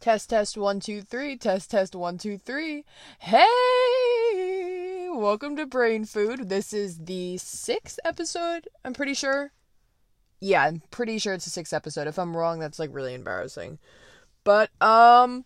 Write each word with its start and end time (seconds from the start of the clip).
Test, 0.00 0.30
test, 0.30 0.56
one, 0.56 0.80
two, 0.80 1.02
three. 1.02 1.36
Test, 1.36 1.70
test, 1.70 1.94
one, 1.94 2.16
two, 2.16 2.38
three. 2.38 2.86
Hey! 3.18 5.10
Welcome 5.12 5.56
to 5.56 5.66
Brain 5.66 6.06
Food. 6.06 6.48
This 6.48 6.72
is 6.72 7.00
the 7.00 7.36
sixth 7.36 8.00
episode, 8.02 8.66
I'm 8.82 8.94
pretty 8.94 9.12
sure. 9.12 9.52
Yeah, 10.40 10.64
I'm 10.64 10.80
pretty 10.90 11.18
sure 11.18 11.34
it's 11.34 11.44
the 11.44 11.50
sixth 11.50 11.74
episode. 11.74 12.06
If 12.06 12.18
I'm 12.18 12.34
wrong, 12.34 12.60
that's 12.60 12.78
like 12.78 12.88
really 12.94 13.12
embarrassing. 13.12 13.78
But, 14.42 14.70
um, 14.80 15.44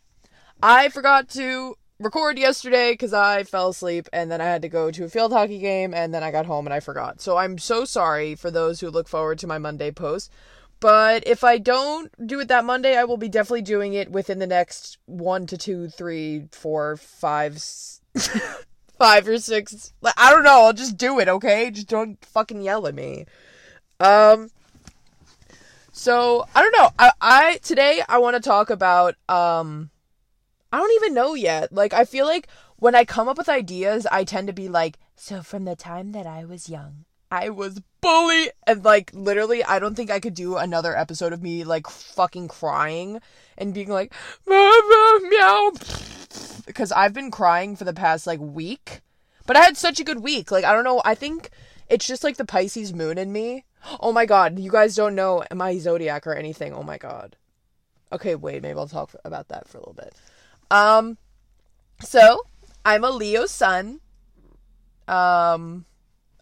I 0.62 0.88
forgot 0.88 1.28
to 1.30 1.74
record 1.98 2.38
yesterday 2.38 2.92
because 2.92 3.12
I 3.12 3.42
fell 3.42 3.70
asleep 3.70 4.08
and 4.12 4.30
then 4.30 4.40
I 4.40 4.44
had 4.44 4.62
to 4.62 4.68
go 4.68 4.92
to 4.92 5.04
a 5.04 5.08
field 5.08 5.32
hockey 5.32 5.58
game 5.58 5.92
and 5.92 6.14
then 6.14 6.22
I 6.22 6.30
got 6.30 6.46
home 6.46 6.68
and 6.68 6.74
I 6.74 6.78
forgot. 6.78 7.20
So 7.20 7.38
I'm 7.38 7.58
so 7.58 7.84
sorry 7.84 8.36
for 8.36 8.52
those 8.52 8.78
who 8.78 8.88
look 8.88 9.08
forward 9.08 9.40
to 9.40 9.48
my 9.48 9.58
Monday 9.58 9.90
post. 9.90 10.30
But 10.84 11.26
if 11.26 11.44
I 11.44 11.56
don't 11.56 12.12
do 12.26 12.40
it 12.40 12.48
that 12.48 12.66
Monday, 12.66 12.94
I 12.94 13.04
will 13.04 13.16
be 13.16 13.30
definitely 13.30 13.62
doing 13.62 13.94
it 13.94 14.12
within 14.12 14.38
the 14.38 14.46
next 14.46 14.98
one 15.06 15.46
to 15.46 15.56
two, 15.56 15.88
three, 15.88 16.46
four, 16.52 16.98
five, 16.98 17.54
five 18.98 19.26
or 19.26 19.38
six. 19.38 19.94
I 20.18 20.30
don't 20.30 20.44
know. 20.44 20.64
I'll 20.64 20.74
just 20.74 20.98
do 20.98 21.20
it, 21.20 21.26
okay? 21.26 21.70
Just 21.70 21.88
don't 21.88 22.22
fucking 22.22 22.60
yell 22.60 22.86
at 22.86 22.94
me. 22.94 23.24
Um. 23.98 24.50
So 25.90 26.46
I 26.54 26.60
don't 26.60 26.76
know. 26.76 26.90
I, 26.98 27.12
I 27.18 27.60
today 27.62 28.02
I 28.06 28.18
want 28.18 28.36
to 28.36 28.46
talk 28.46 28.68
about 28.68 29.14
um. 29.26 29.88
I 30.70 30.76
don't 30.76 31.02
even 31.02 31.14
know 31.14 31.32
yet. 31.32 31.72
Like 31.72 31.94
I 31.94 32.04
feel 32.04 32.26
like 32.26 32.46
when 32.76 32.94
I 32.94 33.06
come 33.06 33.26
up 33.26 33.38
with 33.38 33.48
ideas, 33.48 34.06
I 34.12 34.22
tend 34.24 34.48
to 34.48 34.52
be 34.52 34.68
like, 34.68 34.98
so 35.16 35.40
from 35.42 35.64
the 35.64 35.76
time 35.76 36.12
that 36.12 36.26
I 36.26 36.44
was 36.44 36.68
young, 36.68 37.06
I 37.34 37.48
was 37.48 37.80
bullied. 38.00 38.52
And 38.66 38.84
like, 38.84 39.10
literally, 39.12 39.64
I 39.64 39.80
don't 39.80 39.96
think 39.96 40.10
I 40.10 40.20
could 40.20 40.34
do 40.34 40.56
another 40.56 40.96
episode 40.96 41.32
of 41.32 41.42
me 41.42 41.64
like 41.64 41.88
fucking 41.88 42.48
crying 42.48 43.20
and 43.58 43.74
being 43.74 43.88
like, 43.88 44.12
meow. 44.46 45.72
Because 46.64 46.92
I've 46.92 47.12
been 47.12 47.32
crying 47.32 47.74
for 47.74 47.84
the 47.84 47.92
past 47.92 48.26
like 48.26 48.40
week. 48.40 49.00
But 49.46 49.56
I 49.56 49.62
had 49.62 49.76
such 49.76 49.98
a 49.98 50.04
good 50.04 50.20
week. 50.20 50.52
Like, 50.52 50.64
I 50.64 50.72
don't 50.72 50.84
know. 50.84 51.02
I 51.04 51.14
think 51.16 51.50
it's 51.88 52.06
just 52.06 52.22
like 52.22 52.36
the 52.36 52.44
Pisces 52.44 52.94
moon 52.94 53.18
in 53.18 53.32
me. 53.32 53.64
Oh 54.00 54.12
my 54.12 54.26
god. 54.26 54.58
You 54.58 54.70
guys 54.70 54.94
don't 54.94 55.16
know 55.16 55.44
my 55.52 55.76
zodiac 55.78 56.26
or 56.26 56.34
anything. 56.34 56.72
Oh 56.72 56.84
my 56.84 56.98
god. 56.98 57.36
Okay, 58.12 58.36
wait. 58.36 58.62
Maybe 58.62 58.78
I'll 58.78 58.86
talk 58.86 59.14
about 59.24 59.48
that 59.48 59.68
for 59.68 59.78
a 59.78 59.80
little 59.80 59.94
bit. 59.94 60.14
Um, 60.70 61.18
so 62.00 62.42
I'm 62.84 63.02
a 63.02 63.10
Leo 63.10 63.46
sun. 63.46 64.00
Um, 65.08 65.84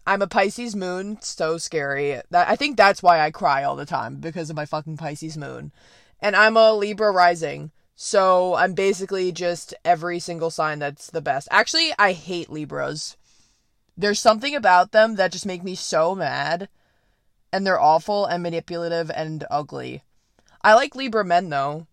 I'm 0.05 0.21
a 0.21 0.27
Pisces 0.27 0.75
moon. 0.75 1.17
So 1.21 1.57
scary. 1.57 2.21
That 2.29 2.49
I 2.49 2.55
think 2.55 2.77
that's 2.77 3.03
why 3.03 3.19
I 3.21 3.31
cry 3.31 3.63
all 3.63 3.75
the 3.75 3.85
time 3.85 4.17
because 4.17 4.49
of 4.49 4.55
my 4.55 4.65
fucking 4.65 4.97
Pisces 4.97 5.37
moon. 5.37 5.71
And 6.19 6.35
I'm 6.35 6.57
a 6.57 6.73
Libra 6.73 7.11
rising. 7.11 7.71
So 7.95 8.55
I'm 8.55 8.73
basically 8.73 9.31
just 9.31 9.73
every 9.85 10.19
single 10.19 10.49
sign 10.49 10.79
that's 10.79 11.09
the 11.09 11.21
best. 11.21 11.47
Actually, 11.51 11.93
I 11.99 12.13
hate 12.13 12.49
Libras. 12.49 13.17
There's 13.95 14.19
something 14.19 14.55
about 14.55 14.91
them 14.91 15.15
that 15.15 15.31
just 15.31 15.45
make 15.45 15.63
me 15.63 15.75
so 15.75 16.15
mad. 16.15 16.69
And 17.51 17.65
they're 17.65 17.79
awful 17.79 18.25
and 18.25 18.41
manipulative 18.41 19.11
and 19.11 19.45
ugly. 19.51 20.03
I 20.63 20.73
like 20.73 20.95
Libra 20.95 21.23
men 21.23 21.49
though. 21.49 21.87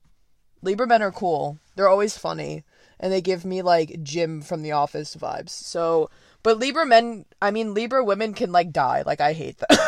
Libra 0.62 0.86
men 0.86 1.02
are 1.02 1.12
cool. 1.12 1.58
They're 1.76 1.88
always 1.88 2.16
funny. 2.16 2.64
And 2.98 3.12
they 3.12 3.20
give 3.20 3.44
me 3.44 3.62
like 3.62 4.02
Jim 4.02 4.42
from 4.42 4.62
the 4.62 4.72
office 4.72 5.16
vibes. 5.16 5.50
So 5.50 6.08
but 6.42 6.58
Libra 6.58 6.86
men, 6.86 7.24
I 7.40 7.50
mean 7.50 7.74
Libra 7.74 8.04
women 8.04 8.34
can 8.34 8.52
like 8.52 8.72
die. 8.72 9.02
Like 9.04 9.20
I 9.20 9.32
hate 9.32 9.58
them. 9.58 9.78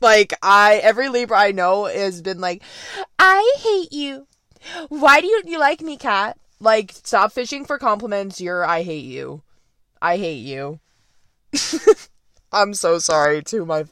like 0.00 0.32
I 0.42 0.76
every 0.82 1.08
Libra 1.08 1.38
I 1.38 1.52
know 1.52 1.84
has 1.84 2.22
been 2.22 2.40
like, 2.40 2.62
I 3.18 3.56
hate 3.58 3.92
you. 3.92 4.26
Why 4.88 5.20
do 5.20 5.26
you 5.26 5.42
you 5.46 5.58
like 5.58 5.80
me, 5.80 5.96
cat? 5.96 6.38
Like 6.60 6.92
stop 6.92 7.32
fishing 7.32 7.64
for 7.64 7.78
compliments. 7.78 8.40
You're 8.40 8.64
I 8.64 8.82
hate 8.82 9.04
you. 9.04 9.42
I 10.00 10.16
hate 10.16 10.44
you. 10.44 10.80
I'm 12.52 12.74
so 12.74 12.98
sorry 12.98 13.42
to 13.44 13.64
my 13.64 13.84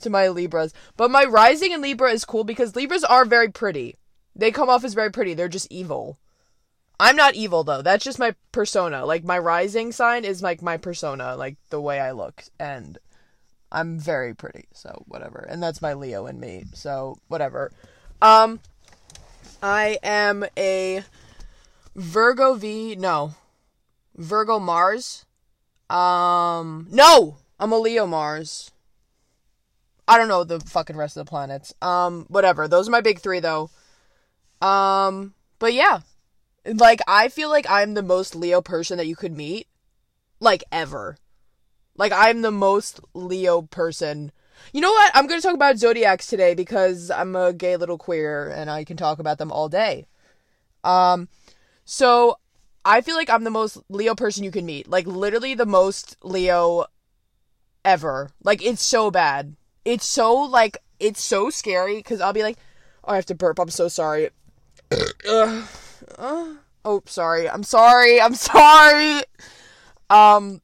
to 0.00 0.10
my 0.10 0.28
Libras. 0.28 0.72
But 0.96 1.10
my 1.10 1.24
rising 1.24 1.72
in 1.72 1.80
Libra 1.82 2.10
is 2.12 2.24
cool 2.24 2.44
because 2.44 2.76
Libras 2.76 3.04
are 3.04 3.24
very 3.24 3.50
pretty. 3.50 3.96
They 4.34 4.50
come 4.50 4.68
off 4.68 4.84
as 4.84 4.94
very 4.94 5.10
pretty. 5.10 5.34
They're 5.34 5.48
just 5.48 5.68
evil. 5.70 6.18
I'm 6.98 7.16
not 7.16 7.34
evil 7.34 7.62
though. 7.62 7.82
That's 7.82 8.04
just 8.04 8.18
my 8.18 8.34
persona. 8.52 9.04
Like 9.04 9.24
my 9.24 9.38
rising 9.38 9.92
sign 9.92 10.24
is 10.24 10.42
like 10.42 10.62
my 10.62 10.76
persona, 10.76 11.36
like 11.36 11.56
the 11.70 11.80
way 11.80 12.00
I 12.00 12.12
look 12.12 12.44
and 12.58 12.98
I'm 13.70 13.98
very 13.98 14.34
pretty. 14.34 14.68
So 14.72 15.04
whatever. 15.06 15.46
And 15.48 15.62
that's 15.62 15.82
my 15.82 15.92
Leo 15.92 16.26
in 16.26 16.40
me. 16.40 16.64
So 16.72 17.18
whatever. 17.28 17.72
Um 18.22 18.60
I 19.62 19.98
am 20.02 20.46
a 20.56 21.04
Virgo 21.94 22.54
V, 22.54 22.96
no. 22.96 23.34
Virgo 24.16 24.58
Mars. 24.58 25.26
Um 25.90 26.88
no, 26.90 27.36
I'm 27.60 27.72
a 27.72 27.78
Leo 27.78 28.06
Mars. 28.06 28.70
I 30.08 30.16
don't 30.16 30.28
know 30.28 30.44
the 30.44 30.60
fucking 30.60 30.96
rest 30.96 31.18
of 31.18 31.26
the 31.26 31.28
planets. 31.28 31.74
Um 31.82 32.24
whatever. 32.28 32.68
Those 32.68 32.88
are 32.88 32.92
my 32.92 33.02
big 33.02 33.18
3 33.18 33.40
though. 33.40 33.68
Um 34.62 35.34
but 35.58 35.74
yeah, 35.74 36.00
like, 36.74 37.00
I 37.06 37.28
feel 37.28 37.48
like 37.48 37.66
I'm 37.68 37.94
the 37.94 38.02
most 38.02 38.34
Leo 38.34 38.60
person 38.60 38.96
that 38.98 39.06
you 39.06 39.16
could 39.16 39.36
meet. 39.36 39.68
Like, 40.40 40.64
ever. 40.70 41.16
Like, 41.96 42.12
I'm 42.12 42.42
the 42.42 42.50
most 42.50 43.00
Leo 43.14 43.62
person. 43.62 44.32
You 44.72 44.80
know 44.80 44.90
what? 44.90 45.12
I'm 45.14 45.26
going 45.26 45.40
to 45.40 45.46
talk 45.46 45.54
about 45.54 45.78
zodiacs 45.78 46.26
today 46.26 46.54
because 46.54 47.10
I'm 47.10 47.36
a 47.36 47.52
gay 47.52 47.76
little 47.76 47.98
queer 47.98 48.48
and 48.48 48.70
I 48.70 48.84
can 48.84 48.96
talk 48.96 49.18
about 49.18 49.38
them 49.38 49.52
all 49.52 49.68
day. 49.68 50.06
Um, 50.84 51.28
so 51.84 52.38
I 52.84 53.00
feel 53.00 53.16
like 53.16 53.30
I'm 53.30 53.44
the 53.44 53.50
most 53.50 53.78
Leo 53.88 54.14
person 54.14 54.44
you 54.44 54.50
can 54.50 54.66
meet. 54.66 54.88
Like, 54.88 55.06
literally 55.06 55.54
the 55.54 55.66
most 55.66 56.16
Leo 56.22 56.86
ever. 57.84 58.30
Like, 58.42 58.64
it's 58.64 58.82
so 58.82 59.10
bad. 59.10 59.56
It's 59.84 60.06
so, 60.06 60.34
like, 60.34 60.78
it's 60.98 61.22
so 61.22 61.50
scary 61.50 61.96
because 61.96 62.20
I'll 62.20 62.32
be 62.32 62.42
like, 62.42 62.58
oh, 63.04 63.12
I 63.12 63.16
have 63.16 63.26
to 63.26 63.34
burp. 63.34 63.58
I'm 63.58 63.70
so 63.70 63.88
sorry. 63.88 64.30
Uh, 66.16 66.54
oh, 66.84 67.02
sorry. 67.06 67.48
I'm 67.48 67.62
sorry. 67.62 68.20
I'm 68.20 68.34
sorry. 68.34 69.22
Um, 70.10 70.60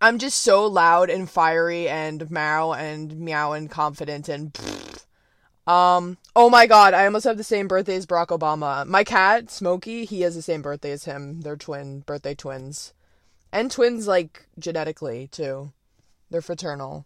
I'm 0.00 0.18
just 0.18 0.40
so 0.40 0.66
loud 0.66 1.10
and 1.10 1.28
fiery 1.28 1.88
and 1.88 2.30
meow 2.30 2.72
and 2.72 3.18
meow 3.18 3.52
and 3.52 3.70
confident 3.70 4.28
and. 4.28 4.58
Um. 5.66 6.16
Oh 6.34 6.48
my 6.50 6.66
God! 6.66 6.94
I 6.94 7.04
almost 7.04 7.26
have 7.26 7.36
the 7.36 7.44
same 7.44 7.68
birthday 7.68 7.94
as 7.94 8.06
Barack 8.06 8.28
Obama. 8.28 8.86
My 8.86 9.04
cat 9.04 9.50
Smokey, 9.50 10.04
he 10.04 10.22
has 10.22 10.34
the 10.34 10.42
same 10.42 10.62
birthday 10.62 10.90
as 10.90 11.04
him. 11.04 11.42
They're 11.42 11.56
twin 11.56 12.00
birthday 12.00 12.34
twins, 12.34 12.92
and 13.52 13.70
twins 13.70 14.08
like 14.08 14.46
genetically 14.58 15.28
too. 15.28 15.72
They're 16.30 16.40
fraternal. 16.40 17.04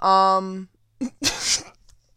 Um. 0.00 0.68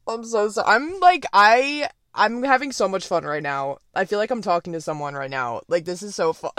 I'm 0.08 0.24
so 0.24 0.50
sorry. 0.50 0.68
I'm 0.68 1.00
like 1.00 1.26
I 1.32 1.90
I'm 2.18 2.42
having 2.42 2.72
so 2.72 2.88
much 2.88 3.08
fun 3.08 3.24
right 3.24 3.44
now. 3.44 3.78
I 3.94 4.06
feel 4.06 4.18
like 4.18 4.32
I'm 4.32 4.42
talking 4.42 4.74
to 4.74 4.82
someone 4.82 5.14
right 5.14 5.30
now. 5.30 5.62
Like 5.68 5.86
this 5.86 6.02
is 6.02 6.16
so 6.16 6.34
fun. 6.34 6.52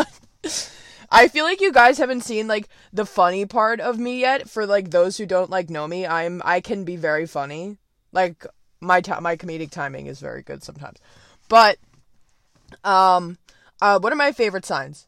I 1.10 1.26
feel 1.26 1.44
like 1.44 1.60
you 1.60 1.72
guys 1.72 1.98
haven't 1.98 2.22
seen 2.22 2.46
like 2.46 2.68
the 2.92 3.04
funny 3.04 3.44
part 3.44 3.80
of 3.80 3.98
me 3.98 4.20
yet. 4.20 4.48
For 4.48 4.66
like 4.66 4.90
those 4.90 5.18
who 5.18 5.26
don't 5.26 5.50
like 5.50 5.68
know 5.68 5.88
me, 5.88 6.06
I'm 6.06 6.40
I 6.44 6.60
can 6.60 6.84
be 6.84 6.96
very 6.96 7.26
funny. 7.26 7.76
Like 8.12 8.46
my 8.80 9.02
my 9.20 9.36
comedic 9.36 9.70
timing 9.70 10.06
is 10.06 10.20
very 10.20 10.42
good 10.42 10.62
sometimes. 10.62 10.98
But 11.48 11.78
um 12.84 13.36
uh 13.82 13.98
what 13.98 14.12
are 14.12 14.16
my 14.16 14.30
favorite 14.30 14.64
signs? 14.64 15.06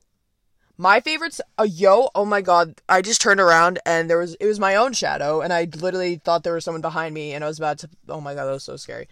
My 0.77 0.99
favorites 0.99 1.41
uh, 1.59 1.65
yo, 1.71 2.09
oh 2.15 2.25
my 2.25 2.41
god, 2.41 2.81
I 2.89 3.03
just 3.03 3.21
turned 3.21 3.41
around 3.41 3.79
and 3.87 4.11
there 4.11 4.19
was 4.19 4.35
it 4.35 4.47
was 4.47 4.59
my 4.59 4.75
own 4.75 4.95
shadow 4.95 5.43
and 5.43 5.53
I 5.53 5.69
literally 5.77 6.17
thought 6.17 6.43
there 6.43 6.55
was 6.55 6.65
someone 6.65 6.81
behind 6.81 7.15
me 7.15 7.35
and 7.35 7.45
I 7.45 7.47
was 7.47 7.59
about 7.59 7.79
to 7.79 7.91
oh 8.09 8.21
my 8.21 8.35
god, 8.35 8.47
that 8.47 8.53
was 8.53 8.65
so 8.65 8.77
scary. 8.77 9.07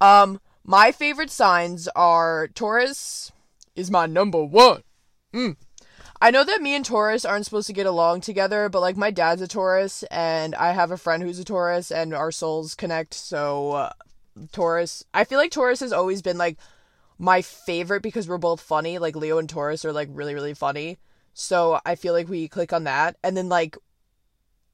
Um 0.00 0.40
my 0.66 0.90
favorite 0.90 1.30
signs 1.30 1.86
are 1.94 2.48
Taurus 2.48 3.30
is 3.76 3.90
my 3.90 4.06
number 4.06 4.44
one. 4.44 4.82
Mm. 5.32 5.56
I 6.20 6.32
know 6.32 6.42
that 6.42 6.60
me 6.60 6.74
and 6.74 6.84
Taurus 6.84 7.24
aren't 7.24 7.44
supposed 7.44 7.68
to 7.68 7.72
get 7.72 7.86
along 7.86 8.22
together, 8.22 8.68
but 8.68 8.80
like 8.80 8.96
my 8.96 9.12
dad's 9.12 9.42
a 9.42 9.46
Taurus 9.46 10.02
and 10.04 10.56
I 10.56 10.72
have 10.72 10.90
a 10.90 10.96
friend 10.96 11.22
who's 11.22 11.38
a 11.38 11.44
Taurus 11.44 11.92
and 11.92 12.12
our 12.12 12.32
souls 12.32 12.74
connect. 12.74 13.14
So 13.14 13.72
uh, 13.72 13.92
Taurus, 14.50 15.04
I 15.14 15.22
feel 15.22 15.38
like 15.38 15.52
Taurus 15.52 15.80
has 15.80 15.92
always 15.92 16.20
been 16.20 16.38
like 16.38 16.58
my 17.16 17.42
favorite 17.42 18.02
because 18.02 18.28
we're 18.28 18.38
both 18.38 18.60
funny. 18.60 18.98
Like 18.98 19.14
Leo 19.14 19.38
and 19.38 19.48
Taurus 19.48 19.84
are 19.84 19.92
like 19.92 20.08
really 20.10 20.34
really 20.34 20.54
funny. 20.54 20.98
So 21.32 21.78
I 21.86 21.94
feel 21.94 22.12
like 22.12 22.28
we 22.28 22.48
click 22.48 22.72
on 22.72 22.84
that. 22.84 23.18
And 23.22 23.36
then 23.36 23.48
like 23.48 23.76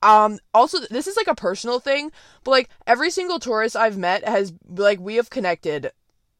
um 0.03 0.39
also 0.53 0.79
this 0.91 1.07
is 1.07 1.17
like 1.17 1.29
a 1.29 1.35
personal 1.35 1.79
thing 1.79 2.11
but 2.45 2.51
like 2.51 2.69
every 2.87 3.11
single 3.11 3.39
Taurus 3.39 3.77
i've 3.77 3.97
met 3.97 4.27
has 4.27 4.53
like 4.69 4.99
we 5.01 5.17
have 5.17 5.31
connected 5.31 5.93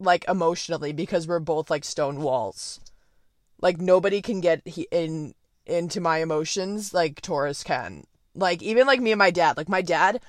like 0.05 0.25
emotionally 0.29 0.93
because 0.93 1.27
we're 1.27 1.39
both 1.39 1.71
like 1.71 1.85
stone 1.85 2.21
walls. 2.21 2.81
Like 3.61 3.81
nobody 3.81 4.21
can 4.21 4.41
get 4.41 4.63
in 4.91 5.35
into 5.65 6.01
my 6.01 6.19
emotions 6.19 6.93
like 6.93 7.21
taurus 7.21 7.63
can. 7.63 8.05
Like 8.35 8.63
even 8.63 8.87
like 8.87 9.01
me 9.01 9.13
and 9.13 9.19
my 9.19 9.31
dad. 9.31 9.57
Like 9.57 9.69
my 9.69 9.83
dad 9.83 10.21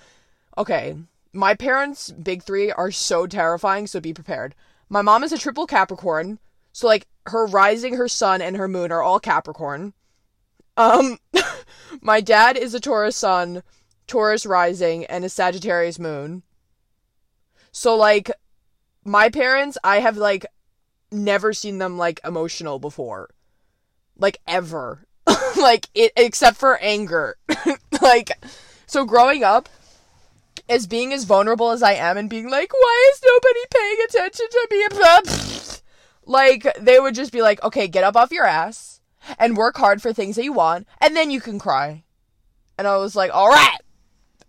okay 0.58 0.96
my 1.36 1.56
parents 1.56 2.12
big 2.12 2.44
three 2.44 2.72
are 2.72 2.92
so 2.92 3.26
terrifying 3.26 3.88
so 3.88 4.00
be 4.00 4.14
prepared. 4.14 4.56
My 4.90 5.02
mom 5.02 5.24
is 5.24 5.32
a 5.32 5.38
triple 5.38 5.66
capricorn 5.66 6.40
So 6.72 6.88
like 6.88 7.08
her 7.28 7.46
rising, 7.46 7.96
her 7.96 8.08
sun, 8.08 8.42
and 8.42 8.58
her 8.58 8.68
moon 8.68 8.92
are 8.92 9.02
all 9.02 9.20
Capricorn. 9.20 9.94
Um, 10.78 11.18
my 12.02 12.22
dad 12.22 12.58
is 12.58 12.74
a 12.74 12.80
Taurus 12.80 13.16
sun, 13.16 13.64
Taurus 14.08 14.46
rising, 14.46 15.06
and 15.06 15.24
a 15.24 15.30
Sagittarius 15.30 16.00
moon. 16.00 16.44
So 17.72 17.96
like 17.96 18.31
my 19.04 19.30
parents, 19.30 19.78
I 19.84 20.00
have 20.00 20.18
like 20.18 20.46
never 21.12 21.54
seen 21.54 21.78
them 21.78 21.98
like 21.98 22.20
emotional 22.24 22.80
before. 22.80 23.30
Like 24.18 24.40
ever. 24.48 25.06
like 25.60 25.88
it 25.94 26.12
except 26.16 26.58
for 26.58 26.78
anger. 26.78 27.38
like 28.02 28.31
so 28.86 29.06
growing 29.06 29.44
up 29.44 29.70
as 30.70 30.88
being 30.88 31.12
as 31.14 31.25
vulnerable 31.25 31.72
as 31.72 31.84
I 31.84 31.94
am 31.94 32.18
and 32.18 32.30
being 32.30 32.50
like, 32.50 32.72
why 32.74 33.12
is 33.14 33.22
nobody 33.24 33.60
paying 33.74 33.98
attention 34.08 34.46
to 34.50 34.68
me? 34.72 35.80
like 36.25 36.68
they 36.80 37.00
would 37.00 37.16
just 37.16 37.31
be 37.31 37.42
like, 37.42 37.62
okay, 37.64 37.88
get 37.88 38.04
up 38.04 38.16
off 38.16 38.31
your 38.31 38.46
ass 38.46 38.93
and 39.38 39.58
work 39.58 39.78
hard 39.78 40.02
for 40.02 40.14
things 40.14 40.36
that 40.36 40.44
you 40.44 40.54
want, 40.54 40.88
and 41.02 41.16
then 41.16 41.31
you 41.31 41.42
can 41.42 41.60
cry. 41.60 42.04
And 42.78 42.88
I 42.88 42.98
was 42.98 43.16
like, 43.16 43.31
all 43.34 43.50
right, 43.50 43.78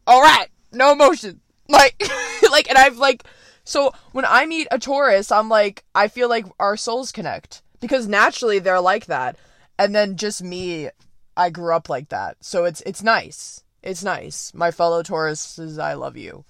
all 0.07 0.23
right, 0.23 0.49
no 0.73 0.93
emotion. 0.93 1.41
Like, 1.69 2.03
like, 2.51 2.69
and 2.69 2.79
I've 2.79 2.99
like, 2.99 3.25
so 3.65 3.93
when 4.13 4.25
I 4.25 4.47
meet 4.47 4.69
a 4.71 4.79
Taurus, 4.79 5.33
I'm 5.33 5.49
like, 5.49 5.85
I 5.95 6.09
feel 6.09 6.29
like 6.29 6.47
our 6.59 6.77
souls 6.77 7.13
connect 7.13 7.63
because 7.81 8.07
naturally 8.07 8.59
they're 8.59 8.81
like 8.81 9.07
that, 9.07 9.37
and 9.79 9.95
then 9.95 10.17
just 10.17 10.43
me, 10.43 10.91
I 11.37 11.51
grew 11.51 11.75
up 11.75 11.89
like 11.89 12.11
that, 12.11 12.37
so 12.41 12.65
it's 12.65 12.83
it's 12.87 13.03
nice. 13.03 13.63
It's 13.83 14.03
nice. 14.03 14.53
My 14.55 14.71
fellow 14.71 15.03
Tauruses, 15.03 15.79
I 15.79 15.93
love 15.93 16.17
you. 16.17 16.47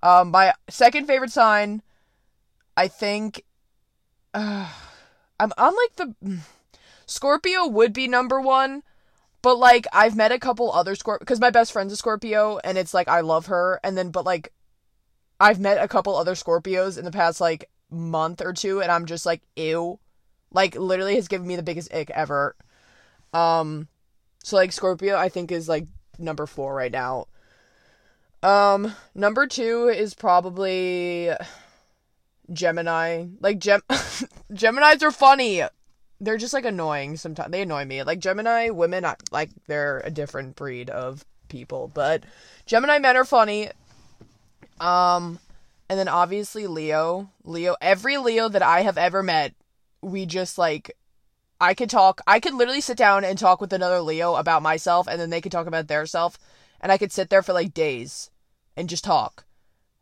Um, 0.00 0.30
my 0.30 0.52
second 0.70 1.06
favorite 1.06 1.32
sign, 1.32 1.82
I 2.76 2.86
think, 2.86 3.44
uh, 4.32 4.70
I'm 5.40 5.52
on 5.56 5.74
like 5.74 5.96
the 5.96 6.40
Scorpio 7.08 7.66
would 7.66 7.92
be 7.94 8.06
number 8.06 8.40
one, 8.40 8.82
but 9.42 9.56
like 9.56 9.86
I've 9.92 10.14
met 10.14 10.30
a 10.30 10.38
couple 10.38 10.70
other 10.70 10.94
Scorpio 10.94 11.20
because 11.20 11.40
my 11.40 11.50
best 11.50 11.72
friend's 11.72 11.92
a 11.92 11.96
Scorpio, 11.96 12.58
and 12.62 12.76
it's 12.76 12.94
like 12.94 13.08
I 13.08 13.20
love 13.20 13.46
her, 13.46 13.80
and 13.82 13.96
then 13.96 14.10
but 14.10 14.26
like 14.26 14.52
I've 15.40 15.58
met 15.58 15.82
a 15.82 15.88
couple 15.88 16.14
other 16.14 16.34
Scorpios 16.34 16.98
in 16.98 17.04
the 17.04 17.10
past 17.10 17.40
like 17.40 17.70
month 17.90 18.42
or 18.42 18.52
two, 18.52 18.82
and 18.82 18.92
I'm 18.92 19.06
just 19.06 19.24
like 19.24 19.42
ew, 19.56 19.98
like 20.52 20.76
literally 20.76 21.14
has 21.14 21.28
given 21.28 21.46
me 21.46 21.56
the 21.56 21.62
biggest 21.62 21.92
ick 21.94 22.10
ever. 22.10 22.54
Um, 23.32 23.88
so 24.44 24.56
like 24.56 24.72
Scorpio, 24.72 25.16
I 25.16 25.30
think 25.30 25.50
is 25.50 25.68
like 25.68 25.86
number 26.18 26.46
four 26.46 26.74
right 26.74 26.92
now. 26.92 27.26
Um, 28.42 28.94
number 29.14 29.46
two 29.46 29.88
is 29.88 30.12
probably 30.12 31.30
Gemini. 32.52 33.26
Like 33.40 33.58
Gem 33.60 33.80
Geminis 34.52 35.02
are 35.02 35.10
funny. 35.10 35.62
They're 36.20 36.36
just 36.36 36.54
like 36.54 36.64
annoying 36.64 37.16
sometimes. 37.16 37.52
They 37.52 37.62
annoy 37.62 37.84
me. 37.84 38.02
Like 38.02 38.18
Gemini 38.18 38.70
women, 38.70 39.06
like 39.30 39.50
they're 39.66 40.00
a 40.04 40.10
different 40.10 40.56
breed 40.56 40.90
of 40.90 41.24
people, 41.48 41.90
but 41.92 42.24
Gemini 42.66 42.98
men 42.98 43.16
are 43.16 43.24
funny. 43.24 43.70
Um, 44.80 45.38
and 45.88 45.98
then 45.98 46.08
obviously 46.08 46.66
Leo. 46.66 47.30
Leo. 47.44 47.76
Every 47.80 48.18
Leo 48.18 48.48
that 48.48 48.62
I 48.62 48.82
have 48.82 48.98
ever 48.98 49.22
met, 49.22 49.54
we 50.02 50.26
just 50.26 50.58
like. 50.58 50.96
I 51.60 51.74
could 51.74 51.90
talk. 51.90 52.20
I 52.24 52.38
could 52.38 52.54
literally 52.54 52.80
sit 52.80 52.96
down 52.96 53.24
and 53.24 53.36
talk 53.36 53.60
with 53.60 53.72
another 53.72 54.00
Leo 54.00 54.36
about 54.36 54.62
myself, 54.62 55.08
and 55.08 55.20
then 55.20 55.30
they 55.30 55.40
could 55.40 55.50
talk 55.50 55.66
about 55.66 55.88
their 55.88 56.06
self, 56.06 56.38
and 56.80 56.92
I 56.92 56.98
could 56.98 57.10
sit 57.10 57.30
there 57.30 57.42
for 57.42 57.52
like 57.52 57.74
days, 57.74 58.30
and 58.76 58.88
just 58.88 59.02
talk. 59.02 59.44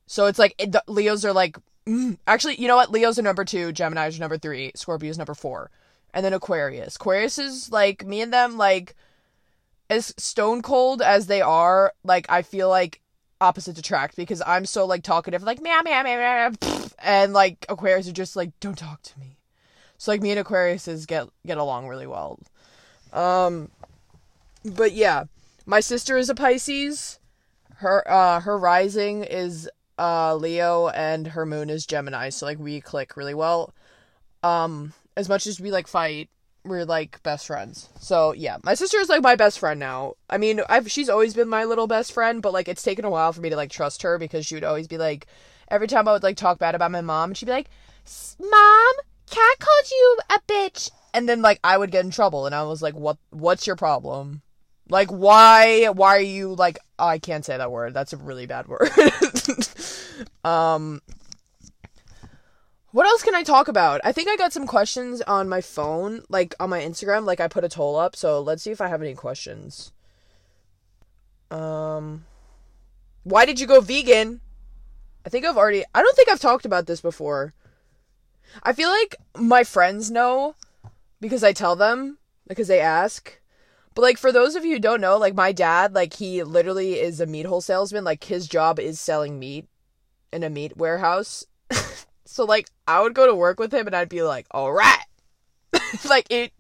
So 0.06 0.26
it's 0.26 0.38
like 0.38 0.54
it, 0.58 0.72
the 0.72 0.84
Leos 0.86 1.24
are 1.24 1.32
like 1.32 1.56
Mm. 1.86 2.18
Actually, 2.26 2.60
you 2.60 2.66
know 2.68 2.76
what? 2.76 2.90
Leo's 2.90 3.18
are 3.18 3.22
number 3.22 3.44
two, 3.44 3.72
Gemini's 3.72 4.16
are 4.16 4.20
number 4.20 4.38
three, 4.38 4.72
Scorpio's 4.74 5.18
number 5.18 5.34
four, 5.34 5.70
and 6.16 6.24
then 6.24 6.32
Aquarius. 6.32 6.96
Aquarius 6.96 7.38
is 7.38 7.70
like 7.70 8.06
me 8.06 8.22
and 8.22 8.32
them, 8.32 8.56
like 8.56 8.96
as 9.90 10.14
stone 10.16 10.62
cold 10.62 11.02
as 11.02 11.26
they 11.26 11.42
are. 11.42 11.92
Like 12.02 12.24
I 12.30 12.40
feel 12.40 12.70
like 12.70 13.02
opposites 13.38 13.78
attract 13.78 14.16
because 14.16 14.42
I'm 14.46 14.64
so 14.64 14.86
like 14.86 15.02
talkative, 15.02 15.42
like 15.42 15.60
meow 15.60 15.82
meow 15.84 16.02
meow 16.02 16.50
meow, 16.50 16.88
and 16.98 17.34
like 17.34 17.66
Aquarius 17.68 18.08
are 18.08 18.12
just 18.12 18.34
like 18.34 18.58
don't 18.60 18.78
talk 18.78 19.02
to 19.02 19.18
me. 19.20 19.36
So 19.98 20.10
like 20.10 20.22
me 20.22 20.30
and 20.30 20.44
Aquariuses 20.44 21.06
get 21.06 21.28
get 21.44 21.58
along 21.58 21.86
really 21.86 22.06
well. 22.06 22.40
Um, 23.12 23.68
but 24.64 24.92
yeah, 24.92 25.24
my 25.66 25.80
sister 25.80 26.16
is 26.16 26.30
a 26.30 26.34
Pisces. 26.34 27.18
Her 27.74 28.10
uh 28.10 28.40
her 28.40 28.58
rising 28.58 29.22
is 29.22 29.68
uh 29.98 30.34
Leo 30.34 30.88
and 30.88 31.26
her 31.26 31.44
moon 31.44 31.68
is 31.68 31.84
Gemini, 31.84 32.30
so 32.30 32.46
like 32.46 32.58
we 32.58 32.80
click 32.80 33.18
really 33.18 33.34
well. 33.34 33.74
Um 34.42 34.94
as 35.16 35.28
much 35.28 35.46
as 35.46 35.60
we 35.60 35.70
like 35.70 35.86
fight, 35.86 36.28
we're 36.64 36.84
like 36.84 37.22
best 37.22 37.46
friends. 37.46 37.88
So 38.00 38.32
yeah, 38.32 38.58
my 38.64 38.74
sister 38.74 38.98
is 38.98 39.08
like 39.08 39.22
my 39.22 39.36
best 39.36 39.58
friend 39.58 39.80
now. 39.80 40.14
I 40.28 40.38
mean, 40.38 40.60
I've 40.68 40.90
she's 40.90 41.08
always 41.08 41.34
been 41.34 41.48
my 41.48 41.64
little 41.64 41.86
best 41.86 42.12
friend, 42.12 42.42
but 42.42 42.52
like 42.52 42.68
it's 42.68 42.82
taken 42.82 43.04
a 43.04 43.10
while 43.10 43.32
for 43.32 43.40
me 43.40 43.50
to 43.50 43.56
like 43.56 43.70
trust 43.70 44.02
her 44.02 44.18
because 44.18 44.46
she 44.46 44.54
would 44.54 44.64
always 44.64 44.88
be 44.88 44.98
like 44.98 45.26
every 45.68 45.86
time 45.86 46.08
I 46.08 46.12
would 46.12 46.22
like 46.22 46.36
talk 46.36 46.58
bad 46.58 46.74
about 46.74 46.90
my 46.90 47.00
mom, 47.00 47.34
she'd 47.34 47.46
be 47.46 47.52
like, 47.52 47.70
"Mom, 48.38 48.94
Cat 49.30 49.58
called 49.58 49.90
you 49.90 50.18
a 50.30 50.40
bitch." 50.40 50.90
And 51.14 51.28
then 51.28 51.40
like 51.40 51.60
I 51.64 51.78
would 51.78 51.90
get 51.90 52.04
in 52.04 52.10
trouble 52.10 52.46
and 52.46 52.54
I 52.54 52.64
was 52.64 52.82
like, 52.82 52.94
"What 52.94 53.18
what's 53.30 53.66
your 53.66 53.76
problem?" 53.76 54.42
Like 54.88 55.08
why 55.08 55.86
why 55.86 56.16
are 56.16 56.20
you 56.20 56.54
like 56.54 56.78
oh, 56.98 57.06
I 57.06 57.18
can't 57.18 57.44
say 57.44 57.56
that 57.56 57.72
word. 57.72 57.94
That's 57.94 58.12
a 58.12 58.16
really 58.16 58.46
bad 58.46 58.68
word. 58.68 58.90
um 60.44 61.00
what 62.96 63.04
else 63.04 63.22
can 63.22 63.34
I 63.34 63.42
talk 63.42 63.68
about? 63.68 64.00
I 64.04 64.12
think 64.12 64.26
I 64.26 64.36
got 64.36 64.54
some 64.54 64.66
questions 64.66 65.20
on 65.20 65.50
my 65.50 65.60
phone, 65.60 66.22
like 66.30 66.54
on 66.58 66.70
my 66.70 66.80
Instagram, 66.80 67.26
like 67.26 67.40
I 67.40 67.46
put 67.46 67.62
a 67.62 67.68
toll 67.68 67.94
up, 67.94 68.16
so 68.16 68.40
let's 68.40 68.62
see 68.62 68.70
if 68.70 68.80
I 68.80 68.88
have 68.88 69.02
any 69.02 69.14
questions. 69.14 69.92
Um 71.50 72.24
Why 73.22 73.44
did 73.44 73.60
you 73.60 73.66
go 73.66 73.82
vegan? 73.82 74.40
I 75.26 75.28
think 75.28 75.44
I've 75.44 75.58
already 75.58 75.84
I 75.94 76.00
don't 76.00 76.16
think 76.16 76.30
I've 76.30 76.40
talked 76.40 76.64
about 76.64 76.86
this 76.86 77.02
before. 77.02 77.52
I 78.62 78.72
feel 78.72 78.88
like 78.88 79.14
my 79.36 79.62
friends 79.62 80.10
know 80.10 80.54
because 81.20 81.44
I 81.44 81.52
tell 81.52 81.76
them 81.76 82.16
because 82.48 82.68
they 82.68 82.80
ask. 82.80 83.38
But 83.94 84.00
like 84.00 84.16
for 84.16 84.32
those 84.32 84.54
of 84.54 84.64
you 84.64 84.72
who 84.72 84.78
don't 84.78 85.02
know, 85.02 85.18
like 85.18 85.34
my 85.34 85.52
dad, 85.52 85.94
like 85.94 86.14
he 86.14 86.42
literally 86.42 86.98
is 86.98 87.20
a 87.20 87.26
meat 87.26 87.44
whole 87.44 87.60
salesman. 87.60 88.04
Like 88.04 88.24
his 88.24 88.48
job 88.48 88.80
is 88.80 88.98
selling 88.98 89.38
meat 89.38 89.68
in 90.32 90.42
a 90.42 90.48
meat 90.48 90.78
warehouse. 90.78 91.44
so 92.26 92.44
like 92.44 92.68
I 92.86 93.02
would 93.02 93.14
go 93.14 93.26
to 93.26 93.34
work 93.34 93.58
with 93.58 93.72
him 93.72 93.86
and 93.86 93.96
I'd 93.96 94.08
be 94.08 94.22
like, 94.22 94.46
"All 94.50 94.72
right." 94.72 95.04
like 96.08 96.26
it 96.30 96.52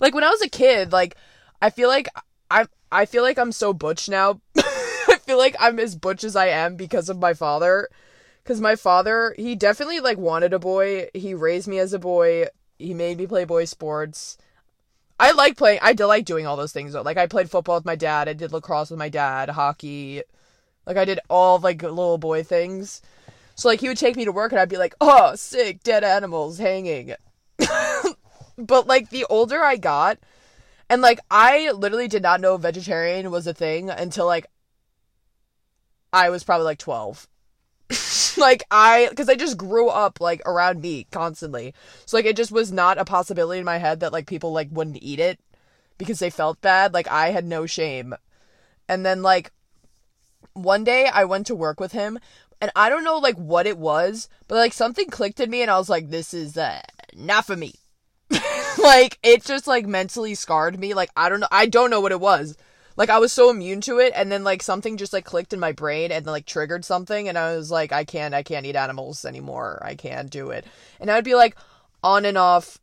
like 0.00 0.14
when 0.14 0.24
I 0.24 0.30
was 0.30 0.42
a 0.42 0.48
kid, 0.48 0.92
like 0.92 1.16
I 1.62 1.70
feel 1.70 1.88
like 1.88 2.08
I'm 2.50 2.68
I 2.90 3.06
feel 3.06 3.22
like 3.22 3.38
I'm 3.38 3.52
so 3.52 3.72
butch 3.72 4.08
now. 4.08 4.40
I 4.56 5.18
feel 5.22 5.38
like 5.38 5.56
I'm 5.60 5.78
as 5.78 5.96
butch 5.96 6.24
as 6.24 6.36
I 6.36 6.48
am 6.48 6.76
because 6.76 7.08
of 7.08 7.18
my 7.18 7.34
father. 7.34 7.88
Cuz 8.44 8.60
my 8.60 8.76
father, 8.76 9.34
he 9.36 9.54
definitely 9.54 10.00
like 10.00 10.18
wanted 10.18 10.52
a 10.52 10.58
boy. 10.58 11.08
He 11.14 11.34
raised 11.34 11.68
me 11.68 11.78
as 11.78 11.92
a 11.92 11.98
boy. 11.98 12.46
He 12.78 12.94
made 12.94 13.18
me 13.18 13.26
play 13.26 13.44
boy 13.44 13.64
sports 13.64 14.38
I 15.20 15.32
like 15.32 15.56
playing. 15.56 15.80
I 15.82 15.92
like 15.92 16.24
doing 16.24 16.46
all 16.46 16.56
those 16.56 16.72
things 16.72 16.92
though. 16.92 17.02
Like 17.02 17.16
I 17.16 17.26
played 17.26 17.50
football 17.50 17.76
with 17.76 17.84
my 17.84 17.96
dad. 17.96 18.28
I 18.28 18.34
did 18.34 18.52
lacrosse 18.52 18.90
with 18.90 18.98
my 18.98 19.08
dad. 19.08 19.50
Hockey. 19.50 20.22
Like 20.86 20.96
I 20.96 21.04
did 21.04 21.20
all 21.28 21.58
like 21.58 21.82
little 21.82 22.18
boy 22.18 22.42
things. 22.44 23.02
So 23.58 23.68
like 23.68 23.80
he 23.80 23.88
would 23.88 23.98
take 23.98 24.14
me 24.14 24.24
to 24.24 24.30
work 24.30 24.52
and 24.52 24.60
I'd 24.60 24.68
be 24.68 24.76
like, 24.76 24.94
"Oh, 25.00 25.34
sick, 25.34 25.82
dead 25.82 26.04
animals 26.04 26.58
hanging." 26.58 27.14
but 28.56 28.86
like 28.86 29.10
the 29.10 29.26
older 29.28 29.64
I 29.64 29.76
got, 29.76 30.18
and 30.88 31.02
like 31.02 31.18
I 31.28 31.72
literally 31.72 32.06
did 32.06 32.22
not 32.22 32.40
know 32.40 32.56
vegetarian 32.56 33.32
was 33.32 33.48
a 33.48 33.52
thing 33.52 33.90
until 33.90 34.26
like 34.26 34.46
I 36.12 36.30
was 36.30 36.44
probably 36.44 36.66
like 36.66 36.78
12. 36.78 37.26
like 38.36 38.62
I 38.70 39.08
because 39.10 39.28
I 39.28 39.34
just 39.34 39.58
grew 39.58 39.88
up 39.88 40.20
like 40.20 40.40
around 40.46 40.80
meat 40.80 41.08
constantly. 41.10 41.74
So 42.06 42.16
like 42.16 42.26
it 42.26 42.36
just 42.36 42.52
was 42.52 42.70
not 42.70 42.96
a 42.96 43.04
possibility 43.04 43.58
in 43.58 43.64
my 43.64 43.78
head 43.78 43.98
that 44.00 44.12
like 44.12 44.28
people 44.28 44.52
like 44.52 44.68
wouldn't 44.70 45.02
eat 45.02 45.18
it 45.18 45.40
because 45.98 46.20
they 46.20 46.30
felt 46.30 46.60
bad. 46.60 46.94
Like 46.94 47.08
I 47.08 47.30
had 47.30 47.44
no 47.44 47.66
shame. 47.66 48.14
And 48.88 49.04
then 49.04 49.20
like 49.20 49.50
one 50.52 50.84
day 50.84 51.06
I 51.12 51.24
went 51.24 51.48
to 51.48 51.56
work 51.56 51.80
with 51.80 51.90
him 51.90 52.20
and 52.60 52.70
I 52.74 52.88
don't 52.88 53.04
know 53.04 53.18
like 53.18 53.36
what 53.36 53.66
it 53.66 53.78
was, 53.78 54.28
but 54.46 54.56
like 54.56 54.72
something 54.72 55.08
clicked 55.08 55.40
in 55.40 55.50
me 55.50 55.62
and 55.62 55.70
I 55.70 55.78
was 55.78 55.88
like 55.88 56.10
this 56.10 56.34
is 56.34 56.56
uh, 56.56 56.80
not 57.14 57.46
for 57.46 57.56
me. 57.56 57.74
like 58.78 59.18
it 59.22 59.44
just 59.44 59.66
like 59.66 59.86
mentally 59.86 60.34
scarred 60.34 60.78
me. 60.78 60.94
Like 60.94 61.10
I 61.16 61.28
don't 61.28 61.40
know 61.40 61.48
I 61.50 61.66
don't 61.66 61.90
know 61.90 62.00
what 62.00 62.12
it 62.12 62.20
was 62.20 62.56
like 62.98 63.10
I 63.10 63.20
was 63.20 63.32
so 63.32 63.48
immune 63.48 63.80
to 63.82 64.00
it 64.00 64.12
and 64.16 64.30
then 64.30 64.42
like 64.42 64.60
something 64.60 64.96
just 64.96 65.12
like 65.12 65.24
clicked 65.24 65.52
in 65.52 65.60
my 65.60 65.70
brain 65.70 66.10
and 66.10 66.26
like 66.26 66.46
triggered 66.46 66.84
something 66.84 67.28
and 67.28 67.38
I 67.38 67.54
was 67.54 67.70
like 67.70 67.92
I 67.92 68.04
can't 68.04 68.34
I 68.34 68.42
can't 68.42 68.66
eat 68.66 68.74
animals 68.74 69.24
anymore. 69.24 69.80
I 69.82 69.94
can't 69.94 70.28
do 70.28 70.50
it. 70.50 70.66
And 70.98 71.08
I 71.08 71.14
would 71.14 71.24
be 71.24 71.36
like 71.36 71.56
on 72.02 72.24
and 72.24 72.36
off 72.36 72.78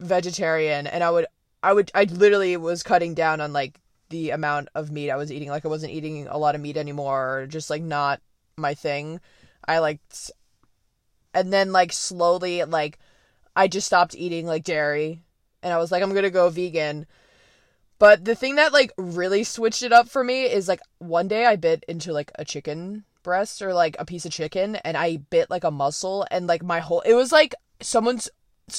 vegetarian 0.00 0.88
and 0.88 1.04
I 1.04 1.10
would 1.12 1.26
I 1.62 1.72
would 1.72 1.92
I 1.94 2.02
literally 2.04 2.56
was 2.56 2.82
cutting 2.82 3.14
down 3.14 3.40
on 3.40 3.52
like 3.52 3.80
the 4.08 4.30
amount 4.30 4.70
of 4.74 4.90
meat 4.90 5.10
I 5.12 5.16
was 5.16 5.30
eating. 5.30 5.50
Like 5.50 5.64
I 5.64 5.68
wasn't 5.68 5.92
eating 5.92 6.26
a 6.26 6.36
lot 6.36 6.56
of 6.56 6.60
meat 6.60 6.76
anymore, 6.76 7.46
just 7.48 7.70
like 7.70 7.82
not 7.82 8.20
my 8.58 8.72
thing. 8.72 9.20
I 9.68 9.80
liked 9.80 10.30
and 11.34 11.52
then 11.52 11.72
like 11.72 11.92
slowly 11.92 12.64
like 12.64 12.98
I 13.54 13.68
just 13.68 13.86
stopped 13.86 14.14
eating 14.14 14.46
like 14.46 14.64
dairy 14.64 15.20
and 15.62 15.74
I 15.74 15.76
was 15.76 15.92
like 15.92 16.02
I'm 16.02 16.12
going 16.12 16.22
to 16.22 16.30
go 16.30 16.48
vegan. 16.48 17.06
But 17.98 18.24
the 18.24 18.34
thing 18.34 18.56
that 18.56 18.72
like 18.72 18.92
really 18.96 19.44
switched 19.44 19.82
it 19.82 19.92
up 19.92 20.08
for 20.08 20.24
me 20.24 20.44
is 20.44 20.68
like 20.68 20.80
one 20.98 21.28
day 21.28 21.44
I 21.44 21.56
bit 21.56 21.84
into 21.86 22.14
like 22.14 22.32
a 22.36 22.46
chicken 22.46 23.04
breast 23.22 23.60
or 23.60 23.74
like 23.74 23.94
a 23.98 24.06
piece 24.06 24.24
of 24.24 24.32
chicken 24.32 24.76
and 24.76 24.96
I 24.96 25.18
bit 25.18 25.50
like 25.50 25.64
a 25.64 25.70
muscle 25.70 26.26
and 26.30 26.46
like 26.46 26.62
my 26.62 26.80
whole 26.80 27.02
it 27.02 27.12
was 27.12 27.32
like 27.32 27.54
someone's 27.82 28.30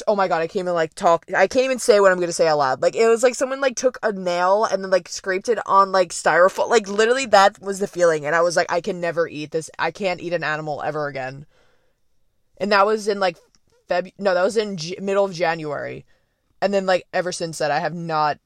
oh 0.08 0.16
my 0.16 0.28
god, 0.28 0.42
I 0.42 0.48
can't 0.48 0.66
even 0.66 0.74
like 0.74 0.94
talk. 0.94 1.26
I 1.36 1.48
can't 1.48 1.66
even 1.66 1.80
say 1.80 2.00
what 2.00 2.12
I'm 2.12 2.20
gonna 2.20 2.34
say 2.34 2.48
out 2.48 2.58
loud. 2.58 2.82
Like 2.82 2.96
it 2.96 3.08
was 3.08 3.24
like 3.24 3.36
someone 3.36 3.62
like 3.62 3.76
took 3.76 3.98
a 4.04 4.12
nail 4.12 4.66
and 4.66 4.84
then 4.84 4.92
like 4.92 5.08
scraped 5.08 5.50
it 5.50 5.60
on 5.66 5.92
like 5.92 6.10
styrofoam. 6.10 6.70
Like 6.70 6.88
literally, 6.88 7.26
that 7.28 7.62
was 7.62 7.80
the 7.80 7.88
feeling, 7.88 8.26
and 8.26 8.36
I 8.36 8.42
was 8.42 8.56
like, 8.56 8.72
I 8.72 8.82
can 8.82 9.00
never 9.00 9.28
eat 9.28 9.52
this. 9.52 9.70
I 9.80 9.92
can't 9.92 10.22
eat 10.22 10.34
an 10.34 10.44
animal 10.44 10.82
ever 10.82 11.08
again. 11.08 11.46
And 12.58 12.72
that 12.72 12.86
was 12.86 13.08
in 13.08 13.20
like 13.20 13.38
Feb. 13.90 14.12
No, 14.18 14.34
that 14.34 14.44
was 14.44 14.58
in 14.58 14.78
middle 15.02 15.26
of 15.26 15.34
January, 15.34 16.06
and 16.62 16.74
then 16.74 16.86
like 16.86 17.06
ever 17.14 17.32
since 17.32 17.58
that, 17.60 17.72
I 17.72 17.80
have 17.80 17.94
not. 17.94 18.40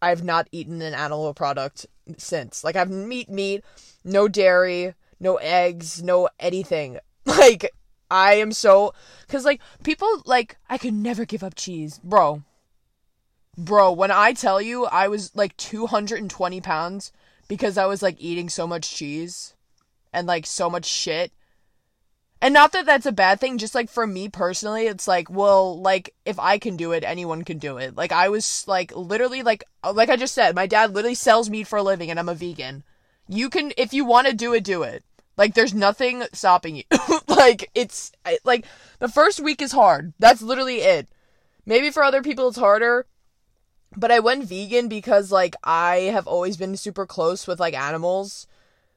I 0.00 0.08
have 0.08 0.24
not 0.24 0.48
eaten 0.50 0.82
an 0.82 0.94
animal 0.94 1.32
product 1.34 1.86
since. 2.16 2.64
Like 2.64 2.74
I've 2.74 2.90
meat, 2.90 3.28
meat, 3.28 3.64
no 4.02 4.26
dairy, 4.28 4.94
no 5.20 5.36
eggs, 5.36 6.02
no 6.02 6.28
anything. 6.40 6.98
Like 7.24 7.70
I 8.12 8.34
am 8.34 8.52
so 8.52 8.92
cuz 9.28 9.44
like 9.44 9.60
people 9.82 10.22
like 10.26 10.58
I 10.68 10.78
could 10.78 10.94
never 10.94 11.24
give 11.24 11.42
up 11.42 11.54
cheese, 11.54 11.98
bro. 12.04 12.42
Bro, 13.56 13.92
when 13.92 14.10
I 14.10 14.34
tell 14.34 14.60
you 14.60 14.84
I 14.86 15.08
was 15.08 15.34
like 15.34 15.56
220 15.56 16.60
pounds 16.60 17.12
because 17.48 17.76
I 17.78 17.86
was 17.86 18.02
like 18.02 18.16
eating 18.18 18.48
so 18.48 18.66
much 18.66 18.94
cheese 18.94 19.54
and 20.12 20.26
like 20.26 20.46
so 20.46 20.68
much 20.68 20.86
shit. 20.86 21.32
And 22.40 22.52
not 22.52 22.72
that 22.72 22.86
that's 22.86 23.06
a 23.06 23.12
bad 23.12 23.38
thing, 23.38 23.56
just 23.56 23.74
like 23.74 23.88
for 23.88 24.04
me 24.04 24.28
personally, 24.28 24.86
it's 24.88 25.06
like, 25.06 25.30
well, 25.30 25.80
like 25.80 26.12
if 26.24 26.40
I 26.40 26.58
can 26.58 26.76
do 26.76 26.90
it, 26.90 27.04
anyone 27.04 27.44
can 27.44 27.58
do 27.58 27.78
it. 27.78 27.96
Like 27.96 28.10
I 28.10 28.28
was 28.28 28.66
like 28.66 28.94
literally 28.96 29.42
like 29.42 29.64
like 29.84 30.08
I 30.08 30.16
just 30.16 30.34
said, 30.34 30.56
my 30.56 30.66
dad 30.66 30.92
literally 30.92 31.14
sells 31.14 31.48
meat 31.48 31.68
for 31.68 31.78
a 31.78 31.82
living 31.82 32.10
and 32.10 32.18
I'm 32.18 32.28
a 32.28 32.34
vegan. 32.34 32.82
You 33.28 33.48
can 33.48 33.72
if 33.76 33.94
you 33.94 34.04
want 34.04 34.26
to 34.26 34.34
do 34.34 34.54
it, 34.54 34.64
do 34.64 34.82
it. 34.82 35.04
Like 35.36 35.54
there's 35.54 35.74
nothing 35.74 36.24
stopping 36.32 36.76
you. 36.76 36.84
like 37.28 37.70
it's 37.74 38.12
like 38.44 38.66
the 38.98 39.08
first 39.08 39.40
week 39.40 39.62
is 39.62 39.72
hard. 39.72 40.12
That's 40.18 40.42
literally 40.42 40.78
it. 40.78 41.08
Maybe 41.64 41.90
for 41.90 42.02
other 42.02 42.22
people 42.22 42.48
it's 42.48 42.58
harder. 42.58 43.06
But 43.96 44.10
I 44.10 44.20
went 44.20 44.44
vegan 44.44 44.88
because 44.88 45.32
like 45.32 45.54
I 45.64 45.96
have 46.12 46.26
always 46.26 46.56
been 46.56 46.76
super 46.76 47.06
close 47.06 47.46
with 47.46 47.60
like 47.60 47.74
animals. 47.74 48.46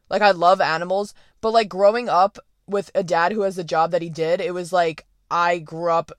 Like 0.09 0.21
I 0.21 0.31
love 0.31 0.61
animals, 0.61 1.13
but 1.41 1.51
like 1.51 1.69
growing 1.69 2.09
up 2.09 2.37
with 2.67 2.91
a 2.95 3.03
dad 3.03 3.31
who 3.31 3.41
has 3.41 3.55
the 3.55 3.63
job 3.63 3.91
that 3.91 4.01
he 4.01 4.09
did, 4.09 4.41
it 4.41 4.53
was 4.53 4.71
like 4.71 5.05
I 5.31 5.59
grew 5.59 5.91
up 5.91 6.11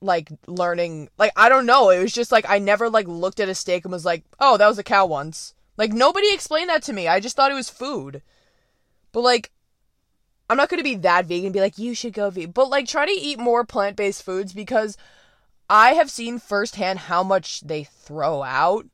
like 0.00 0.30
learning 0.46 1.08
like 1.18 1.32
I 1.36 1.48
don't 1.48 1.66
know, 1.66 1.90
it 1.90 2.00
was 2.00 2.12
just 2.12 2.32
like 2.32 2.48
I 2.48 2.58
never 2.58 2.88
like 2.88 3.08
looked 3.08 3.40
at 3.40 3.48
a 3.48 3.54
steak 3.54 3.84
and 3.84 3.92
was 3.92 4.04
like, 4.04 4.24
"Oh, 4.40 4.56
that 4.56 4.68
was 4.68 4.78
a 4.78 4.84
cow 4.84 5.06
once." 5.06 5.54
Like 5.76 5.92
nobody 5.92 6.32
explained 6.32 6.70
that 6.70 6.82
to 6.84 6.92
me. 6.92 7.08
I 7.08 7.20
just 7.20 7.36
thought 7.36 7.50
it 7.50 7.54
was 7.54 7.70
food. 7.70 8.22
But 9.18 9.24
like, 9.24 9.50
I'm 10.48 10.56
not 10.56 10.68
gonna 10.68 10.84
be 10.84 10.94
that 10.94 11.26
vegan 11.26 11.46
and 11.46 11.52
be 11.52 11.58
like, 11.58 11.76
you 11.76 11.92
should 11.92 12.12
go 12.12 12.30
vegan. 12.30 12.52
But 12.52 12.70
like, 12.70 12.86
try 12.86 13.04
to 13.04 13.10
eat 13.10 13.40
more 13.40 13.64
plant 13.64 13.96
based 13.96 14.22
foods 14.22 14.52
because 14.52 14.96
I 15.68 15.94
have 15.94 16.08
seen 16.08 16.38
firsthand 16.38 17.00
how 17.00 17.24
much 17.24 17.62
they 17.62 17.82
throw 17.82 18.44
out 18.44 18.86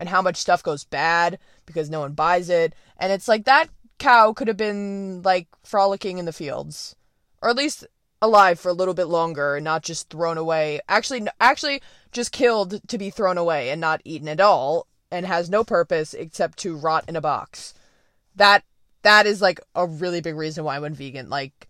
and 0.00 0.08
how 0.08 0.22
much 0.22 0.38
stuff 0.38 0.62
goes 0.62 0.84
bad 0.84 1.38
because 1.66 1.90
no 1.90 2.00
one 2.00 2.14
buys 2.14 2.48
it. 2.48 2.74
And 2.96 3.12
it's 3.12 3.28
like 3.28 3.44
that 3.44 3.68
cow 3.98 4.32
could 4.32 4.48
have 4.48 4.56
been 4.56 5.20
like 5.20 5.48
frolicking 5.62 6.16
in 6.16 6.24
the 6.24 6.32
fields, 6.32 6.96
or 7.42 7.50
at 7.50 7.56
least 7.56 7.86
alive 8.22 8.58
for 8.58 8.70
a 8.70 8.72
little 8.72 8.94
bit 8.94 9.04
longer 9.04 9.56
and 9.56 9.64
not 9.64 9.82
just 9.82 10.08
thrown 10.08 10.38
away. 10.38 10.80
Actually, 10.88 11.28
actually, 11.40 11.82
just 12.10 12.32
killed 12.32 12.80
to 12.88 12.96
be 12.96 13.10
thrown 13.10 13.36
away 13.36 13.68
and 13.68 13.82
not 13.82 14.00
eaten 14.02 14.28
at 14.28 14.40
all, 14.40 14.86
and 15.10 15.26
has 15.26 15.50
no 15.50 15.62
purpose 15.62 16.14
except 16.14 16.56
to 16.60 16.74
rot 16.74 17.04
in 17.06 17.16
a 17.16 17.20
box. 17.20 17.74
That 18.34 18.64
that 19.06 19.24
is 19.24 19.40
like 19.40 19.60
a 19.76 19.86
really 19.86 20.20
big 20.20 20.34
reason 20.34 20.64
why 20.64 20.74
I 20.74 20.80
went 20.80 20.96
vegan. 20.96 21.30
Like 21.30 21.68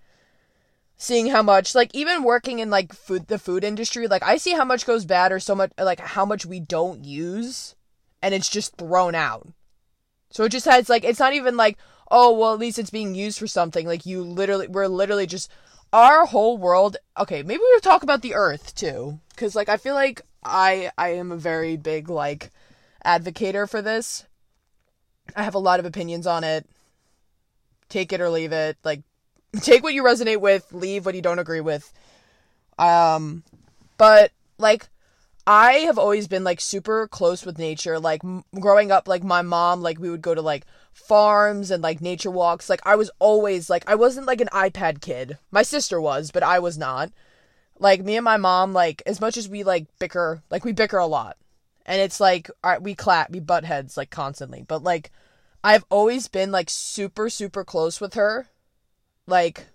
seeing 0.97 1.27
how 1.27 1.43
much 1.43 1.75
like 1.75 1.91
even 1.95 2.25
working 2.25 2.61
in 2.61 2.71
like 2.71 2.95
food 2.95 3.27
the 3.29 3.39
food 3.39 3.63
industry, 3.63 4.09
like 4.09 4.23
I 4.23 4.39
see 4.39 4.53
how 4.53 4.65
much 4.65 4.87
goes 4.87 5.05
bad 5.05 5.33
or 5.33 5.39
so 5.39 5.55
much 5.55 5.71
like 5.79 6.01
how 6.01 6.25
much 6.25 6.47
we 6.47 6.61
don't 6.61 7.05
use 7.05 7.77
and 8.23 8.33
it's 8.33 8.49
just 8.49 8.79
thrown 8.79 9.15
out. 9.15 9.47
So 10.31 10.45
it 10.45 10.49
just 10.49 10.65
has 10.65 10.89
like 10.89 11.05
it's 11.05 11.19
not 11.19 11.35
even 11.35 11.59
like, 11.59 11.77
oh 12.11 12.33
well 12.33 12.55
at 12.55 12.59
least 12.59 12.79
it's 12.79 12.89
being 12.89 13.15
used 13.15 13.39
for 13.39 13.47
something. 13.47 13.87
Like 13.87 14.07
you 14.07 14.23
literally 14.23 14.69
we're 14.69 14.87
literally 14.89 15.27
just 15.27 15.51
our 15.93 16.25
whole 16.25 16.57
world 16.57 16.97
okay, 17.19 17.43
maybe 17.43 17.61
we'll 17.61 17.81
talk 17.81 18.03
about 18.03 18.23
the 18.23 18.35
earth 18.35 18.75
too. 18.75 19.21
Cause 19.37 19.55
like 19.55 19.69
I 19.69 19.77
feel 19.77 19.95
like 19.95 20.23
I 20.43 20.91
I 20.97 21.11
am 21.11 21.33
a 21.33 21.37
very 21.37 21.77
big 21.77 22.09
like 22.09 22.51
advocator 23.05 23.69
for 23.69 23.83
this. 23.83 24.25
I 25.35 25.43
have 25.43 25.55
a 25.55 25.59
lot 25.59 25.81
of 25.81 25.85
opinions 25.85 26.27
on 26.27 26.43
it 26.43 26.67
take 27.89 28.13
it 28.13 28.21
or 28.21 28.31
leave 28.31 28.53
it. 28.53 28.77
Like 28.85 29.03
take 29.61 29.83
what 29.83 29.95
you 29.95 30.03
resonate 30.03 30.41
with, 30.41 30.67
leave 30.73 31.07
what 31.07 31.15
you 31.15 31.23
don't 31.23 31.39
agree 31.39 31.61
with. 31.61 31.93
Um 32.79 33.43
but 33.99 34.33
like 34.59 34.89
I 35.47 35.73
have 35.85 35.99
always 35.99 36.27
been 36.27 36.43
like 36.43 36.61
super 36.61 37.07
close 37.07 37.47
with 37.47 37.59
nature. 37.59 38.01
Like 38.01 38.25
m- 38.25 38.45
growing 38.59 38.91
up 38.91 39.07
like 39.07 39.23
my 39.23 39.43
mom 39.43 39.81
like 39.81 39.99
we 39.99 40.11
would 40.11 40.23
go 40.23 40.35
to 40.35 40.43
like 40.43 40.67
farms 40.93 41.71
and 41.71 41.83
like 41.83 42.01
nature 42.01 42.31
walks. 42.31 42.69
Like 42.69 42.81
I 42.85 42.97
was 42.97 43.11
always 43.19 43.71
like 43.71 43.85
I 43.89 43.95
wasn't 43.95 44.27
like 44.27 44.41
an 44.41 44.49
iPad 44.53 45.01
kid. 45.01 45.39
My 45.51 45.63
sister 45.63 46.01
was, 46.01 46.31
but 46.31 46.43
I 46.43 46.59
was 46.59 46.77
not. 46.77 47.13
Like 47.79 48.03
me 48.03 48.17
and 48.17 48.25
my 48.25 48.39
mom 48.39 48.73
like 48.73 49.03
as 49.07 49.21
much 49.21 49.37
as 49.37 49.49
we 49.49 49.63
like 49.63 49.87
bicker, 49.99 50.43
like 50.51 50.65
we 50.65 50.73
bicker 50.73 50.99
a 50.99 51.07
lot. 51.07 51.37
And 51.85 52.01
it's 52.01 52.19
like 52.19 52.51
we 52.81 52.97
clap, 52.97 53.31
we 53.31 53.39
butt 53.39 53.65
heads 53.65 53.97
like 53.97 54.11
constantly. 54.11 54.65
But 54.67 54.83
like 54.83 55.13
I've 55.67 55.85
always 55.91 56.29
been 56.29 56.53
like 56.53 56.71
super 56.71 57.29
super 57.29 57.65
close 57.65 58.01
with 58.01 58.15
her. 58.15 58.47
Like 59.27 59.67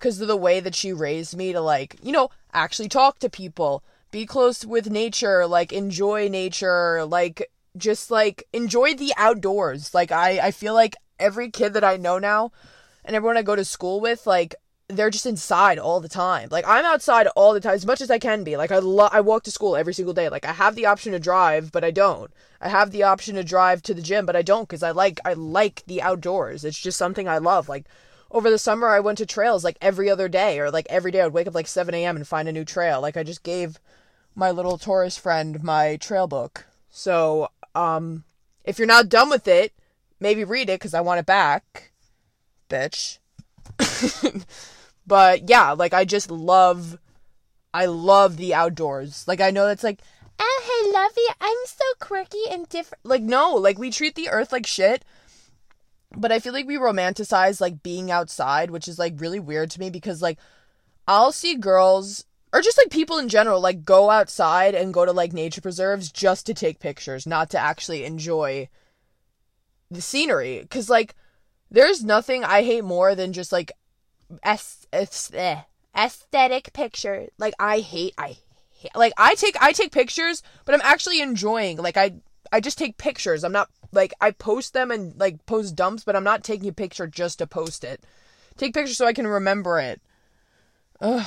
cuz 0.00 0.20
of 0.20 0.26
the 0.26 0.36
way 0.36 0.58
that 0.58 0.74
she 0.74 0.92
raised 0.92 1.36
me 1.36 1.52
to 1.52 1.60
like, 1.60 1.94
you 2.02 2.10
know, 2.10 2.30
actually 2.52 2.88
talk 2.88 3.20
to 3.20 3.30
people, 3.30 3.84
be 4.10 4.26
close 4.26 4.64
with 4.64 4.90
nature, 4.90 5.46
like 5.46 5.72
enjoy 5.72 6.28
nature, 6.28 7.04
like 7.04 7.48
just 7.76 8.10
like 8.10 8.48
enjoy 8.52 8.94
the 8.94 9.14
outdoors. 9.16 9.94
Like 9.94 10.10
I 10.10 10.40
I 10.48 10.50
feel 10.50 10.74
like 10.74 10.96
every 11.20 11.52
kid 11.52 11.74
that 11.74 11.84
I 11.84 11.96
know 11.98 12.18
now 12.18 12.50
and 13.04 13.14
everyone 13.14 13.36
I 13.36 13.42
go 13.42 13.54
to 13.54 13.64
school 13.64 14.00
with 14.00 14.26
like 14.26 14.56
they're 14.96 15.10
just 15.10 15.26
inside 15.26 15.78
all 15.78 16.00
the 16.00 16.08
time. 16.08 16.48
Like 16.50 16.66
I'm 16.66 16.84
outside 16.84 17.26
all 17.28 17.54
the 17.54 17.60
time 17.60 17.74
as 17.74 17.86
much 17.86 18.00
as 18.00 18.10
I 18.10 18.18
can 18.18 18.44
be. 18.44 18.56
Like 18.56 18.70
I 18.70 18.78
lo- 18.78 19.08
I 19.10 19.20
walk 19.20 19.42
to 19.44 19.50
school 19.50 19.76
every 19.76 19.94
single 19.94 20.14
day. 20.14 20.28
Like 20.28 20.44
I 20.44 20.52
have 20.52 20.74
the 20.74 20.86
option 20.86 21.12
to 21.12 21.18
drive, 21.18 21.72
but 21.72 21.84
I 21.84 21.90
don't. 21.90 22.30
I 22.60 22.68
have 22.68 22.90
the 22.90 23.02
option 23.02 23.34
to 23.36 23.44
drive 23.44 23.82
to 23.82 23.94
the 23.94 24.02
gym, 24.02 24.26
but 24.26 24.36
I 24.36 24.42
don't 24.42 24.68
cuz 24.68 24.82
I 24.82 24.90
like 24.90 25.20
I 25.24 25.32
like 25.32 25.82
the 25.86 26.02
outdoors. 26.02 26.64
It's 26.64 26.78
just 26.78 26.98
something 26.98 27.28
I 27.28 27.38
love. 27.38 27.68
Like 27.68 27.86
over 28.30 28.50
the 28.50 28.58
summer 28.58 28.88
I 28.88 29.00
went 29.00 29.18
to 29.18 29.26
trails 29.26 29.64
like 29.64 29.76
every 29.80 30.08
other 30.10 30.28
day 30.28 30.58
or 30.58 30.70
like 30.70 30.86
every 30.90 31.10
day 31.10 31.20
I'd 31.20 31.32
wake 31.32 31.46
up 31.46 31.54
like 31.54 31.66
7 31.66 31.94
a.m. 31.94 32.16
and 32.16 32.26
find 32.28 32.48
a 32.48 32.52
new 32.52 32.64
trail. 32.64 33.00
Like 33.00 33.16
I 33.16 33.22
just 33.22 33.42
gave 33.42 33.78
my 34.34 34.50
little 34.50 34.78
tourist 34.78 35.20
friend 35.20 35.62
my 35.62 35.96
trail 35.96 36.26
book. 36.26 36.66
So, 36.90 37.48
um 37.74 38.24
if 38.64 38.78
you're 38.78 38.86
not 38.86 39.08
done 39.08 39.30
with 39.30 39.48
it, 39.48 39.72
maybe 40.20 40.44
read 40.44 40.68
it 40.70 40.80
cuz 40.80 40.94
I 40.94 41.00
want 41.00 41.20
it 41.20 41.26
back. 41.26 41.92
Bitch. 42.68 43.18
But 45.06 45.48
yeah, 45.48 45.72
like 45.72 45.94
I 45.94 46.04
just 46.04 46.30
love 46.30 46.98
I 47.74 47.86
love 47.86 48.36
the 48.36 48.54
outdoors. 48.54 49.26
Like 49.26 49.40
I 49.40 49.50
know 49.50 49.66
that's 49.66 49.84
like, 49.84 50.00
ah, 50.38 50.42
oh 50.42 50.62
hey 50.64 50.92
lovey, 50.92 51.36
I'm 51.40 51.66
so 51.66 51.84
quirky 52.00 52.42
and 52.50 52.68
different. 52.68 53.04
Like 53.04 53.22
no, 53.22 53.54
like 53.54 53.78
we 53.78 53.90
treat 53.90 54.14
the 54.14 54.28
earth 54.28 54.52
like 54.52 54.66
shit. 54.66 55.04
But 56.14 56.30
I 56.30 56.40
feel 56.40 56.52
like 56.52 56.66
we 56.66 56.76
romanticize 56.76 57.60
like 57.60 57.82
being 57.82 58.10
outside, 58.10 58.70
which 58.70 58.86
is 58.86 58.98
like 58.98 59.14
really 59.20 59.40
weird 59.40 59.70
to 59.72 59.80
me 59.80 59.88
because 59.88 60.20
like 60.20 60.38
I'll 61.08 61.32
see 61.32 61.56
girls 61.56 62.24
or 62.52 62.60
just 62.60 62.76
like 62.76 62.90
people 62.90 63.16
in 63.16 63.30
general 63.30 63.60
like 63.60 63.84
go 63.84 64.10
outside 64.10 64.74
and 64.74 64.92
go 64.92 65.06
to 65.06 65.12
like 65.12 65.32
nature 65.32 65.62
preserves 65.62 66.12
just 66.12 66.44
to 66.46 66.54
take 66.54 66.78
pictures, 66.78 67.26
not 67.26 67.48
to 67.50 67.58
actually 67.58 68.04
enjoy 68.04 68.68
the 69.90 70.02
scenery 70.02 70.66
cuz 70.70 70.88
like 70.88 71.14
there's 71.70 72.04
nothing 72.04 72.44
I 72.44 72.62
hate 72.62 72.84
more 72.84 73.14
than 73.14 73.32
just 73.32 73.52
like 73.52 73.72
Eh, 74.42 75.56
aesthetic 75.96 76.72
picture. 76.72 77.28
Like 77.38 77.54
I 77.58 77.80
hate 77.80 78.14
I 78.18 78.36
hate, 78.70 78.94
like 78.94 79.12
I 79.16 79.34
take 79.34 79.56
I 79.60 79.72
take 79.72 79.92
pictures, 79.92 80.42
but 80.64 80.74
I'm 80.74 80.80
actually 80.82 81.20
enjoying. 81.20 81.78
Like 81.78 81.96
I 81.96 82.14
I 82.50 82.60
just 82.60 82.78
take 82.78 82.98
pictures. 82.98 83.44
I'm 83.44 83.52
not 83.52 83.70
like 83.92 84.12
I 84.20 84.30
post 84.30 84.72
them 84.72 84.90
and 84.90 85.18
like 85.18 85.44
post 85.46 85.76
dumps, 85.76 86.04
but 86.04 86.16
I'm 86.16 86.24
not 86.24 86.44
taking 86.44 86.68
a 86.68 86.72
picture 86.72 87.06
just 87.06 87.38
to 87.38 87.46
post 87.46 87.84
it. 87.84 88.04
Take 88.56 88.74
pictures 88.74 88.96
so 88.96 89.06
I 89.06 89.12
can 89.12 89.26
remember 89.26 89.78
it. 89.78 90.00
Ugh. 91.00 91.26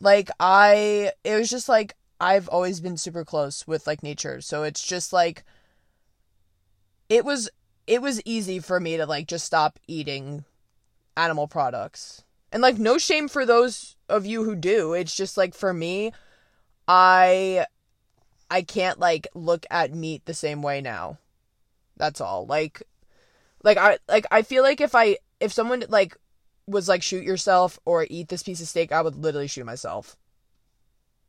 Like 0.00 0.30
I 0.40 1.12
it 1.24 1.36
was 1.36 1.50
just 1.50 1.68
like 1.68 1.94
I've 2.20 2.48
always 2.48 2.80
been 2.80 2.96
super 2.96 3.24
close 3.24 3.66
with 3.66 3.86
like 3.86 4.02
nature. 4.02 4.40
So 4.40 4.62
it's 4.62 4.82
just 4.82 5.12
like 5.12 5.44
it 7.08 7.24
was 7.24 7.50
it 7.86 8.00
was 8.00 8.22
easy 8.24 8.58
for 8.58 8.78
me 8.78 8.96
to 8.96 9.06
like 9.06 9.26
just 9.26 9.44
stop 9.44 9.78
eating 9.86 10.44
animal 11.16 11.48
products. 11.48 12.24
And 12.50 12.62
like 12.62 12.78
no 12.78 12.98
shame 12.98 13.28
for 13.28 13.46
those 13.46 13.96
of 14.08 14.26
you 14.26 14.44
who 14.44 14.54
do. 14.54 14.92
It's 14.92 15.16
just 15.16 15.36
like 15.36 15.54
for 15.54 15.72
me, 15.72 16.12
I 16.86 17.66
I 18.50 18.62
can't 18.62 18.98
like 18.98 19.26
look 19.34 19.64
at 19.70 19.94
meat 19.94 20.26
the 20.26 20.34
same 20.34 20.62
way 20.62 20.80
now. 20.80 21.18
That's 21.96 22.20
all. 22.20 22.46
Like 22.46 22.82
like 23.62 23.78
I 23.78 23.98
like 24.08 24.26
I 24.30 24.42
feel 24.42 24.62
like 24.62 24.80
if 24.80 24.94
I 24.94 25.16
if 25.40 25.52
someone 25.52 25.84
like 25.88 26.16
was 26.66 26.88
like 26.88 27.02
shoot 27.02 27.24
yourself 27.24 27.78
or 27.84 28.06
eat 28.10 28.28
this 28.28 28.42
piece 28.42 28.60
of 28.60 28.68
steak, 28.68 28.92
I 28.92 29.02
would 29.02 29.16
literally 29.16 29.48
shoot 29.48 29.64
myself. 29.64 30.16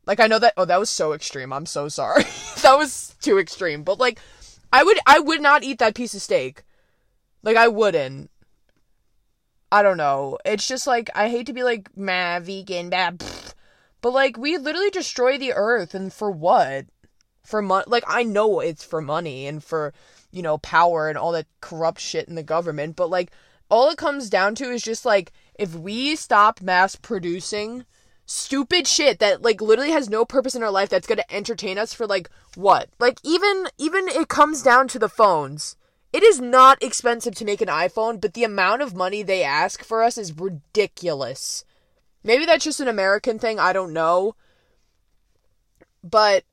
Like 0.06 0.20
I 0.20 0.28
know 0.28 0.40
that 0.40 0.54
oh 0.58 0.66
that 0.66 0.80
was 0.80 0.90
so 0.90 1.14
extreme. 1.14 1.54
I'm 1.54 1.66
so 1.66 1.88
sorry. 1.88 2.24
that 2.62 2.78
was 2.78 3.16
too 3.22 3.40
extreme. 3.40 3.84
But 3.84 4.00
like 4.00 4.20
I 4.72 4.84
would 4.84 5.00
I 5.06 5.20
would 5.20 5.42
not 5.42 5.64
eat 5.64 5.80
that 5.80 5.96
piece 5.96 6.14
of 6.14 6.22
steak. 6.22 6.64
Like 7.42 7.58
I 7.58 7.68
wouldn't. 7.68 8.30
I 9.74 9.82
don't 9.82 9.98
know. 9.98 10.38
It's 10.46 10.68
just 10.68 10.86
like 10.86 11.10
I 11.16 11.30
hate 11.30 11.48
to 11.48 11.54
be 11.54 11.64
like 11.64 11.98
meh 11.98 12.40
vegan 12.42 12.92
but 12.92 14.14
like 14.14 14.38
we 14.38 14.56
literally 14.60 14.92
destroy 14.92 15.40
the 15.40 15.54
earth 15.54 15.96
and 15.96 16.14
for 16.14 16.30
what? 16.30 16.86
For 17.42 17.60
money? 17.60 17.86
Like 17.88 18.04
I 18.06 18.22
know 18.22 18.60
it's 18.60 18.84
for 18.84 19.02
money 19.02 19.48
and 19.48 19.64
for 19.64 19.92
you 20.30 20.44
know 20.44 20.60
power 20.60 21.10
and 21.10 21.18
all 21.18 21.32
that 21.32 21.48
corrupt 21.60 22.00
shit 22.00 22.28
in 22.28 22.36
the 22.36 22.44
government, 22.44 22.96
but 22.96 23.10
like 23.10 23.32
all 23.68 23.90
it 23.90 23.98
comes 23.98 24.30
down 24.30 24.54
to 24.56 24.66
is 24.66 24.84
just 24.84 25.06
like 25.06 25.32
if 25.56 25.74
we 25.74 26.16
stop 26.16 26.62
mass 26.62 26.96
producing 26.96 27.84
stupid 28.28 28.86
shit 28.86 29.18
that 29.18 29.42
like 29.42 29.60
literally 29.60 29.90
has 29.90 30.08
no 30.08 30.24
purpose 30.24 30.54
in 30.54 30.62
our 30.62 30.70
life 30.70 30.90
that's 30.90 31.08
going 31.08 31.18
to 31.18 31.34
entertain 31.34 31.80
us 31.80 31.96
for 31.96 32.06
like 32.06 32.30
what? 32.54 32.90
Like 33.00 33.18
even 33.24 33.66
even 33.80 34.08
it 34.08 34.28
comes 34.28 34.62
down 34.62 34.88
to 34.90 35.00
the 35.00 35.10
phones. 35.10 35.78
It 36.14 36.22
is 36.22 36.40
not 36.40 36.82
expensive 36.84 37.34
to 37.36 37.46
make 37.46 37.60
an 37.60 37.70
iPhone, 37.70 38.22
but 38.22 38.36
the 38.36 38.44
amount 38.44 38.84
of 38.84 38.96
money 38.96 39.24
they 39.24 39.44
ask 39.44 39.84
for 39.84 40.04
us 40.04 40.16
is 40.16 40.38
ridiculous. 40.38 41.66
Maybe 42.24 42.46
that's 42.46 42.64
just 42.64 42.80
an 42.80 42.88
American 42.88 43.40
thing, 43.40 43.60
I 43.60 43.74
don't 43.74 43.94
know. 43.94 44.36
But 46.04 46.44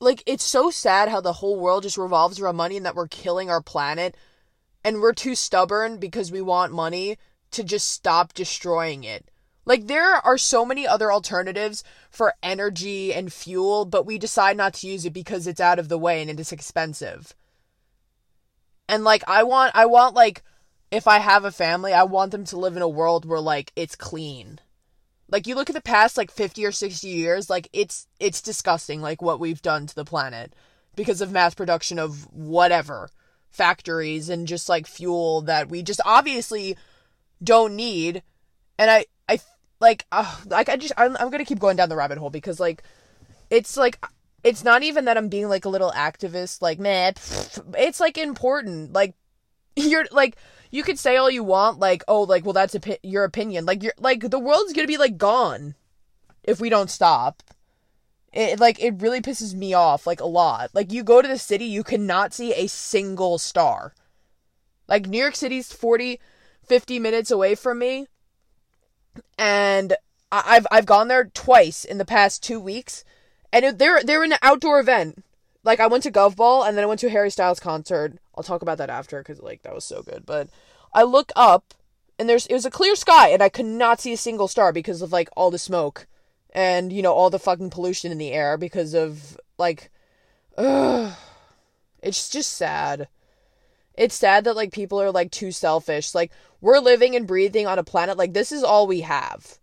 like 0.00 0.22
it's 0.26 0.44
so 0.44 0.70
sad 0.70 1.08
how 1.08 1.22
the 1.22 1.34
whole 1.34 1.58
world 1.58 1.82
just 1.82 1.96
revolves 1.96 2.38
around 2.38 2.56
money 2.56 2.76
and 2.76 2.84
that 2.84 2.94
we're 2.94 3.08
killing 3.08 3.50
our 3.50 3.62
planet 3.62 4.16
and 4.84 5.00
we're 5.00 5.14
too 5.14 5.34
stubborn 5.34 5.96
because 5.96 6.30
we 6.30 6.42
want 6.42 6.72
money 6.72 7.16
to 7.52 7.64
just 7.64 7.88
stop 7.88 8.34
destroying 8.34 9.02
it. 9.02 9.30
Like 9.64 9.86
there 9.86 10.14
are 10.16 10.38
so 10.38 10.66
many 10.66 10.86
other 10.86 11.10
alternatives 11.10 11.82
for 12.10 12.34
energy 12.42 13.14
and 13.14 13.32
fuel, 13.32 13.86
but 13.86 14.04
we 14.04 14.18
decide 14.18 14.56
not 14.58 14.74
to 14.74 14.88
use 14.88 15.06
it 15.06 15.12
because 15.12 15.46
it's 15.46 15.60
out 15.60 15.78
of 15.78 15.88
the 15.88 15.98
way 15.98 16.20
and 16.20 16.38
it's 16.38 16.52
expensive. 16.52 17.34
And 18.88 19.04
like 19.04 19.22
I 19.28 19.42
want 19.42 19.72
I 19.74 19.86
want 19.86 20.14
like 20.14 20.42
if 20.90 21.06
I 21.06 21.18
have 21.18 21.44
a 21.44 21.52
family, 21.52 21.92
I 21.92 22.04
want 22.04 22.32
them 22.32 22.44
to 22.46 22.58
live 22.58 22.76
in 22.76 22.82
a 22.82 22.88
world 22.88 23.24
where 23.24 23.40
like 23.40 23.72
it's 23.76 23.96
clean. 23.96 24.60
Like 25.30 25.46
you 25.46 25.54
look 25.54 25.68
at 25.68 25.74
the 25.74 25.82
past 25.82 26.16
like 26.16 26.30
50 26.30 26.64
or 26.64 26.72
60 26.72 27.06
years, 27.06 27.50
like 27.50 27.68
it's 27.72 28.06
it's 28.18 28.40
disgusting 28.40 29.02
like 29.02 29.20
what 29.20 29.40
we've 29.40 29.60
done 29.60 29.86
to 29.86 29.94
the 29.94 30.04
planet 30.04 30.54
because 30.96 31.20
of 31.20 31.30
mass 31.30 31.54
production 31.54 31.98
of 31.98 32.26
whatever 32.32 33.10
factories 33.50 34.28
and 34.28 34.48
just 34.48 34.68
like 34.68 34.86
fuel 34.86 35.42
that 35.42 35.68
we 35.68 35.82
just 35.82 36.00
obviously 36.04 36.76
don't 37.42 37.76
need. 37.76 38.22
And 38.78 38.90
I 38.90 39.06
I 39.28 39.38
like 39.80 40.06
uh, 40.10 40.36
like 40.46 40.70
I 40.70 40.76
just 40.76 40.94
I'm, 40.96 41.16
I'm 41.16 41.28
going 41.28 41.44
to 41.44 41.44
keep 41.44 41.58
going 41.58 41.76
down 41.76 41.90
the 41.90 41.96
rabbit 41.96 42.18
hole 42.18 42.30
because 42.30 42.58
like 42.58 42.82
it's 43.50 43.76
like 43.76 43.98
it's 44.44 44.64
not 44.64 44.82
even 44.82 45.04
that 45.06 45.16
I'm 45.16 45.28
being 45.28 45.48
like 45.48 45.64
a 45.64 45.70
little 45.70 45.92
activist 45.92 46.62
like 46.62 46.78
man 46.78 47.14
it's 47.76 48.00
like 48.00 48.18
important 48.18 48.92
like 48.92 49.14
you're 49.76 50.06
like 50.10 50.36
you 50.70 50.82
could 50.82 50.98
say 50.98 51.16
all 51.16 51.30
you 51.30 51.44
want 51.44 51.78
like 51.78 52.04
oh 52.08 52.22
like 52.22 52.44
well 52.44 52.52
that's 52.52 52.74
a, 52.74 52.98
your 53.02 53.24
opinion 53.24 53.66
like 53.66 53.82
you're 53.82 53.94
like 53.98 54.28
the 54.30 54.38
world's 54.38 54.72
to 54.72 54.86
be 54.86 54.96
like 54.96 55.18
gone 55.18 55.74
if 56.44 56.60
we 56.60 56.68
don't 56.68 56.90
stop 56.90 57.42
it 58.32 58.60
like 58.60 58.80
it 58.80 59.00
really 59.00 59.20
pisses 59.20 59.54
me 59.54 59.74
off 59.74 60.06
like 60.06 60.20
a 60.20 60.26
lot. 60.26 60.70
Like 60.74 60.92
you 60.92 61.02
go 61.02 61.22
to 61.22 61.28
the 61.28 61.38
city, 61.38 61.64
you 61.64 61.82
cannot 61.82 62.34
see 62.34 62.52
a 62.52 62.66
single 62.66 63.38
star. 63.38 63.94
Like 64.86 65.06
New 65.06 65.18
York 65.18 65.36
City's 65.36 65.72
40 65.72 66.20
50 66.62 66.98
minutes 66.98 67.30
away 67.30 67.54
from 67.54 67.78
me. 67.78 68.06
And 69.38 69.94
I've 70.30 70.66
I've 70.70 70.86
gone 70.86 71.08
there 71.08 71.24
twice 71.24 71.84
in 71.84 71.98
the 71.98 72.04
past 72.04 72.42
2 72.42 72.60
weeks 72.60 73.04
and 73.52 73.78
they're 73.78 74.02
they're 74.02 74.24
in 74.24 74.32
an 74.32 74.38
outdoor 74.42 74.80
event. 74.80 75.24
Like 75.64 75.80
I 75.80 75.86
went 75.86 76.02
to 76.04 76.10
Gov 76.10 76.36
Ball 76.36 76.64
and 76.64 76.76
then 76.76 76.84
I 76.84 76.86
went 76.86 77.00
to 77.00 77.10
Harry 77.10 77.30
Styles 77.30 77.60
concert. 77.60 78.18
I'll 78.34 78.44
talk 78.44 78.62
about 78.62 78.78
that 78.78 78.90
after 78.90 79.22
cuz 79.22 79.40
like 79.40 79.62
that 79.62 79.74
was 79.74 79.84
so 79.84 80.02
good. 80.02 80.24
But 80.24 80.48
I 80.94 81.02
look 81.02 81.32
up 81.36 81.74
and 82.18 82.28
there's 82.28 82.46
it 82.46 82.54
was 82.54 82.66
a 82.66 82.70
clear 82.70 82.96
sky 82.96 83.28
and 83.28 83.42
I 83.42 83.48
could 83.48 83.66
not 83.66 84.00
see 84.00 84.12
a 84.12 84.16
single 84.16 84.48
star 84.48 84.72
because 84.72 85.02
of 85.02 85.12
like 85.12 85.28
all 85.36 85.50
the 85.50 85.58
smoke 85.58 86.06
and 86.50 86.92
you 86.92 87.02
know 87.02 87.12
all 87.12 87.30
the 87.30 87.38
fucking 87.38 87.70
pollution 87.70 88.12
in 88.12 88.18
the 88.18 88.32
air 88.32 88.56
because 88.56 88.94
of 88.94 89.38
like 89.58 89.90
ugh, 90.56 91.12
it's 92.02 92.28
just 92.28 92.52
sad 92.52 93.08
it's 93.94 94.14
sad 94.14 94.44
that 94.44 94.56
like 94.56 94.72
people 94.72 95.00
are 95.00 95.10
like 95.10 95.30
too 95.30 95.52
selfish 95.52 96.14
like 96.14 96.30
we're 96.60 96.78
living 96.78 97.14
and 97.14 97.26
breathing 97.26 97.66
on 97.66 97.78
a 97.78 97.84
planet 97.84 98.16
like 98.16 98.32
this 98.32 98.52
is 98.52 98.62
all 98.62 98.86
we 98.86 99.00
have 99.02 99.58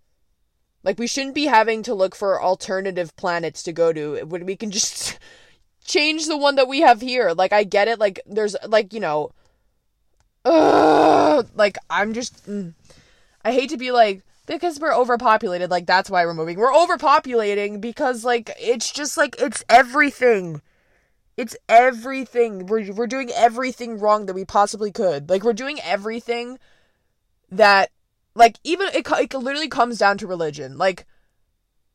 like 0.85 0.99
we 0.99 1.07
shouldn't 1.07 1.35
be 1.35 1.47
having 1.47 1.83
to 1.83 1.93
look 1.93 2.15
for 2.15 2.41
alternative 2.41 3.13
planets 3.17 3.63
to 3.63 3.73
go 3.73 3.91
to. 3.91 4.23
When 4.23 4.45
we 4.45 4.55
can 4.55 4.71
just 4.71 5.19
change 5.83 6.27
the 6.27 6.37
one 6.37 6.55
that 6.55 6.69
we 6.69 6.81
have 6.81 7.01
here. 7.01 7.33
Like 7.33 7.51
i 7.51 7.65
get 7.65 7.89
it. 7.89 7.99
Like 7.99 8.21
there's 8.25 8.55
like 8.65 8.93
you 8.93 9.01
know 9.01 9.31
like 11.55 11.75
i'm 11.89 12.13
just 12.13 12.45
mm, 12.45 12.71
i 13.43 13.51
hate 13.51 13.71
to 13.71 13.77
be 13.77 13.91
like 13.91 14.21
because 14.45 14.79
we're 14.79 14.93
overpopulated 14.93 15.71
like 15.71 15.87
that's 15.87 16.09
why 16.09 16.23
we're 16.23 16.35
moving. 16.35 16.59
We're 16.59 16.71
overpopulating 16.71 17.81
because 17.81 18.23
like 18.23 18.51
it's 18.59 18.91
just 18.91 19.17
like 19.17 19.35
it's 19.39 19.63
everything. 19.67 20.61
It's 21.35 21.57
everything. 21.67 22.67
We're, 22.67 22.93
we're 22.93 23.07
doing 23.07 23.31
everything 23.35 23.99
wrong 23.99 24.27
that 24.27 24.35
we 24.35 24.45
possibly 24.45 24.91
could. 24.91 25.29
Like 25.29 25.43
we're 25.43 25.53
doing 25.53 25.79
everything 25.83 26.59
that 27.51 27.89
like 28.35 28.59
even 28.63 28.87
it, 28.93 29.07
it 29.09 29.33
literally 29.33 29.67
comes 29.67 29.97
down 29.97 30.17
to 30.17 30.27
religion 30.27 30.77
like 30.77 31.05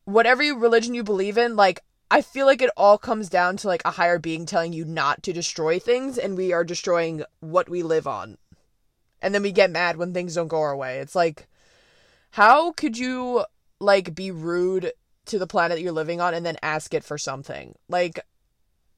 whatever 0.05 0.43
religion 0.55 0.95
you 0.95 1.05
believe 1.05 1.39
in 1.39 1.57
like 1.57 1.81
i 2.11 2.21
feel 2.21 2.47
like 2.47 2.63
it 2.63 2.71
all 2.77 2.99
comes 2.99 3.29
down 3.29 3.57
to 3.57 3.69
like 3.69 3.83
a 3.85 3.93
higher 3.93 4.19
being 4.19 4.47
telling 4.47 4.73
you 4.73 4.85
not 4.85 5.23
to 5.23 5.33
destroy 5.33 5.79
things 5.79 6.19
and 6.19 6.37
we 6.37 6.53
are 6.53 6.65
destroying 6.65 7.23
what 7.41 7.69
we 7.69 7.83
live 7.83 8.07
on 8.07 8.37
and 9.23 9.35
then 9.35 9.43
we 9.43 9.53
get 9.53 9.71
mad 9.71 9.97
when 9.97 10.13
things 10.13 10.35
don't 10.35 10.49
go 10.49 10.61
our 10.61 10.77
way 10.77 10.99
it's 10.99 11.15
like 11.15 11.47
how 12.33 12.73
could 12.73 12.97
you 12.97 13.45
like 13.81 14.15
be 14.15 14.31
rude 14.31 14.93
to 15.27 15.39
the 15.39 15.47
planet 15.47 15.77
that 15.77 15.83
you're 15.83 15.93
living 15.93 16.21
on 16.21 16.35
and 16.35 16.45
then 16.45 16.57
ask 16.63 16.95
it 16.95 17.05
for 17.05 17.19
something? 17.19 17.75
Like 17.89 18.21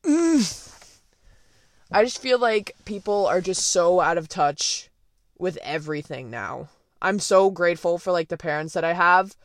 mm. 0.02 0.68
I 1.92 2.05
just 2.05 2.20
feel 2.20 2.38
like 2.38 2.74
people 2.85 3.26
are 3.26 3.40
just 3.40 3.70
so 3.70 4.00
out 4.00 4.18
of 4.18 4.28
touch 4.28 4.90
with 5.38 5.59
everything 5.59 6.31
now. 6.31 6.68
I'm 7.03 7.19
so 7.19 7.51
grateful 7.51 7.99
for 7.99 8.12
like 8.12 8.29
the 8.29 8.38
parents 8.38 8.75
that 8.75 8.85
I 8.85 8.95
have 8.95 9.37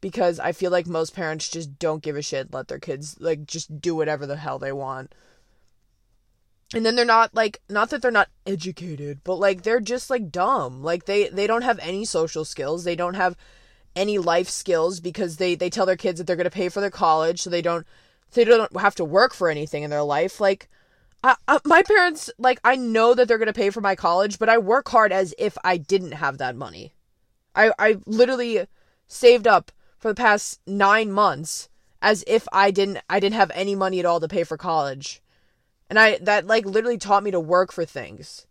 because 0.00 0.40
I 0.40 0.52
feel 0.52 0.70
like 0.70 0.86
most 0.86 1.14
parents 1.14 1.48
just 1.48 1.78
don't 1.78 2.02
give 2.02 2.16
a 2.16 2.22
shit, 2.22 2.52
let 2.52 2.68
their 2.68 2.78
kids 2.78 3.16
like 3.20 3.46
just 3.46 3.80
do 3.80 3.94
whatever 3.94 4.26
the 4.26 4.36
hell 4.36 4.58
they 4.58 4.72
want. 4.72 5.14
And 6.74 6.84
then 6.84 6.96
they're 6.96 7.04
not 7.04 7.34
like 7.34 7.60
not 7.68 7.90
that 7.90 8.02
they're 8.02 8.10
not 8.10 8.30
educated 8.46 9.20
but 9.22 9.36
like 9.36 9.62
they're 9.62 9.80
just 9.80 10.08
like 10.08 10.32
dumb. 10.32 10.82
Like 10.82 11.04
they 11.04 11.28
they 11.28 11.46
don't 11.46 11.62
have 11.62 11.78
any 11.80 12.04
social 12.04 12.44
skills. 12.44 12.84
They 12.84 12.96
don't 12.96 13.14
have 13.14 13.36
any 13.94 14.16
life 14.16 14.48
skills 14.48 14.98
because 14.98 15.36
they 15.36 15.54
they 15.54 15.70
tell 15.70 15.86
their 15.86 15.96
kids 15.96 16.18
that 16.18 16.26
they're 16.26 16.36
going 16.36 16.44
to 16.44 16.50
pay 16.50 16.70
for 16.70 16.80
their 16.80 16.90
college 16.90 17.42
so 17.42 17.50
they 17.50 17.62
don't 17.62 17.86
they 18.32 18.44
don't 18.44 18.76
have 18.80 18.94
to 18.94 19.04
work 19.04 19.34
for 19.34 19.50
anything 19.50 19.82
in 19.82 19.90
their 19.90 20.02
life. 20.02 20.40
Like 20.40 20.70
I, 21.22 21.36
I, 21.46 21.58
my 21.64 21.82
parents 21.82 22.30
like 22.38 22.60
i 22.64 22.76
know 22.76 23.14
that 23.14 23.28
they're 23.28 23.38
going 23.38 23.46
to 23.46 23.52
pay 23.52 23.70
for 23.70 23.80
my 23.80 23.94
college 23.94 24.38
but 24.38 24.48
i 24.48 24.58
work 24.58 24.88
hard 24.88 25.12
as 25.12 25.34
if 25.38 25.58
i 25.64 25.76
didn't 25.76 26.12
have 26.12 26.38
that 26.38 26.56
money 26.56 26.92
i 27.54 27.72
i 27.78 27.98
literally 28.06 28.66
saved 29.06 29.46
up 29.46 29.72
for 29.98 30.08
the 30.08 30.14
past 30.14 30.60
9 30.66 31.10
months 31.10 31.68
as 32.00 32.24
if 32.26 32.46
i 32.52 32.70
didn't 32.70 32.98
i 33.10 33.18
didn't 33.18 33.34
have 33.36 33.50
any 33.54 33.74
money 33.74 33.98
at 33.98 34.06
all 34.06 34.20
to 34.20 34.28
pay 34.28 34.44
for 34.44 34.56
college 34.56 35.20
and 35.90 35.98
I 35.98 36.18
that 36.18 36.46
like 36.46 36.64
literally 36.66 36.98
taught 36.98 37.22
me 37.22 37.30
to 37.30 37.40
work 37.40 37.72
for 37.72 37.84
things. 37.84 38.46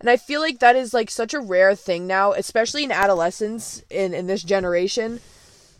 And 0.00 0.10
I 0.10 0.16
feel 0.16 0.40
like 0.40 0.58
that 0.58 0.74
is 0.74 0.92
like 0.92 1.10
such 1.10 1.32
a 1.32 1.40
rare 1.40 1.76
thing 1.76 2.06
now, 2.06 2.32
especially 2.32 2.82
in 2.84 2.92
adolescence 2.92 3.82
in 3.88 4.14
in 4.14 4.26
this 4.26 4.42
generation. 4.42 5.20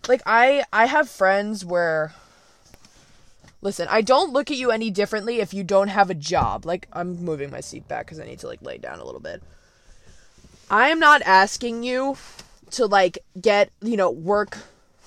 Like 0.08 0.22
I 0.26 0.64
I 0.72 0.86
have 0.86 1.08
friends 1.08 1.64
where 1.64 2.14
Listen, 3.62 3.86
I 3.88 4.02
don't 4.02 4.32
look 4.32 4.50
at 4.50 4.56
you 4.56 4.72
any 4.72 4.90
differently 4.90 5.38
if 5.38 5.54
you 5.54 5.62
don't 5.62 5.88
have 5.88 6.10
a 6.10 6.14
job. 6.14 6.66
Like 6.66 6.88
I'm 6.92 7.24
moving 7.24 7.50
my 7.50 7.60
seat 7.60 7.88
back 7.88 8.08
cuz 8.08 8.20
I 8.20 8.24
need 8.24 8.40
to 8.40 8.48
like 8.48 8.60
lay 8.60 8.76
down 8.76 8.98
a 8.98 9.04
little 9.04 9.20
bit. 9.20 9.42
I 10.68 10.88
am 10.88 10.98
not 10.98 11.22
asking 11.22 11.84
you 11.84 12.16
to 12.72 12.86
like 12.86 13.18
get, 13.40 13.70
you 13.80 13.96
know, 13.96 14.10
work 14.10 14.58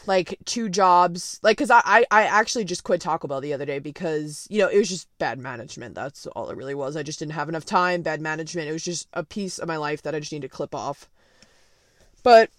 like 0.08 0.38
two 0.46 0.70
jobs. 0.70 1.40
Like 1.44 1.58
because 1.58 1.72
I, 1.72 2.06
I 2.12 2.24
actually 2.24 2.64
just 2.64 2.84
quit 2.84 3.02
taco 3.02 3.28
bell 3.28 3.42
the 3.42 3.54
other 3.54 3.66
day 3.66 3.80
because 3.80 4.48
you 4.50 4.60
know 4.60 4.68
it 4.68 4.78
was 4.78 4.90
just 4.90 5.08
bad 5.18 5.38
management. 5.38 5.96
That's 5.96 6.26
all 6.28 6.50
it 6.50 6.58
really 6.58 6.76
was. 6.76 6.96
I 6.96 7.04
just 7.04 7.20
didn't 7.20 7.34
have 7.34 7.50
enough 7.50 7.66
time 7.66 8.02
bad 8.04 8.22
management. 8.22 8.70
It 8.70 8.74
was 8.74 8.84
just 8.84 9.08
a 9.14 9.24
piece 9.24 9.60
of 9.60 9.68
my 9.68 9.78
life 9.78 10.02
that 10.04 10.16
i 10.16 10.20
just 10.20 10.32
need 10.32 10.44
to 10.44 10.50
clip 10.50 10.74
off. 10.74 11.10
But 12.24 12.50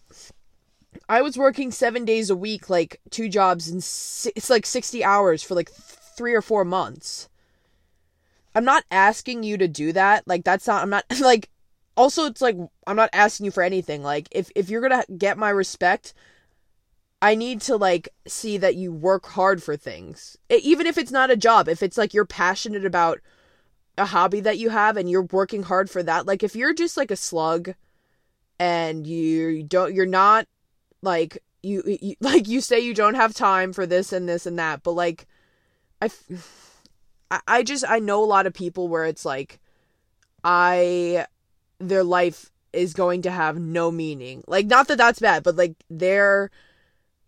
I 1.09 1.23
was 1.23 1.39
working 1.39 1.71
7 1.71 2.05
days 2.05 2.31
a 2.31 2.37
week 2.37 2.69
like 2.69 3.01
two 3.11 3.29
jobs 3.29 3.69
and 3.69 3.79
it's 3.79 4.51
like 4.51 4.67
60 4.67 5.05
hours 5.05 5.43
for 5.43 5.55
like 5.55 5.71
3 5.71 6.35
or 6.35 6.43
4 6.43 6.65
months. 6.65 7.29
I'm 8.55 8.65
not 8.65 8.85
asking 8.91 9.43
you 9.43 9.59
to 9.59 9.69
do 9.69 9.93
that. 9.93 10.27
Like 10.27 10.45
that's 10.45 10.67
not 10.67 10.83
I'm 10.83 10.91
not 10.91 11.05
like 11.21 11.51
also 11.97 12.25
it's 12.27 12.41
like 12.41 12.57
I'm 12.87 12.97
not 12.97 13.11
asking 13.13 13.47
you 13.47 13.51
for 13.51 13.63
anything. 13.63 14.03
Like 14.03 14.29
if 14.31 14.51
if 14.55 14.69
you're 14.69 14.89
to 14.89 15.05
get 15.17 15.39
my 15.39 15.51
respect, 15.51 16.15
I 17.23 17.35
need 17.35 17.61
to 17.63 17.77
like 17.77 18.09
see 18.27 18.57
that 18.59 18.77
you 18.77 18.93
work 18.93 19.27
hard 19.27 19.63
for 19.63 19.77
things. 19.77 20.37
Even 20.51 20.87
if 20.87 20.99
it's 20.99 21.13
not 21.13 21.31
a 21.31 21.37
job, 21.37 21.69
if 21.69 21.83
it's 21.83 21.99
like 21.99 22.15
you're 22.15 22.27
passionate 22.27 22.85
about 22.85 23.21
a 23.99 24.07
hobby 24.07 24.41
that 24.41 24.59
you 24.59 24.71
have 24.71 24.97
and 24.97 25.09
you're 25.09 25.23
working 25.23 25.63
hard 25.63 25.89
for 25.89 26.03
that, 26.03 26.27
like 26.27 26.43
if 26.43 26.57
you're 26.57 26.75
just 26.75 26.97
like 26.97 27.11
a 27.11 27.17
slug 27.17 27.75
and 28.59 29.07
you 29.07 29.63
don't 29.63 29.95
you're 29.95 30.07
not 30.07 30.47
like 31.03 31.43
you, 31.63 31.83
you 32.01 32.17
like 32.21 32.49
you 32.49 32.61
say 32.61 32.81
you 32.81 32.95
don't 32.95 33.15
have 33.15 33.35
time 33.35 33.73
for 33.73 33.87
this 33.87 34.13
and 34.13 34.29
this 34.29 34.47
and 34.47 34.59
that, 34.59 34.83
but 34.83 34.93
like 34.93 35.27
I 36.03 36.11
I 37.47 37.63
just 37.63 37.85
I 37.89 37.99
know 37.99 38.23
a 38.23 38.27
lot 38.27 38.47
of 38.47 38.55
people 38.55 38.89
where 38.89 39.05
it's 39.05 39.25
like 39.25 39.61
I 40.45 41.27
their 41.79 42.05
life 42.05 42.51
is 42.73 42.95
going 42.95 43.23
to 43.23 43.31
have 43.31 43.59
no 43.59 43.91
meaning. 43.91 44.45
Like 44.47 44.67
not 44.67 44.89
that 44.89 44.99
that's 44.99 45.19
bad, 45.19 45.43
but 45.43 45.57
like 45.57 45.75
they're 45.91 46.51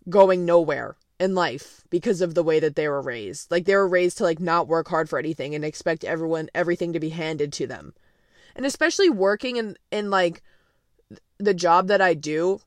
going 0.09 0.45
nowhere 0.45 0.97
in 1.19 1.35
life 1.35 1.83
because 1.91 2.21
of 2.21 2.35
the 2.35 2.45
way 2.45 2.61
that 2.61 2.77
they 2.77 2.89
were 2.89 3.03
raised. 3.03 3.51
Like 3.51 3.65
they 3.65 3.75
were 3.75 3.89
raised 3.89 4.19
to 4.19 4.25
like 4.25 4.41
not 4.41 4.69
work 4.69 4.89
hard 4.89 5.09
for 5.09 5.19
anything 5.19 5.55
and 5.55 5.65
expect 5.65 6.05
everyone 6.05 6.49
everything 6.55 6.93
to 6.93 7.01
be 7.01 7.11
handed 7.11 7.53
to 7.55 7.67
them. 7.67 7.95
And 8.55 8.65
especially 8.65 9.11
working 9.11 9.57
in 9.57 9.77
in 9.91 10.11
like 10.11 10.43
the 11.39 11.55
job 11.55 11.89
that 11.89 12.01
I 12.01 12.15
do, 12.15 12.61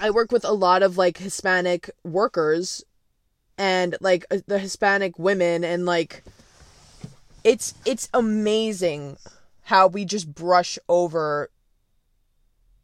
I 0.00 0.10
work 0.10 0.32
with 0.32 0.44
a 0.44 0.52
lot 0.52 0.82
of 0.82 0.96
like 0.96 1.18
Hispanic 1.18 1.90
workers 2.04 2.84
and 3.56 3.96
like 4.00 4.24
uh, 4.30 4.38
the 4.46 4.58
Hispanic 4.58 5.18
women 5.18 5.64
and 5.64 5.84
like 5.84 6.22
it's 7.44 7.74
it's 7.84 8.08
amazing 8.14 9.16
how 9.62 9.86
we 9.86 10.04
just 10.04 10.32
brush 10.34 10.78
over 10.88 11.50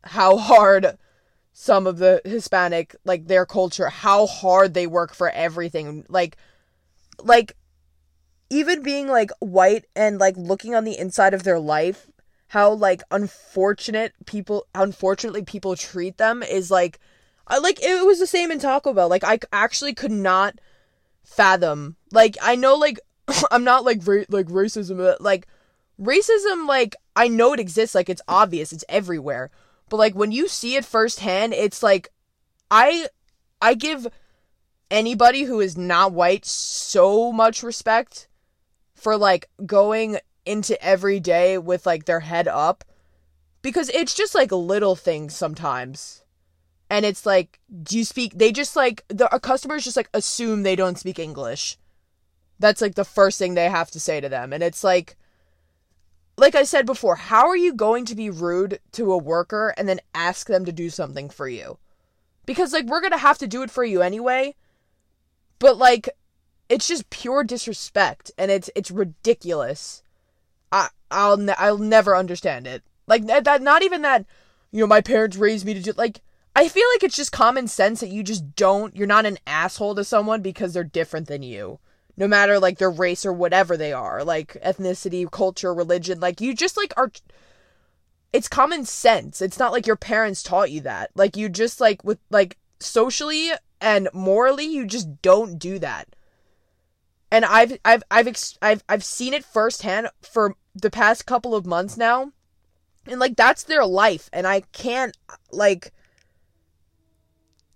how 0.02 0.36
hard 0.36 0.98
some 1.52 1.86
of 1.86 1.98
the 1.98 2.20
Hispanic 2.24 2.96
like 3.04 3.26
their 3.26 3.46
culture 3.46 3.88
how 3.88 4.26
hard 4.26 4.74
they 4.74 4.86
work 4.86 5.14
for 5.14 5.30
everything. 5.30 6.04
Like 6.08 6.36
like 7.22 7.56
even 8.50 8.82
being 8.82 9.08
like 9.08 9.30
white 9.38 9.84
and 9.94 10.18
like 10.18 10.36
looking 10.36 10.74
on 10.74 10.84
the 10.84 10.98
inside 10.98 11.34
of 11.34 11.44
their 11.44 11.58
life 11.58 12.08
how 12.48 12.72
like 12.72 13.02
unfortunate 13.10 14.12
people 14.26 14.66
unfortunately 14.74 15.42
people 15.42 15.76
treat 15.76 16.18
them 16.18 16.42
is 16.42 16.70
like 16.70 17.00
I 17.46 17.58
like 17.58 17.82
it 17.82 18.06
was 18.06 18.18
the 18.18 18.26
same 18.26 18.50
in 18.50 18.58
Taco 18.58 18.94
Bell. 18.94 19.08
Like 19.08 19.24
I 19.24 19.38
actually 19.52 19.94
could 19.94 20.12
not 20.12 20.58
fathom 21.24 21.96
like 22.12 22.36
I 22.42 22.54
know 22.54 22.74
like 22.76 23.00
I'm 23.50 23.64
not 23.64 23.84
like 23.84 24.00
ra- 24.06 24.24
like 24.28 24.46
racism 24.46 25.16
like 25.20 25.46
racism 26.00 26.66
like 26.66 26.96
I 27.16 27.28
know 27.28 27.52
it 27.52 27.60
exists. 27.60 27.94
Like 27.94 28.08
it's 28.08 28.22
obvious. 28.28 28.72
It's 28.72 28.84
everywhere. 28.88 29.50
But 29.88 29.98
like 29.98 30.14
when 30.14 30.32
you 30.32 30.48
see 30.48 30.76
it 30.76 30.84
firsthand, 30.84 31.52
it's 31.52 31.82
like 31.82 32.08
I 32.70 33.08
I 33.60 33.74
give 33.74 34.06
anybody 34.90 35.44
who 35.44 35.60
is 35.60 35.76
not 35.76 36.12
white 36.12 36.44
so 36.44 37.32
much 37.32 37.62
respect 37.62 38.28
for 38.94 39.16
like 39.16 39.48
going 39.66 40.18
into 40.46 40.80
every 40.82 41.20
day 41.20 41.58
with 41.58 41.86
like 41.86 42.04
their 42.04 42.20
head 42.20 42.48
up 42.48 42.84
because 43.62 43.88
it's 43.90 44.14
just 44.14 44.34
like 44.34 44.52
little 44.52 44.94
things 44.94 45.34
sometimes. 45.34 46.22
And 46.90 47.06
it's 47.06 47.24
like, 47.24 47.60
do 47.82 47.96
you 47.96 48.04
speak? 48.04 48.34
They 48.36 48.52
just 48.52 48.76
like 48.76 49.04
the 49.08 49.26
customers 49.42 49.84
just 49.84 49.96
like 49.96 50.10
assume 50.12 50.62
they 50.62 50.76
don't 50.76 50.98
speak 50.98 51.18
English. 51.18 51.78
That's 52.58 52.80
like 52.80 52.94
the 52.94 53.04
first 53.04 53.38
thing 53.38 53.54
they 53.54 53.68
have 53.68 53.90
to 53.92 54.00
say 54.00 54.20
to 54.20 54.28
them, 54.28 54.52
and 54.52 54.62
it's 54.62 54.84
like, 54.84 55.16
like 56.36 56.54
I 56.54 56.62
said 56.62 56.86
before, 56.86 57.16
how 57.16 57.48
are 57.48 57.56
you 57.56 57.74
going 57.74 58.04
to 58.06 58.14
be 58.14 58.30
rude 58.30 58.80
to 58.92 59.12
a 59.12 59.18
worker 59.18 59.74
and 59.76 59.88
then 59.88 60.00
ask 60.14 60.46
them 60.46 60.64
to 60.64 60.72
do 60.72 60.90
something 60.90 61.28
for 61.28 61.48
you? 61.48 61.78
Because 62.46 62.72
like 62.72 62.86
we're 62.86 63.00
going 63.00 63.12
to 63.12 63.18
have 63.18 63.38
to 63.38 63.46
do 63.46 63.62
it 63.62 63.70
for 63.70 63.82
you 63.84 64.02
anyway. 64.02 64.54
But 65.58 65.78
like 65.78 66.08
it's 66.68 66.86
just 66.86 67.10
pure 67.10 67.44
disrespect 67.44 68.30
and 68.38 68.50
it's 68.50 68.70
it's 68.76 68.90
ridiculous. 68.90 70.02
I 70.72 70.88
I'll 71.10 71.36
ne- 71.36 71.54
I'll 71.58 71.78
never 71.78 72.16
understand 72.16 72.66
it. 72.66 72.82
Like 73.06 73.26
that 73.26 73.62
not 73.62 73.82
even 73.82 74.02
that 74.02 74.24
you 74.70 74.80
know 74.80 74.86
my 74.86 75.00
parents 75.00 75.36
raised 75.36 75.66
me 75.66 75.74
to 75.74 75.80
do 75.80 75.92
like 75.96 76.20
I 76.56 76.68
feel 76.68 76.86
like 76.94 77.02
it's 77.02 77.16
just 77.16 77.32
common 77.32 77.66
sense 77.68 78.00
that 78.00 78.08
you 78.08 78.22
just 78.22 78.56
don't 78.56 78.96
you're 78.96 79.06
not 79.06 79.26
an 79.26 79.38
asshole 79.46 79.94
to 79.96 80.04
someone 80.04 80.42
because 80.42 80.72
they're 80.72 80.84
different 80.84 81.28
than 81.28 81.42
you 81.42 81.78
no 82.16 82.28
matter 82.28 82.58
like 82.58 82.78
their 82.78 82.90
race 82.90 83.26
or 83.26 83.32
whatever 83.32 83.76
they 83.76 83.92
are, 83.92 84.22
like 84.24 84.56
ethnicity, 84.64 85.28
culture, 85.30 85.74
religion, 85.74 86.20
like 86.20 86.40
you 86.40 86.54
just 86.54 86.76
like 86.76 86.92
are 86.96 87.10
it's 88.32 88.48
common 88.48 88.84
sense. 88.84 89.40
It's 89.40 89.58
not 89.58 89.72
like 89.72 89.86
your 89.86 89.96
parents 89.96 90.42
taught 90.42 90.70
you 90.70 90.80
that. 90.82 91.10
Like 91.14 91.36
you 91.36 91.48
just 91.48 91.80
like 91.80 92.02
with 92.04 92.18
like 92.30 92.56
socially 92.80 93.50
and 93.80 94.08
morally 94.12 94.64
you 94.64 94.86
just 94.86 95.22
don't 95.22 95.58
do 95.58 95.78
that. 95.80 96.08
And 97.34 97.44
I've 97.44 97.78
I've 97.84 98.02
I've 98.10 98.28
ex- 98.28 98.58
I've 98.62 98.84
I've 98.88 99.04
seen 99.04 99.34
it 99.34 99.44
firsthand 99.44 100.08
for 100.22 100.54
the 100.74 100.90
past 100.90 101.26
couple 101.26 101.54
of 101.54 101.66
months 101.66 101.96
now. 101.96 102.32
And 103.06 103.18
like 103.18 103.36
that's 103.36 103.64
their 103.64 103.84
life 103.84 104.30
and 104.32 104.46
I 104.46 104.60
can't 104.72 105.16
like 105.50 105.92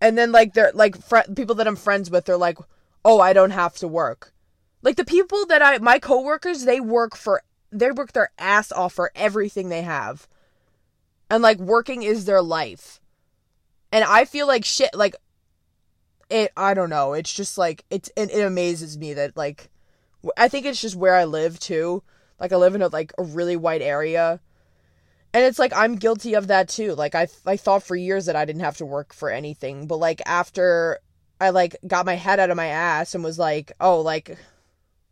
and 0.01 0.16
then 0.16 0.33
like 0.33 0.55
they're 0.55 0.73
like 0.75 0.97
fr- 0.97 1.33
people 1.35 1.57
that 1.57 1.66
I'm 1.66 1.77
friends 1.77 2.11
with 2.11 2.25
they're 2.25 2.37
like 2.37 2.59
oh, 3.05 3.21
I 3.21 3.33
don't 3.33 3.51
have 3.51 3.75
to 3.77 3.88
work. 3.88 4.33
Like 4.83 4.97
the 4.97 5.05
people 5.05 5.47
that 5.47 5.62
I, 5.62 5.79
my 5.79 5.99
coworkers, 5.99 6.64
they 6.64 6.81
work 6.81 7.16
for, 7.16 7.42
they 7.73 7.90
work 7.90 8.12
their 8.12 8.31
ass 8.38 8.71
off 8.73 8.92
for 8.92 9.11
everything 9.14 9.68
they 9.68 9.83
have. 9.83 10.29
And 11.31 11.42
like 11.42 11.59
working 11.59 12.03
is 12.03 12.25
their 12.25 12.42
life. 12.42 13.01
And 13.90 14.05
I 14.05 14.25
feel 14.25 14.47
like 14.47 14.64
shit, 14.64 14.90
like, 14.94 15.16
it, 16.30 16.52
I 16.56 16.74
don't 16.74 16.90
know. 16.90 17.12
It's 17.12 17.32
just 17.32 17.58
like, 17.58 17.84
it's, 17.90 18.10
it, 18.16 18.30
it 18.30 18.42
amazes 18.42 18.98
me 18.98 19.14
that 19.14 19.36
like, 19.36 19.70
I 20.36 20.48
think 20.48 20.66
it's 20.66 20.80
just 20.80 20.96
where 20.96 21.14
I 21.14 21.24
live 21.24 21.58
too. 21.60 22.02
Like 22.40 22.52
I 22.52 22.56
live 22.56 22.74
in 22.74 22.82
a, 22.82 22.88
like 22.88 23.12
a 23.18 23.22
really 23.22 23.56
white 23.56 23.82
area. 23.82 24.40
And 25.34 25.44
it's 25.44 25.58
like 25.58 25.72
I'm 25.74 25.96
guilty 25.96 26.34
of 26.34 26.46
that 26.46 26.68
too. 26.68 26.94
Like 26.94 27.14
I 27.14 27.28
I 27.44 27.56
thought 27.56 27.82
for 27.82 27.94
years 27.94 28.26
that 28.26 28.36
I 28.36 28.44
didn't 28.44 28.62
have 28.62 28.78
to 28.78 28.86
work 28.86 29.12
for 29.12 29.30
anything, 29.30 29.86
but 29.86 29.98
like 29.98 30.22
after 30.24 31.00
I 31.40 31.50
like 31.50 31.76
got 31.86 32.06
my 32.06 32.14
head 32.14 32.40
out 32.40 32.50
of 32.50 32.56
my 32.56 32.66
ass 32.66 33.14
and 33.14 33.22
was 33.22 33.38
like, 33.38 33.72
oh, 33.80 34.00
like 34.00 34.38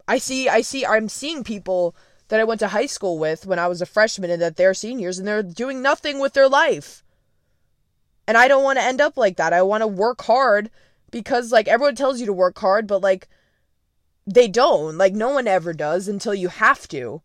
I 0.09 0.19
see, 0.19 0.49
I 0.49 0.61
see, 0.63 0.87
I'm 0.87 1.09
seeing 1.09 1.45
people 1.45 1.95
that 2.29 2.41
I 2.41 2.45
went 2.45 2.61
to 2.61 2.69
high 2.69 2.87
school 2.87 3.19
with 3.19 3.47
when 3.47 3.59
I 3.59 3.69
was 3.69 3.83
a 3.83 3.87
freshman 3.87 4.31
and 4.31 4.43
that 4.43 4.57
they're 4.57 4.75
seniors 4.75 5.19
and 5.19 5.29
they're 5.29 5.43
doing 5.43 5.83
nothing 5.83 6.19
with 6.19 6.33
their 6.33 6.49
life. 6.49 7.05
And 8.27 8.37
I 8.37 8.49
don't 8.49 8.65
want 8.65 8.79
to 8.79 8.85
end 8.85 9.01
up 9.01 9.17
like 9.17 9.37
that. 9.37 9.53
I 9.53 9.63
want 9.63 9.83
to 9.83 9.87
work 9.87 10.23
hard 10.23 10.71
because 11.11 11.53
like 11.53 11.69
everyone 11.69 11.95
tells 11.95 12.21
you 12.21 12.27
to 12.27 12.33
work 12.33 12.59
hard, 12.59 12.87
but 12.87 13.03
like 13.03 13.29
they 14.27 14.49
don't. 14.49 14.99
Like 14.99 15.15
no 15.15 15.31
one 15.31 15.47
ever 15.47 15.73
does 15.73 16.09
until 16.09 16.35
you 16.35 16.49
have 16.49 16.89
to. 16.89 17.23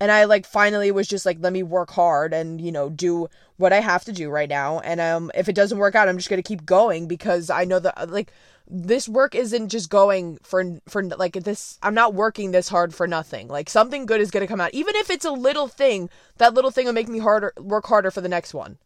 And 0.00 0.10
I 0.10 0.24
like 0.24 0.44
finally 0.44 0.90
was 0.90 1.06
just 1.06 1.24
like 1.24 1.38
let 1.40 1.52
me 1.52 1.62
work 1.62 1.90
hard 1.92 2.34
and 2.34 2.60
you 2.60 2.72
know 2.72 2.90
do 2.90 3.28
what 3.56 3.72
I 3.72 3.80
have 3.80 4.04
to 4.04 4.12
do 4.12 4.28
right 4.28 4.48
now. 4.48 4.80
And 4.80 5.00
um 5.00 5.30
if 5.34 5.48
it 5.48 5.54
doesn't 5.54 5.78
work 5.78 5.94
out 5.94 6.08
I'm 6.08 6.18
just 6.18 6.28
going 6.28 6.42
to 6.42 6.48
keep 6.48 6.66
going 6.66 7.06
because 7.06 7.48
I 7.48 7.64
know 7.64 7.78
that 7.78 8.10
like 8.10 8.32
this 8.66 9.08
work 9.08 9.34
isn't 9.34 9.68
just 9.68 9.90
going 9.90 10.38
for 10.42 10.78
for 10.88 11.04
like 11.04 11.34
this 11.34 11.78
I'm 11.82 11.94
not 11.94 12.14
working 12.14 12.50
this 12.50 12.68
hard 12.68 12.94
for 12.94 13.06
nothing. 13.06 13.48
Like 13.48 13.70
something 13.70 14.04
good 14.04 14.20
is 14.20 14.30
going 14.30 14.42
to 14.42 14.48
come 14.50 14.60
out 14.60 14.74
even 14.74 14.96
if 14.96 15.08
it's 15.10 15.24
a 15.24 15.30
little 15.30 15.68
thing. 15.68 16.10
That 16.38 16.54
little 16.54 16.72
thing 16.72 16.86
will 16.86 16.92
make 16.92 17.08
me 17.08 17.20
harder 17.20 17.52
work 17.56 17.86
harder 17.86 18.10
for 18.10 18.20
the 18.20 18.28
next 18.28 18.52
one 18.52 18.78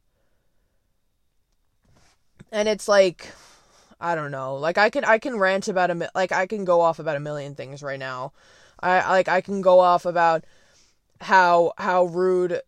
and 2.53 2.69
it's 2.69 2.89
like 2.89 3.33
I 4.01 4.15
don't 4.15 4.31
know 4.31 4.57
like 4.57 4.79
I 4.79 4.91
can 4.91 5.05
I 5.05 5.19
can 5.19 5.39
rant 5.39 5.69
about 5.69 5.91
a 5.91 6.11
like 6.15 6.33
I 6.33 6.47
can 6.47 6.65
go 6.65 6.81
off 6.81 6.99
about 6.99 7.17
a 7.17 7.21
million 7.21 7.55
things 7.55 7.83
right 7.83 7.99
now 7.99 8.33
I 8.81 9.11
like 9.11 9.29
I 9.29 9.41
can 9.41 9.61
go 9.61 9.81
off 9.81 10.05
about 10.05 10.45
how 11.21 11.73
how 11.79 12.05
rude 12.05 12.61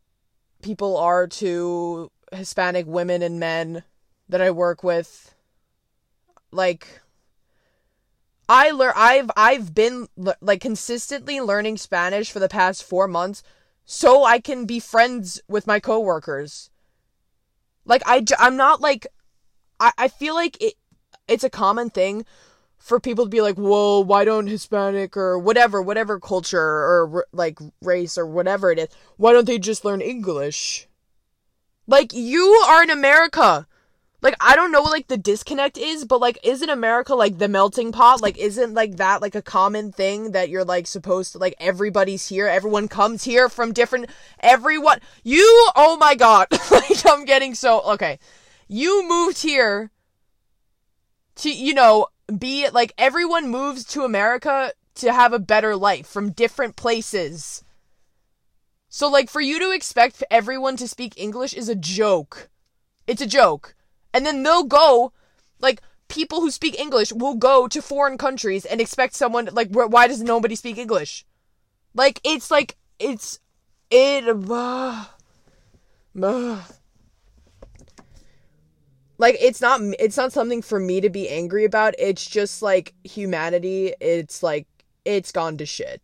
people 0.62 0.96
are 0.96 1.26
to 1.26 2.10
Hispanic 2.32 2.86
women 2.86 3.22
and 3.22 3.40
men 3.40 3.82
that 4.28 4.40
I 4.40 4.50
work 4.50 4.82
with. 4.82 5.34
Like 6.52 7.00
I 8.48 8.70
learn 8.70 8.92
I've 8.96 9.30
I've 9.36 9.74
been 9.74 10.08
like 10.40 10.60
consistently 10.60 11.40
learning 11.40 11.76
Spanish 11.76 12.30
for 12.30 12.40
the 12.40 12.48
past 12.48 12.84
4 12.84 13.06
months 13.06 13.42
so 13.84 14.24
I 14.24 14.40
can 14.40 14.66
be 14.66 14.80
friends 14.80 15.40
with 15.48 15.66
my 15.66 15.80
coworkers. 15.80 16.70
Like 17.84 18.02
I 18.06 18.24
I'm 18.38 18.56
not 18.56 18.80
like 18.80 19.06
I 19.80 19.92
I 19.98 20.08
feel 20.08 20.34
like 20.34 20.56
it 20.62 20.74
it's 21.28 21.44
a 21.44 21.50
common 21.50 21.90
thing 21.90 22.24
for 22.78 22.98
people 22.98 23.24
to 23.26 23.30
be 23.30 23.42
like, 23.42 23.56
whoa, 23.56 24.00
why 24.00 24.24
don't 24.24 24.46
Hispanic 24.46 25.16
or 25.16 25.38
whatever, 25.38 25.82
whatever 25.82 26.18
culture 26.18 26.60
or 26.60 27.26
like 27.32 27.58
race 27.82 28.16
or 28.18 28.26
whatever 28.26 28.72
it 28.72 28.78
is, 28.78 28.88
why 29.16 29.32
don't 29.32 29.46
they 29.46 29.58
just 29.58 29.84
learn 29.84 30.00
English? 30.00 30.88
Like, 31.86 32.12
you 32.14 32.44
are 32.68 32.82
in 32.82 32.90
America. 32.90 33.66
like 34.22 34.36
I 34.40 34.56
don't 34.56 34.72
know 34.72 34.82
what 34.82 34.92
like 34.92 35.08
the 35.08 35.16
disconnect 35.18 35.78
is, 35.78 36.04
but 36.04 36.20
like 36.20 36.38
isn't 36.42 36.68
America 36.70 37.14
like 37.14 37.38
the 37.38 37.48
melting 37.48 37.92
pot? 37.92 38.20
Like 38.22 38.38
isn't 38.38 38.74
like 38.74 38.96
that 38.96 39.22
like 39.22 39.34
a 39.34 39.42
common 39.42 39.92
thing 39.92 40.32
that 40.32 40.48
you're 40.50 40.64
like 40.64 40.86
supposed 40.86 41.32
to 41.32 41.38
like 41.38 41.54
everybody's 41.60 42.28
here, 42.28 42.46
everyone 42.46 42.88
comes 42.88 43.24
here 43.24 43.48
from 43.48 43.72
different 43.72 44.06
everyone 44.40 45.00
you 45.24 45.44
oh 45.76 45.96
my 45.98 46.14
god. 46.14 46.48
like 46.70 47.06
I'm 47.06 47.24
getting 47.24 47.54
so 47.54 47.80
okay. 47.92 48.18
You 48.72 49.08
moved 49.08 49.42
here 49.42 49.90
to 51.36 51.50
you 51.50 51.74
know 51.74 52.06
be 52.38 52.68
like 52.70 52.92
everyone 52.96 53.50
moves 53.50 53.84
to 53.86 54.04
America 54.04 54.72
to 54.96 55.12
have 55.12 55.32
a 55.32 55.40
better 55.40 55.74
life 55.74 56.06
from 56.06 56.30
different 56.30 56.76
places. 56.76 57.64
So 58.88 59.08
like 59.08 59.28
for 59.28 59.40
you 59.40 59.58
to 59.58 59.72
expect 59.72 60.22
everyone 60.30 60.76
to 60.76 60.86
speak 60.86 61.14
English 61.16 61.52
is 61.54 61.68
a 61.68 61.74
joke. 61.74 62.48
It's 63.08 63.22
a 63.22 63.26
joke 63.26 63.74
and 64.12 64.26
then 64.26 64.42
they'll 64.42 64.64
go, 64.64 65.12
like, 65.60 65.80
people 66.08 66.40
who 66.40 66.50
speak 66.50 66.78
English 66.78 67.12
will 67.12 67.34
go 67.34 67.68
to 67.68 67.82
foreign 67.82 68.18
countries 68.18 68.64
and 68.64 68.80
expect 68.80 69.14
someone, 69.14 69.48
like, 69.52 69.68
why 69.70 70.08
does 70.08 70.22
nobody 70.22 70.54
speak 70.54 70.78
English? 70.78 71.24
Like, 71.94 72.20
it's 72.24 72.50
like, 72.50 72.76
it's, 72.98 73.38
it, 73.90 74.24
uh, 74.28 75.04
uh, 76.22 76.62
like 79.20 79.36
it's 79.40 79.60
not 79.60 79.80
it's 79.98 80.16
not 80.16 80.32
something 80.32 80.62
for 80.62 80.80
me 80.80 81.00
to 81.00 81.10
be 81.10 81.28
angry 81.28 81.64
about 81.64 81.94
it's 81.98 82.26
just 82.26 82.62
like 82.62 82.94
humanity 83.04 83.94
it's 84.00 84.42
like 84.42 84.66
it's 85.04 85.30
gone 85.30 85.56
to 85.56 85.66
shit 85.66 86.02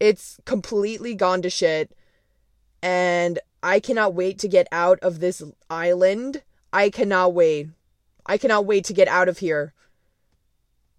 it's 0.00 0.38
completely 0.44 1.14
gone 1.14 1.40
to 1.40 1.48
shit 1.48 1.96
and 2.82 3.38
I 3.62 3.78
cannot 3.78 4.14
wait 4.14 4.38
to 4.40 4.48
get 4.48 4.66
out 4.72 4.98
of 5.00 5.20
this 5.20 5.42
island. 5.70 6.42
I 6.72 6.90
cannot 6.90 7.32
wait. 7.32 7.68
I 8.26 8.36
cannot 8.36 8.66
wait 8.66 8.84
to 8.86 8.92
get 8.92 9.06
out 9.06 9.28
of 9.28 9.38
here. 9.38 9.72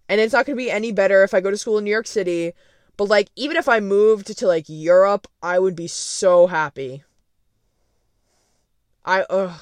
And 0.08 0.20
it's 0.20 0.32
not 0.32 0.46
going 0.46 0.56
to 0.56 0.64
be 0.64 0.70
any 0.70 0.92
better 0.92 1.22
if 1.22 1.34
I 1.34 1.40
go 1.40 1.50
to 1.50 1.58
school 1.58 1.76
in 1.78 1.84
New 1.84 1.90
York 1.90 2.06
City. 2.06 2.52
But 2.96 3.08
like 3.08 3.28
even 3.36 3.56
if 3.56 3.68
I 3.68 3.80
moved 3.80 4.38
to 4.38 4.46
like 4.46 4.64
Europe, 4.68 5.26
I 5.42 5.58
would 5.58 5.76
be 5.76 5.88
so 5.88 6.46
happy. 6.46 7.04
I 9.04 9.26
ugh. 9.28 9.60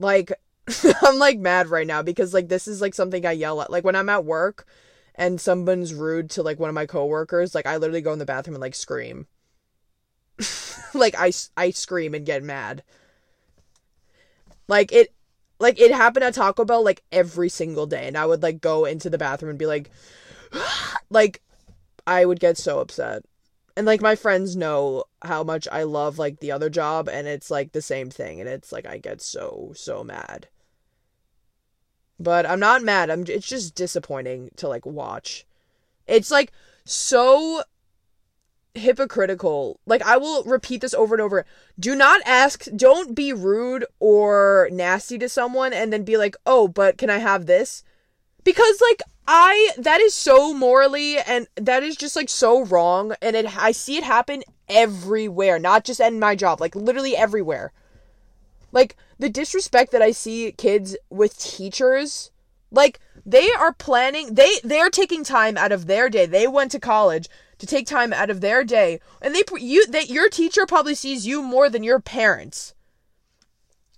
Like 0.00 0.32
I'm 1.02 1.18
like 1.18 1.38
mad 1.38 1.68
right 1.68 1.86
now 1.86 2.02
because 2.02 2.34
like 2.34 2.48
this 2.48 2.66
is 2.66 2.80
like 2.80 2.94
something 2.94 3.24
I 3.24 3.32
yell 3.32 3.60
at. 3.60 3.70
Like 3.70 3.84
when 3.84 3.94
I'm 3.94 4.08
at 4.08 4.24
work 4.24 4.66
and 5.14 5.40
someone's 5.40 5.94
rude 5.94 6.30
to 6.30 6.42
like 6.42 6.58
one 6.58 6.68
of 6.70 6.74
my 6.74 6.86
coworkers, 6.86 7.54
like 7.54 7.66
I 7.66 7.76
literally 7.76 8.00
go 8.00 8.12
in 8.12 8.18
the 8.18 8.26
bathroom 8.26 8.56
and 8.56 8.62
like 8.62 8.74
scream. 8.74 9.26
like 10.94 11.14
I, 11.16 11.32
I 11.56 11.70
scream 11.70 12.14
and 12.14 12.26
get 12.26 12.42
mad. 12.42 12.82
Like 14.66 14.90
it 14.92 15.12
like 15.58 15.78
it 15.78 15.92
happened 15.92 16.24
at 16.24 16.34
Taco 16.34 16.64
Bell 16.64 16.82
like 16.82 17.02
every 17.12 17.50
single 17.50 17.86
day 17.86 18.06
and 18.06 18.16
I 18.16 18.24
would 18.24 18.42
like 18.42 18.60
go 18.60 18.86
into 18.86 19.10
the 19.10 19.18
bathroom 19.18 19.50
and 19.50 19.58
be 19.58 19.66
like 19.66 19.90
like 21.10 21.42
I 22.06 22.24
would 22.24 22.40
get 22.40 22.56
so 22.56 22.80
upset. 22.80 23.24
And 23.76 23.86
like 23.86 24.00
my 24.00 24.16
friends 24.16 24.56
know 24.56 25.04
how 25.22 25.42
much 25.44 25.68
I 25.70 25.84
love 25.84 26.18
like 26.18 26.40
the 26.40 26.52
other 26.52 26.70
job 26.70 27.08
and 27.08 27.26
it's 27.26 27.50
like 27.50 27.72
the 27.72 27.82
same 27.82 28.10
thing 28.10 28.40
and 28.40 28.48
it's 28.48 28.72
like 28.72 28.86
I 28.86 28.98
get 28.98 29.22
so 29.22 29.72
so 29.74 30.04
mad. 30.04 30.48
But 32.18 32.44
I'm 32.44 32.60
not 32.60 32.82
mad. 32.82 33.10
I'm 33.10 33.24
it's 33.26 33.46
just 33.46 33.74
disappointing 33.74 34.50
to 34.56 34.68
like 34.68 34.84
watch. 34.84 35.46
It's 36.06 36.30
like 36.30 36.52
so 36.84 37.62
hypocritical. 38.74 39.80
Like 39.86 40.02
I 40.02 40.16
will 40.16 40.42
repeat 40.44 40.80
this 40.80 40.94
over 40.94 41.14
and 41.14 41.22
over. 41.22 41.44
Do 41.78 41.94
not 41.94 42.20
ask, 42.26 42.64
don't 42.76 43.14
be 43.14 43.32
rude 43.32 43.84
or 43.98 44.68
nasty 44.72 45.18
to 45.18 45.28
someone 45.28 45.72
and 45.72 45.92
then 45.92 46.02
be 46.04 46.16
like, 46.16 46.36
"Oh, 46.46 46.68
but 46.68 46.98
can 46.98 47.10
I 47.10 47.18
have 47.18 47.46
this?" 47.46 47.82
Because 48.44 48.80
like 48.80 49.02
I 49.26 49.70
that 49.78 50.00
is 50.00 50.14
so 50.14 50.54
morally 50.54 51.18
and 51.18 51.46
that 51.56 51.82
is 51.82 51.96
just 51.96 52.16
like 52.16 52.28
so 52.28 52.64
wrong 52.64 53.14
and 53.20 53.36
it 53.36 53.56
I 53.56 53.72
see 53.72 53.96
it 53.96 54.04
happen 54.04 54.42
everywhere, 54.68 55.58
not 55.58 55.84
just 55.84 56.00
in 56.00 56.18
my 56.18 56.34
job, 56.36 56.60
like 56.60 56.74
literally 56.74 57.16
everywhere. 57.16 57.72
Like 58.72 58.96
the 59.18 59.28
disrespect 59.28 59.92
that 59.92 60.02
I 60.02 60.12
see 60.12 60.52
kids 60.52 60.96
with 61.10 61.38
teachers, 61.38 62.30
like 62.70 63.00
they 63.26 63.52
are 63.52 63.72
planning 63.72 64.34
they 64.34 64.60
they're 64.64 64.90
taking 64.90 65.24
time 65.24 65.56
out 65.56 65.72
of 65.72 65.86
their 65.86 66.08
day. 66.08 66.26
They 66.26 66.46
went 66.46 66.72
to 66.72 66.80
college 66.80 67.28
to 67.60 67.66
take 67.66 67.86
time 67.86 68.12
out 68.12 68.30
of 68.30 68.40
their 68.40 68.64
day 68.64 69.00
and 69.20 69.34
they 69.34 69.42
you 69.58 69.86
that 69.88 70.08
your 70.08 70.28
teacher 70.28 70.64
probably 70.66 70.94
sees 70.94 71.26
you 71.26 71.42
more 71.42 71.68
than 71.68 71.84
your 71.84 72.00
parents 72.00 72.74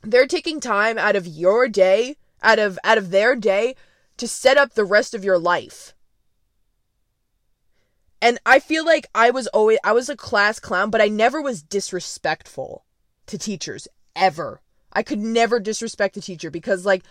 they're 0.02 0.26
taking 0.26 0.58
time 0.58 0.98
out 0.98 1.14
of 1.14 1.26
your 1.26 1.68
day 1.68 2.16
out 2.42 2.58
of 2.58 2.78
out 2.82 2.98
of 2.98 3.10
their 3.10 3.36
day 3.36 3.74
to 4.16 4.28
set 4.28 4.56
up 4.56 4.74
the 4.74 4.84
rest 4.84 5.14
of 5.14 5.24
your 5.24 5.38
life 5.38 5.94
and 8.20 8.38
i 8.46 8.58
feel 8.58 8.84
like 8.84 9.06
i 9.14 9.30
was 9.30 9.46
always 9.48 9.78
i 9.84 9.92
was 9.92 10.08
a 10.08 10.16
class 10.16 10.58
clown 10.58 10.90
but 10.90 11.00
i 11.00 11.08
never 11.08 11.40
was 11.40 11.62
disrespectful 11.62 12.84
to 13.26 13.38
teachers 13.38 13.88
ever 14.14 14.60
i 14.92 15.02
could 15.02 15.18
never 15.18 15.58
disrespect 15.58 16.16
a 16.16 16.20
teacher 16.20 16.50
because 16.50 16.86
like 16.86 17.02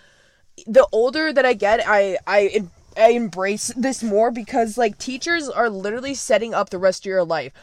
the 0.67 0.87
older 0.91 1.31
that 1.33 1.45
i 1.45 1.53
get 1.53 1.81
i 1.87 2.17
i 2.27 2.63
I 2.97 3.09
embrace 3.11 3.71
this 3.75 4.03
more 4.03 4.31
because 4.31 4.77
like 4.77 4.97
teachers 4.97 5.49
are 5.49 5.69
literally 5.69 6.13
setting 6.13 6.53
up 6.53 6.69
the 6.69 6.77
rest 6.77 7.03
of 7.03 7.09
your 7.09 7.23
life. 7.23 7.53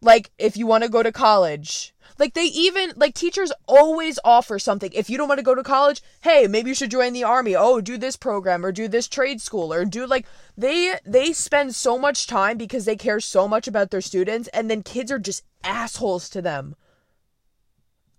Like 0.00 0.30
if 0.38 0.56
you 0.56 0.66
want 0.66 0.84
to 0.84 0.90
go 0.90 1.02
to 1.02 1.12
college, 1.12 1.94
like 2.20 2.34
they 2.34 2.44
even 2.44 2.92
like 2.96 3.14
teachers 3.14 3.50
always 3.66 4.18
offer 4.22 4.58
something. 4.58 4.92
If 4.92 5.08
you 5.08 5.16
don't 5.16 5.26
want 5.26 5.38
to 5.38 5.44
go 5.44 5.54
to 5.54 5.62
college, 5.62 6.02
hey, 6.20 6.46
maybe 6.46 6.68
you 6.68 6.74
should 6.74 6.90
join 6.90 7.14
the 7.14 7.24
army. 7.24 7.56
Oh, 7.56 7.80
do 7.80 7.96
this 7.96 8.14
program 8.14 8.64
or 8.64 8.72
do 8.72 8.88
this 8.88 9.08
trade 9.08 9.40
school 9.40 9.72
or 9.72 9.86
do 9.86 10.06
like 10.06 10.26
they 10.54 10.96
they 11.06 11.32
spend 11.32 11.74
so 11.74 11.98
much 11.98 12.26
time 12.26 12.58
because 12.58 12.84
they 12.84 12.94
care 12.94 13.20
so 13.20 13.48
much 13.48 13.66
about 13.66 13.90
their 13.90 14.02
students 14.02 14.48
and 14.48 14.70
then 14.70 14.82
kids 14.82 15.10
are 15.10 15.18
just 15.18 15.44
assholes 15.64 16.28
to 16.28 16.42
them. 16.42 16.76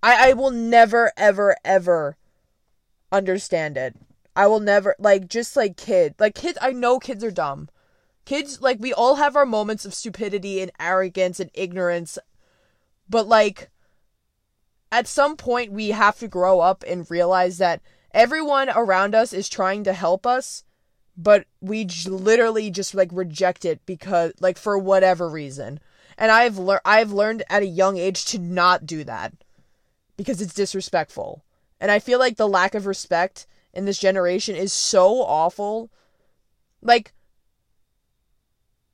I 0.01 0.31
I 0.31 0.33
will 0.33 0.49
never 0.49 1.11
ever 1.15 1.55
ever 1.63 2.17
understand 3.11 3.77
it. 3.77 3.95
I 4.35 4.47
will 4.47 4.59
never 4.59 4.95
like 4.97 5.27
just 5.27 5.55
like 5.55 5.77
kid 5.77 6.15
like 6.17 6.33
kids 6.33 6.57
I 6.59 6.71
know 6.71 6.97
kids 6.97 7.23
are 7.23 7.29
dumb. 7.29 7.69
Kids 8.25 8.61
like 8.61 8.79
we 8.79 8.93
all 8.93 9.17
have 9.17 9.35
our 9.35 9.45
moments 9.45 9.85
of 9.85 9.93
stupidity 9.93 10.59
and 10.59 10.71
arrogance 10.79 11.39
and 11.39 11.51
ignorance. 11.53 12.17
But 13.07 13.27
like 13.27 13.69
at 14.91 15.07
some 15.07 15.37
point 15.37 15.71
we 15.71 15.89
have 15.91 16.19
to 16.19 16.27
grow 16.27 16.59
up 16.59 16.83
and 16.87 17.09
realize 17.09 17.57
that 17.59 17.81
everyone 18.13 18.69
around 18.69 19.15
us 19.15 19.33
is 19.33 19.47
trying 19.47 19.83
to 19.85 19.93
help 19.93 20.27
us, 20.27 20.63
but 21.15 21.45
we 21.61 21.85
j- 21.85 22.09
literally 22.09 22.69
just 22.69 22.93
like 22.93 23.09
reject 23.11 23.63
it 23.65 23.85
because 23.85 24.33
like 24.39 24.57
for 24.57 24.77
whatever 24.77 25.29
reason. 25.29 25.79
And 26.17 26.31
I've 26.31 26.57
learned 26.57 26.81
I've 26.85 27.11
learned 27.11 27.43
at 27.49 27.63
a 27.63 27.67
young 27.67 27.97
age 27.97 28.25
to 28.25 28.39
not 28.39 28.85
do 28.85 29.03
that 29.05 29.33
because 30.17 30.41
it's 30.41 30.53
disrespectful. 30.53 31.43
And 31.79 31.89
I 31.89 31.99
feel 31.99 32.19
like 32.19 32.37
the 32.37 32.47
lack 32.47 32.75
of 32.75 32.85
respect 32.85 33.47
in 33.73 33.85
this 33.85 33.97
generation 33.97 34.55
is 34.55 34.71
so 34.71 35.21
awful. 35.21 35.89
Like, 36.81 37.13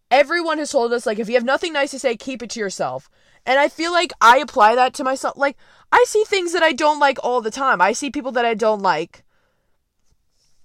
everyone 0.09 0.57
has 0.59 0.71
told 0.71 0.93
us, 0.93 1.05
like, 1.05 1.19
if 1.19 1.27
you 1.27 1.35
have 1.35 1.43
nothing 1.43 1.73
nice 1.73 1.91
to 1.91 1.99
say, 1.99 2.15
keep 2.15 2.41
it 2.41 2.49
to 2.51 2.59
yourself. 2.59 3.09
And 3.47 3.57
I 3.57 3.69
feel 3.69 3.93
like 3.93 4.11
I 4.19 4.39
apply 4.39 4.75
that 4.75 4.93
to 4.95 5.05
myself. 5.05 5.37
Like, 5.37 5.57
I 5.89 6.03
see 6.05 6.25
things 6.25 6.51
that 6.51 6.63
I 6.63 6.73
don't 6.73 6.99
like 6.99 7.17
all 7.23 7.41
the 7.41 7.49
time. 7.49 7.81
I 7.81 7.93
see 7.93 8.11
people 8.11 8.33
that 8.33 8.43
I 8.43 8.53
don't 8.53 8.81
like. 8.81 9.23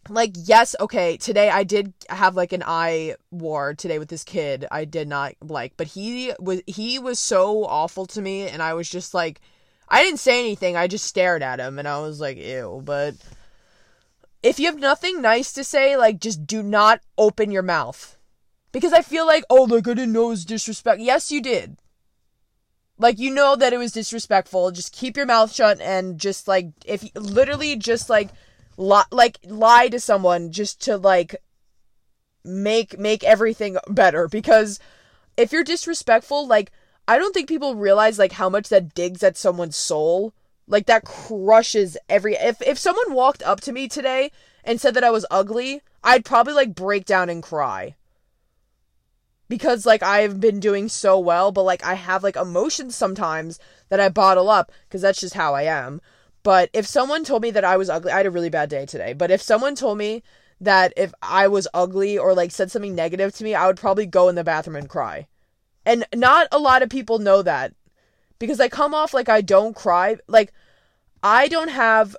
Like, 0.08 0.32
yes, 0.34 0.74
okay, 0.80 1.16
today 1.16 1.48
I 1.48 1.62
did 1.62 1.94
have 2.08 2.34
like 2.34 2.52
an 2.52 2.64
eye 2.66 3.14
war 3.30 3.72
today 3.72 4.00
with 4.00 4.08
this 4.08 4.24
kid 4.24 4.66
I 4.68 4.84
did 4.84 5.06
not 5.06 5.34
like, 5.40 5.74
but 5.76 5.86
he 5.86 6.32
was 6.40 6.60
he 6.66 6.98
was 6.98 7.20
so 7.20 7.64
awful 7.66 8.06
to 8.06 8.20
me 8.20 8.48
and 8.48 8.60
I 8.60 8.74
was 8.74 8.90
just 8.90 9.14
like 9.14 9.40
I 9.88 10.02
didn't 10.02 10.18
say 10.18 10.40
anything, 10.40 10.76
I 10.76 10.88
just 10.88 11.06
stared 11.06 11.40
at 11.40 11.60
him 11.60 11.78
and 11.78 11.86
I 11.86 12.00
was 12.00 12.20
like, 12.20 12.36
ew, 12.36 12.82
but 12.84 13.14
if 14.42 14.58
you 14.58 14.66
have 14.66 14.80
nothing 14.80 15.22
nice 15.22 15.52
to 15.52 15.62
say, 15.62 15.96
like 15.96 16.18
just 16.18 16.48
do 16.48 16.64
not 16.64 17.00
open 17.16 17.52
your 17.52 17.62
mouth. 17.62 18.18
Because 18.72 18.92
I 18.92 19.02
feel 19.02 19.24
like, 19.24 19.44
oh, 19.48 19.62
like 19.62 19.86
I 19.86 19.94
didn't 19.94 20.14
know 20.14 20.26
it 20.26 20.30
was 20.30 20.44
disrespect. 20.44 21.00
Yes, 21.00 21.30
you 21.30 21.40
did. 21.40 21.76
Like 22.98 23.18
you 23.18 23.30
know 23.30 23.56
that 23.56 23.72
it 23.72 23.78
was 23.78 23.92
disrespectful. 23.92 24.70
Just 24.70 24.92
keep 24.92 25.16
your 25.16 25.26
mouth 25.26 25.52
shut 25.52 25.80
and 25.80 26.18
just 26.18 26.46
like 26.46 26.70
if 26.84 27.02
you, 27.02 27.10
literally 27.14 27.76
just 27.76 28.08
like 28.08 28.30
li- 28.76 29.02
like 29.10 29.38
lie 29.44 29.88
to 29.88 29.98
someone 29.98 30.52
just 30.52 30.80
to 30.82 30.96
like 30.96 31.36
make 32.44 32.98
make 32.98 33.24
everything 33.24 33.76
better 33.88 34.28
because 34.28 34.78
if 35.36 35.52
you're 35.52 35.64
disrespectful, 35.64 36.46
like 36.46 36.70
I 37.08 37.18
don't 37.18 37.32
think 37.32 37.48
people 37.48 37.74
realize 37.74 38.18
like 38.18 38.32
how 38.32 38.48
much 38.48 38.68
that 38.68 38.94
digs 38.94 39.22
at 39.22 39.36
someone's 39.36 39.76
soul 39.76 40.32
like 40.66 40.86
that 40.86 41.04
crushes 41.04 41.96
every 42.08 42.34
if 42.34 42.62
if 42.62 42.78
someone 42.78 43.12
walked 43.12 43.42
up 43.42 43.60
to 43.60 43.72
me 43.72 43.88
today 43.88 44.30
and 44.64 44.80
said 44.80 44.94
that 44.94 45.04
I 45.04 45.10
was 45.10 45.26
ugly, 45.30 45.82
I'd 46.04 46.24
probably 46.24 46.54
like 46.54 46.74
break 46.74 47.04
down 47.04 47.28
and 47.28 47.42
cry. 47.42 47.96
Because 49.52 49.84
like 49.84 50.02
I've 50.02 50.40
been 50.40 50.60
doing 50.60 50.88
so 50.88 51.18
well, 51.18 51.52
but 51.52 51.64
like 51.64 51.84
I 51.84 51.92
have 51.92 52.22
like 52.22 52.36
emotions 52.36 52.96
sometimes 52.96 53.58
that 53.90 54.00
I 54.00 54.08
bottle 54.08 54.48
up 54.48 54.72
because 54.88 55.02
that's 55.02 55.20
just 55.20 55.34
how 55.34 55.52
I 55.54 55.64
am. 55.64 56.00
But 56.42 56.70
if 56.72 56.86
someone 56.86 57.22
told 57.22 57.42
me 57.42 57.50
that 57.50 57.62
I 57.62 57.76
was 57.76 57.90
ugly, 57.90 58.12
I 58.12 58.16
had 58.16 58.24
a 58.24 58.30
really 58.30 58.48
bad 58.48 58.70
day 58.70 58.86
today. 58.86 59.12
But 59.12 59.30
if 59.30 59.42
someone 59.42 59.74
told 59.74 59.98
me 59.98 60.22
that 60.58 60.94
if 60.96 61.12
I 61.20 61.48
was 61.48 61.68
ugly 61.74 62.16
or 62.16 62.32
like 62.32 62.50
said 62.50 62.70
something 62.70 62.94
negative 62.94 63.34
to 63.34 63.44
me, 63.44 63.54
I 63.54 63.66
would 63.66 63.76
probably 63.76 64.06
go 64.06 64.30
in 64.30 64.36
the 64.36 64.42
bathroom 64.42 64.76
and 64.76 64.88
cry. 64.88 65.26
And 65.84 66.06
not 66.14 66.48
a 66.50 66.58
lot 66.58 66.82
of 66.82 66.88
people 66.88 67.18
know 67.18 67.42
that 67.42 67.74
because 68.38 68.58
I 68.58 68.70
come 68.70 68.94
off 68.94 69.12
like 69.12 69.28
I 69.28 69.42
don't 69.42 69.76
cry. 69.76 70.16
Like, 70.28 70.54
I 71.22 71.48
don't 71.48 71.68
have 71.68 72.16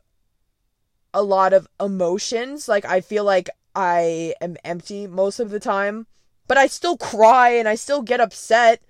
a 1.16 1.24
lot 1.24 1.52
of 1.52 1.68
emotions. 1.80 2.68
Like, 2.68 2.86
I 2.86 3.02
feel 3.02 3.24
like 3.24 3.50
I 3.74 4.36
am 4.40 4.56
empty 4.64 5.08
most 5.08 5.40
of 5.40 5.50
the 5.50 5.60
time, 5.60 6.06
but 6.48 6.58
I 6.58 6.68
still 6.68 6.98
cry 6.98 7.50
and 7.50 7.68
I 7.68 7.76
still 7.76 8.02
get 8.02 8.22
upset. 8.22 8.82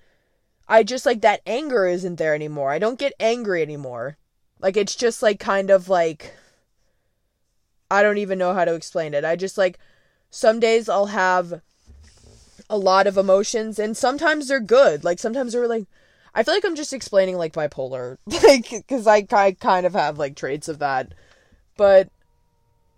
I 0.68 0.84
just 0.84 1.06
like 1.06 1.22
that 1.22 1.42
anger 1.46 1.86
isn't 1.86 2.16
there 2.16 2.36
anymore. 2.36 2.72
I 2.72 2.80
don't 2.80 3.00
get 3.00 3.14
angry 3.20 3.62
anymore. 3.62 4.18
Like, 4.60 4.78
it's 4.78 4.96
just 4.96 5.22
like 5.22 5.40
kind 5.40 5.70
of 5.70 5.90
like. 5.90 6.34
I 7.92 8.02
don't 8.02 8.18
even 8.18 8.40
know 8.40 8.54
how 8.54 8.66
to 8.66 8.74
explain 8.74 9.14
it. 9.14 9.26
I 9.26 9.36
just 9.36 9.58
like. 9.58 9.80
Some 10.30 10.60
days 10.60 10.90
I'll 10.90 11.08
have 11.08 11.62
a 12.68 12.78
lot 12.78 13.06
of 13.06 13.18
emotions 13.20 13.78
and 13.78 13.96
sometimes 13.96 14.48
they're 14.48 14.60
good. 14.60 15.04
Like, 15.04 15.20
sometimes 15.20 15.54
they're 15.54 15.68
like 15.68 15.86
I 16.36 16.44
feel 16.44 16.56
like 16.56 16.66
I'm 16.66 16.76
just 16.76 16.94
explaining 16.94 17.38
like 17.38 17.54
bipolar, 17.54 18.18
like 18.44 18.70
because 18.70 19.08
I, 19.08 19.26
I 19.32 19.52
kind 19.52 19.86
of 19.86 19.94
have 19.94 20.18
like 20.18 20.36
traits 20.36 20.68
of 20.68 20.80
that, 20.80 21.14
but 21.78 22.10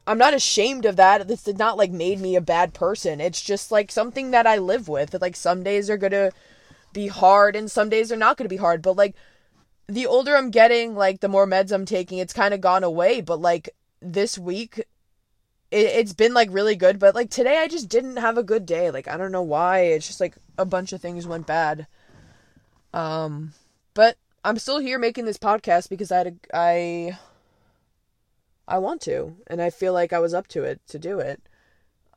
I'm 0.08 0.18
not 0.18 0.34
ashamed 0.34 0.86
of 0.86 0.98
that. 0.98 1.28
This 1.28 1.44
did 1.44 1.58
not 1.58 1.78
like 1.78 1.92
made 1.92 2.20
me 2.20 2.36
a 2.36 2.42
bad 2.42 2.74
person. 2.74 3.20
It's 3.20 3.42
just 3.42 3.72
like 3.72 3.92
something 3.92 4.32
that 4.32 4.46
I 4.46 4.58
live 4.58 4.88
with. 4.88 5.20
Like 5.20 5.36
some 5.36 5.64
days 5.64 5.90
are 5.90 5.98
gonna 5.98 6.32
be 6.94 7.08
hard 7.08 7.56
and 7.56 7.70
some 7.70 7.90
days 7.90 8.12
are 8.12 8.18
not 8.18 8.38
gonna 8.38 8.50
be 8.50 8.58
hard. 8.58 8.82
But 8.82 8.98
like 8.98 9.16
the 9.88 10.06
older 10.06 10.36
I'm 10.36 10.52
getting, 10.52 10.96
like 10.96 11.22
the 11.22 11.28
more 11.28 11.48
meds 11.48 11.72
I'm 11.72 11.86
taking, 11.86 12.20
it's 12.20 12.34
kind 12.34 12.54
of 12.54 12.62
gone 12.62 12.84
away. 12.84 13.22
But 13.22 13.42
like 13.42 13.70
this 14.00 14.38
week, 14.38 14.78
it, 14.78 14.86
it's 15.72 16.14
been 16.14 16.34
like 16.34 16.50
really 16.52 16.76
good. 16.76 17.00
But 17.00 17.16
like 17.16 17.32
today, 17.32 17.58
I 17.58 17.68
just 17.68 17.90
didn't 17.90 18.18
have 18.18 18.38
a 18.38 18.44
good 18.44 18.66
day. 18.68 18.92
Like 18.92 19.08
I 19.08 19.18
don't 19.18 19.32
know 19.32 19.42
why. 19.42 19.80
It's 19.80 20.08
just 20.08 20.22
like 20.22 20.36
a 20.58 20.66
bunch 20.66 20.94
of 20.94 21.02
things 21.02 21.26
went 21.26 21.48
bad. 21.48 21.88
Um, 22.94 23.54
but 23.96 24.18
I'm 24.44 24.60
still 24.60 24.78
here 24.78 25.00
making 25.00 25.26
this 25.26 25.40
podcast 25.40 25.90
because 25.90 26.12
I 26.12 26.18
had 26.18 26.28
a, 26.28 26.56
I 26.56 27.18
I 28.68 28.80
want 28.80 29.02
to, 29.02 29.36
and 29.48 29.62
I 29.62 29.70
feel 29.70 29.94
like 29.94 30.12
I 30.12 30.20
was 30.20 30.34
up 30.34 30.48
to 30.48 30.64
it 30.64 30.82
to 30.88 31.00
do 31.00 31.20
it. 31.20 31.42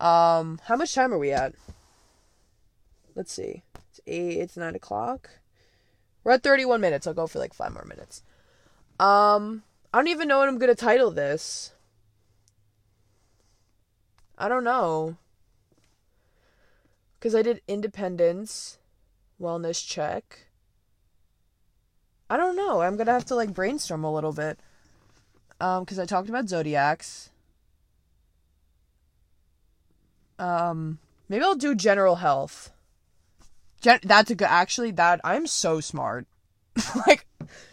Um, 0.01 0.61
how 0.65 0.77
much 0.77 0.95
time 0.95 1.13
are 1.13 1.19
we 1.19 1.33
at? 1.33 1.55
Let's 3.15 3.33
see. 3.33 3.63
It's 3.91 4.01
eight. 4.07 4.39
It's 4.39 4.57
nine 4.57 4.75
o'clock. 4.75 5.31
We're 6.25 6.33
at 6.33 6.43
31 6.43 6.81
minutes. 6.81 7.07
I'll 7.07 7.15
go 7.15 7.27
for 7.27 7.39
like 7.39 7.53
five 7.53 7.73
more 7.73 7.85
minutes. 7.85 8.23
Um, 9.01 9.63
I 9.93 9.99
don't 9.99 10.09
even 10.09 10.29
know 10.29 10.39
what 10.39 10.49
I'm 10.49 10.59
gonna 10.59 10.75
title 10.75 11.11
this. 11.11 11.73
I 14.37 14.49
don't 14.49 14.65
know. 14.65 15.17
Because 17.19 17.35
I 17.35 17.43
did 17.43 17.61
independence, 17.67 18.79
wellness 19.41 19.85
check. 19.87 20.47
I 22.31 22.37
don't 22.37 22.57
know. 22.57 22.83
I'm 22.83 22.97
gonna 22.97 23.13
have 23.13 23.25
to 23.27 23.35
like 23.35 23.53
brainstorm 23.53 24.05
a 24.05 24.13
little 24.13 24.33
bit. 24.33 24.61
Um, 25.61 25.85
because 25.85 25.99
I 25.99 26.05
talked 26.07 26.29
about 26.29 26.49
zodiacs. 26.49 27.31
Um, 30.39 30.99
maybe 31.29 31.45
I'll 31.45 31.57
do 31.57 31.75
general 31.75 32.17
health. 32.17 32.71
Gen- 33.81 34.01
that's 34.05 34.31
a 34.31 34.35
good. 34.35 34.49
Actually, 34.49 34.93
that 34.93 35.21
I'm 35.25 35.47
so 35.47 35.81
smart. 35.81 36.27
like, 37.07 37.27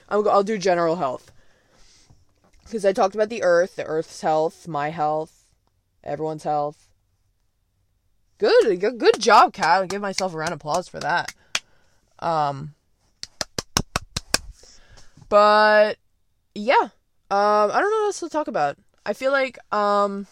I'll 0.10 0.28
I'll 0.30 0.44
do 0.44 0.58
general 0.58 0.96
health. 0.96 1.32
Because 2.64 2.86
I 2.86 2.94
talked 2.94 3.14
about 3.14 3.30
the 3.30 3.44
Earth, 3.44 3.76
the 3.76 3.86
Earth's 3.86 4.22
health, 4.22 4.68
my 4.68 4.90
health, 4.90 5.46
everyone's 6.04 6.44
health. 6.44 6.90
Good, 8.40 8.80
good, 8.80 8.98
good 8.98 9.20
job, 9.20 9.54
Kat. 9.54 9.68
I'll 9.68 9.88
give 9.88 10.02
myself 10.02 10.34
a 10.34 10.38
round 10.38 10.52
of 10.52 10.58
applause 10.58 10.88
for 10.88 11.00
that. 11.00 11.34
Um, 12.20 12.74
but 15.30 15.98
yeah, 16.56 16.90
um, 17.32 17.72
I 17.72 17.80
don't 17.80 17.92
know 17.92 17.98
what 17.98 18.06
else 18.06 18.20
to 18.20 18.30
talk 18.30 18.48
about. 18.48 18.78
I 19.06 19.14
feel 19.14 19.32
like 19.32 19.58
um, 19.74 20.28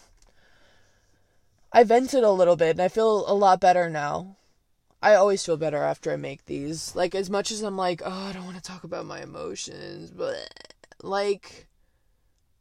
I 1.72 1.84
vented 1.84 2.24
a 2.24 2.30
little 2.30 2.56
bit, 2.56 2.70
and 2.70 2.82
I 2.82 2.88
feel 2.88 3.24
a 3.30 3.34
lot 3.34 3.60
better 3.60 3.90
now. 3.90 4.36
I 5.02 5.14
always 5.14 5.44
feel 5.44 5.58
better 5.58 5.82
after 5.82 6.12
I 6.12 6.16
make 6.16 6.46
these. 6.46 6.96
Like 6.96 7.14
as 7.14 7.28
much 7.28 7.50
as 7.50 7.62
I'm 7.62 7.76
like, 7.76 8.00
oh, 8.04 8.10
I 8.28 8.32
don't 8.32 8.46
want 8.46 8.56
to 8.56 8.62
talk 8.62 8.84
about 8.84 9.06
my 9.06 9.22
emotions, 9.22 10.10
but 10.10 10.48
like 11.02 11.68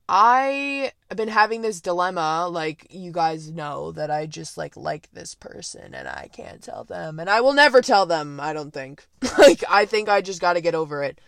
I 0.10 0.92
have 1.10 1.18
been 1.18 1.30
having 1.30 1.62
this 1.62 1.80
dilemma, 1.80 2.48
like 2.52 2.88
you 2.90 3.12
guys 3.12 3.50
know 3.50 3.94
that 3.94 4.12
I 4.12 4.26
just 4.26 4.58
like 4.58 4.76
like 4.76 5.10
this 5.14 5.34
person 5.36 5.94
and 5.94 6.08
I 6.08 6.30
can't 6.34 6.62
tell 6.62 6.84
them 6.84 7.20
and 7.20 7.30
I 7.30 7.40
will 7.40 7.54
never 7.54 7.82
tell 7.82 8.06
them, 8.06 8.40
I 8.42 8.52
don't 8.52 8.74
think. 8.74 9.08
like 9.38 9.64
I 9.70 9.86
think 9.86 10.10
I 10.10 10.22
just 10.22 10.42
got 10.42 10.54
to 10.54 10.62
get 10.62 10.76
over 10.76 11.04
it 11.04 11.22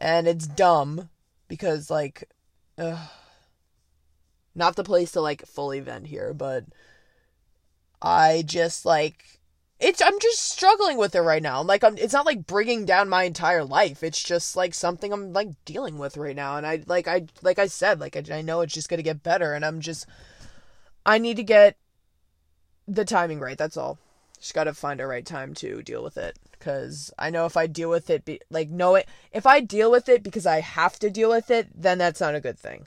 and 0.00 0.28
it's 0.28 0.46
dumb 0.46 1.08
because 1.48 1.90
like 1.90 2.28
ugh, 2.78 2.98
not 4.54 4.76
the 4.76 4.84
place 4.84 5.12
to 5.12 5.20
like 5.20 5.46
fully 5.46 5.80
vent 5.80 6.06
here 6.06 6.32
but 6.32 6.64
i 8.02 8.42
just 8.46 8.84
like 8.84 9.36
it's 9.78 10.00
i'm 10.00 10.18
just 10.20 10.42
struggling 10.42 10.96
with 10.96 11.14
it 11.14 11.20
right 11.20 11.42
now. 11.42 11.62
Like 11.62 11.84
I'm, 11.84 11.98
it's 11.98 12.12
not 12.12 12.26
like 12.26 12.46
bringing 12.46 12.86
down 12.86 13.08
my 13.08 13.24
entire 13.24 13.64
life. 13.64 14.02
It's 14.02 14.22
just 14.22 14.56
like 14.56 14.72
something 14.72 15.12
i'm 15.12 15.32
like 15.32 15.48
dealing 15.64 15.98
with 15.98 16.16
right 16.16 16.36
now. 16.36 16.56
And 16.56 16.66
i 16.66 16.82
like 16.86 17.06
i 17.06 17.26
like 17.42 17.58
i 17.58 17.66
said 17.66 18.00
like 18.00 18.16
i, 18.16 18.36
I 18.36 18.42
know 18.42 18.62
it's 18.62 18.74
just 18.74 18.88
gonna 18.88 19.02
get 19.02 19.22
better. 19.22 19.52
And 19.52 19.64
i'm 19.64 19.80
just 19.80 20.06
i 21.04 21.18
need 21.18 21.36
to 21.36 21.42
get 21.42 21.76
the 22.88 23.04
timing 23.04 23.40
right 23.40 23.58
that's 23.58 23.76
all 23.76 23.98
just 24.38 24.54
gotta 24.54 24.74
find 24.74 25.00
a 25.00 25.06
right 25.06 25.24
time 25.24 25.54
to 25.54 25.82
deal 25.82 26.02
with 26.02 26.16
it 26.16 26.38
because 26.52 27.12
I 27.18 27.30
know 27.30 27.46
if 27.46 27.56
I 27.56 27.66
deal 27.66 27.90
with 27.90 28.10
it, 28.10 28.24
be, 28.24 28.40
like, 28.50 28.68
know 28.70 28.94
it, 28.94 29.08
if 29.32 29.46
I 29.46 29.60
deal 29.60 29.90
with 29.90 30.08
it 30.08 30.22
because 30.22 30.46
I 30.46 30.60
have 30.60 30.98
to 31.00 31.10
deal 31.10 31.30
with 31.30 31.50
it, 31.50 31.68
then 31.74 31.98
that's 31.98 32.20
not 32.20 32.34
a 32.34 32.40
good 32.40 32.58
thing. 32.58 32.86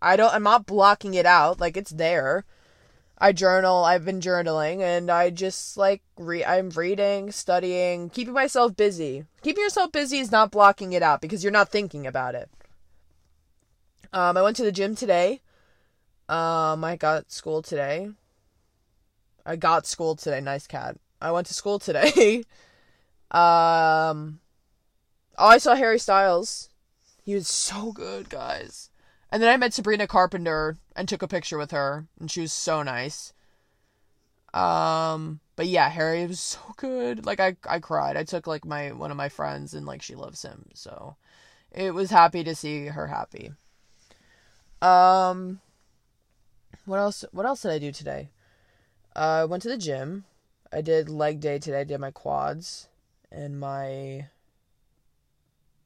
I 0.00 0.16
don't, 0.16 0.34
I'm 0.34 0.42
not 0.42 0.66
blocking 0.66 1.14
it 1.14 1.26
out, 1.26 1.60
like, 1.60 1.76
it's 1.76 1.92
there. 1.92 2.44
I 3.18 3.32
journal, 3.32 3.84
I've 3.84 4.04
been 4.04 4.20
journaling, 4.20 4.80
and 4.80 5.10
I 5.10 5.30
just, 5.30 5.76
like, 5.76 6.02
re- 6.18 6.44
I'm 6.44 6.70
reading, 6.70 7.30
studying, 7.30 8.10
keeping 8.10 8.34
myself 8.34 8.76
busy. 8.76 9.24
Keeping 9.42 9.62
yourself 9.62 9.92
busy 9.92 10.18
is 10.18 10.32
not 10.32 10.50
blocking 10.50 10.92
it 10.92 11.02
out 11.02 11.20
because 11.20 11.44
you're 11.44 11.52
not 11.52 11.70
thinking 11.70 12.06
about 12.06 12.34
it. 12.34 12.50
Um, 14.12 14.36
I 14.36 14.42
went 14.42 14.56
to 14.56 14.64
the 14.64 14.72
gym 14.72 14.96
today. 14.96 15.40
Um, 16.28 16.84
I 16.84 16.96
got 16.98 17.30
school 17.30 17.62
today. 17.62 18.10
I 19.44 19.56
got 19.56 19.86
school 19.86 20.16
today. 20.16 20.40
Nice 20.40 20.66
Kat. 20.66 20.96
I 21.20 21.32
went 21.32 21.46
to 21.48 21.54
school 21.54 21.78
today. 21.78 22.38
um, 23.30 24.40
oh, 25.38 25.48
I 25.48 25.58
saw 25.58 25.74
Harry 25.74 25.98
Styles. 25.98 26.68
He 27.24 27.34
was 27.34 27.48
so 27.48 27.92
good, 27.92 28.28
guys. 28.28 28.90
And 29.30 29.42
then 29.42 29.48
I 29.48 29.56
met 29.56 29.72
Sabrina 29.72 30.06
Carpenter 30.06 30.76
and 30.94 31.08
took 31.08 31.22
a 31.22 31.28
picture 31.28 31.56
with 31.56 31.70
her, 31.70 32.06
and 32.20 32.30
she 32.30 32.40
was 32.40 32.52
so 32.52 32.82
nice. 32.82 33.32
Um, 34.52 35.40
but 35.56 35.66
yeah, 35.66 35.88
Harry 35.88 36.26
was 36.26 36.40
so 36.40 36.60
good. 36.76 37.24
Like 37.24 37.40
I, 37.40 37.56
I 37.66 37.78
cried. 37.78 38.16
I 38.16 38.24
took 38.24 38.46
like 38.46 38.64
my 38.64 38.92
one 38.92 39.10
of 39.10 39.16
my 39.16 39.28
friends, 39.28 39.74
and 39.74 39.86
like 39.86 40.02
she 40.02 40.14
loves 40.14 40.42
him, 40.42 40.66
so 40.74 41.16
it 41.70 41.94
was 41.94 42.10
happy 42.10 42.44
to 42.44 42.54
see 42.54 42.86
her 42.86 43.06
happy. 43.06 43.52
Um, 44.82 45.60
what 46.84 46.98
else? 46.98 47.24
What 47.32 47.46
else 47.46 47.62
did 47.62 47.70
I 47.70 47.78
do 47.78 47.92
today? 47.92 48.28
Uh, 49.14 49.42
I 49.42 49.44
went 49.44 49.62
to 49.64 49.68
the 49.68 49.76
gym. 49.76 50.24
I 50.72 50.80
did 50.80 51.08
leg 51.08 51.40
day 51.40 51.58
today. 51.58 51.80
I 51.80 51.84
did 51.84 52.00
my 52.00 52.10
quads 52.10 52.88
and 53.30 53.58
my 53.58 54.26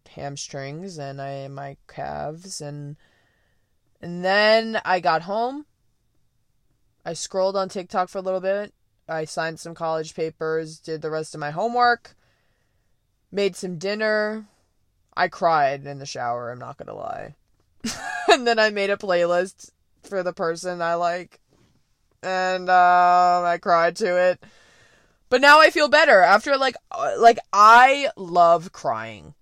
hamstrings 0.09 0.99
and 0.99 1.21
I 1.21 1.47
my 1.49 1.77
calves 1.89 2.61
and 2.61 2.97
and 4.01 4.25
then 4.25 4.81
I 4.85 5.01
got 5.01 5.23
home. 5.23 5.67
I 7.05 7.13
scrolled 7.13 7.57
on 7.57 7.69
TikTok 7.69 8.09
for 8.09 8.19
a 8.19 8.23
little 8.23 8.41
bit. 8.41 8.73
I 9.09 9.25
signed 9.25 9.61
some 9.61 9.75
college 9.75 10.15
papers, 10.15 10.79
did 10.79 11.03
the 11.03 11.11
rest 11.11 11.35
of 11.35 11.41
my 11.41 11.51
homework, 11.51 12.17
made 13.31 13.57
some 13.57 13.79
dinner. 13.79 14.47
I 15.17 15.29
cried 15.29 15.87
in 15.87 15.99
the 15.99 16.07
shower, 16.07 16.51
I'm 16.51 16.59
not 16.59 16.77
going 16.77 16.89
to 16.89 16.95
lie. 16.95 17.35
and 18.29 18.47
then 18.47 18.59
I 18.59 18.71
made 18.71 18.91
a 18.91 18.97
playlist 18.97 19.71
for 20.03 20.23
the 20.23 20.33
person 20.33 20.83
I 20.83 20.95
like. 20.95 21.41
And 22.23 22.69
uh, 22.69 23.43
I 23.45 23.59
cried 23.61 23.97
to 23.97 24.17
it. 24.17 24.43
But 25.29 25.41
now 25.41 25.61
I 25.61 25.71
feel 25.71 25.89
better 25.89 26.23
after 26.23 26.57
like 26.57 26.77
uh, 26.91 27.15
like 27.19 27.39
I 27.53 28.11
love 28.17 28.73
crying. 28.73 29.35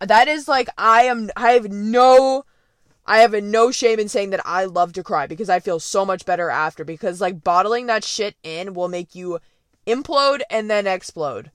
That 0.00 0.28
is 0.28 0.48
like 0.48 0.68
I 0.76 1.04
am 1.04 1.30
I 1.36 1.52
have 1.52 1.70
no 1.70 2.44
I 3.06 3.18
have 3.18 3.32
no 3.32 3.70
shame 3.70 3.98
in 3.98 4.08
saying 4.08 4.30
that 4.30 4.44
I 4.44 4.64
love 4.64 4.92
to 4.94 5.02
cry 5.02 5.26
because 5.26 5.48
I 5.48 5.60
feel 5.60 5.80
so 5.80 6.04
much 6.04 6.26
better 6.26 6.50
after 6.50 6.84
because 6.84 7.20
like 7.20 7.42
bottling 7.42 7.86
that 7.86 8.04
shit 8.04 8.36
in 8.42 8.74
will 8.74 8.88
make 8.88 9.14
you 9.14 9.38
implode 9.86 10.40
and 10.50 10.70
then 10.70 10.86
explode. 10.86 11.50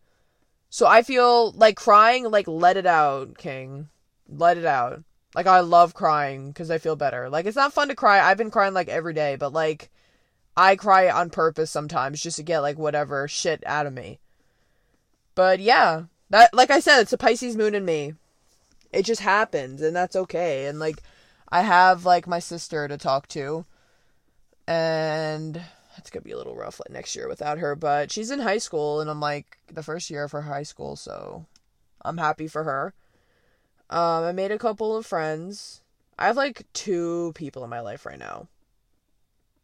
So 0.69 0.87
I 0.87 1.01
feel 1.03 1.51
like 1.51 1.75
crying 1.75 2.29
like 2.29 2.47
let 2.47 2.77
it 2.77 2.85
out, 2.87 3.37
king. 3.37 3.89
Let 4.27 4.57
it 4.57 4.65
out. 4.65 5.03
Like 5.35 5.47
I 5.47 5.59
love 5.59 5.93
crying 5.93 6.53
cuz 6.53 6.71
I 6.71 6.79
feel 6.79 6.95
better. 6.95 7.29
Like 7.29 7.45
it's 7.45 7.55
not 7.55 7.73
fun 7.73 7.87
to 7.89 7.95
cry. 7.95 8.19
I've 8.19 8.37
been 8.37 8.51
crying 8.51 8.73
like 8.73 8.89
every 8.89 9.13
day, 9.13 9.35
but 9.35 9.53
like 9.53 9.91
I 10.59 10.75
cry 10.75 11.09
on 11.09 11.29
purpose 11.29 11.71
sometimes 11.71 12.19
just 12.19 12.35
to 12.35 12.43
get 12.43 12.59
like 12.59 12.77
whatever 12.77 13.29
shit 13.29 13.63
out 13.65 13.85
of 13.85 13.93
me. 13.93 14.19
But 15.33 15.61
yeah, 15.61 16.03
that 16.31 16.53
like 16.53 16.69
I 16.69 16.81
said, 16.81 16.99
it's 16.99 17.13
a 17.13 17.17
Pisces 17.17 17.55
moon 17.55 17.75
in 17.75 17.85
me. 17.85 18.15
It 18.91 19.03
just 19.03 19.21
happens 19.21 19.81
and 19.81 19.95
that's 19.95 20.17
okay. 20.17 20.65
And 20.65 20.77
like 20.77 21.01
I 21.47 21.61
have 21.61 22.03
like 22.03 22.27
my 22.27 22.39
sister 22.39 22.89
to 22.89 22.97
talk 22.97 23.29
to. 23.29 23.65
And 24.67 25.61
it's 25.95 26.09
gonna 26.09 26.23
be 26.23 26.31
a 26.31 26.37
little 26.37 26.57
rough 26.57 26.81
like 26.81 26.91
next 26.91 27.15
year 27.15 27.29
without 27.29 27.59
her, 27.59 27.73
but 27.77 28.11
she's 28.11 28.29
in 28.29 28.39
high 28.39 28.57
school 28.57 28.99
and 28.99 29.09
I'm 29.09 29.21
like 29.21 29.59
the 29.71 29.81
first 29.81 30.09
year 30.09 30.25
of 30.25 30.33
her 30.33 30.41
high 30.41 30.63
school, 30.63 30.97
so 30.97 31.45
I'm 32.03 32.17
happy 32.17 32.49
for 32.49 32.65
her. 32.65 32.93
Um, 33.89 34.25
I 34.25 34.33
made 34.33 34.51
a 34.51 34.59
couple 34.59 34.97
of 34.97 35.05
friends. 35.05 35.83
I 36.17 36.27
have 36.27 36.35
like 36.35 36.67
two 36.73 37.31
people 37.35 37.63
in 37.63 37.69
my 37.69 37.79
life 37.79 38.05
right 38.05 38.19
now. 38.19 38.49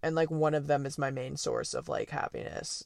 And 0.03 0.15
like 0.15 0.29
one 0.29 0.53
of 0.53 0.67
them 0.67 0.85
is 0.85 0.97
my 0.97 1.11
main 1.11 1.37
source 1.37 1.73
of 1.73 1.89
like 1.89 2.11
happiness. 2.11 2.85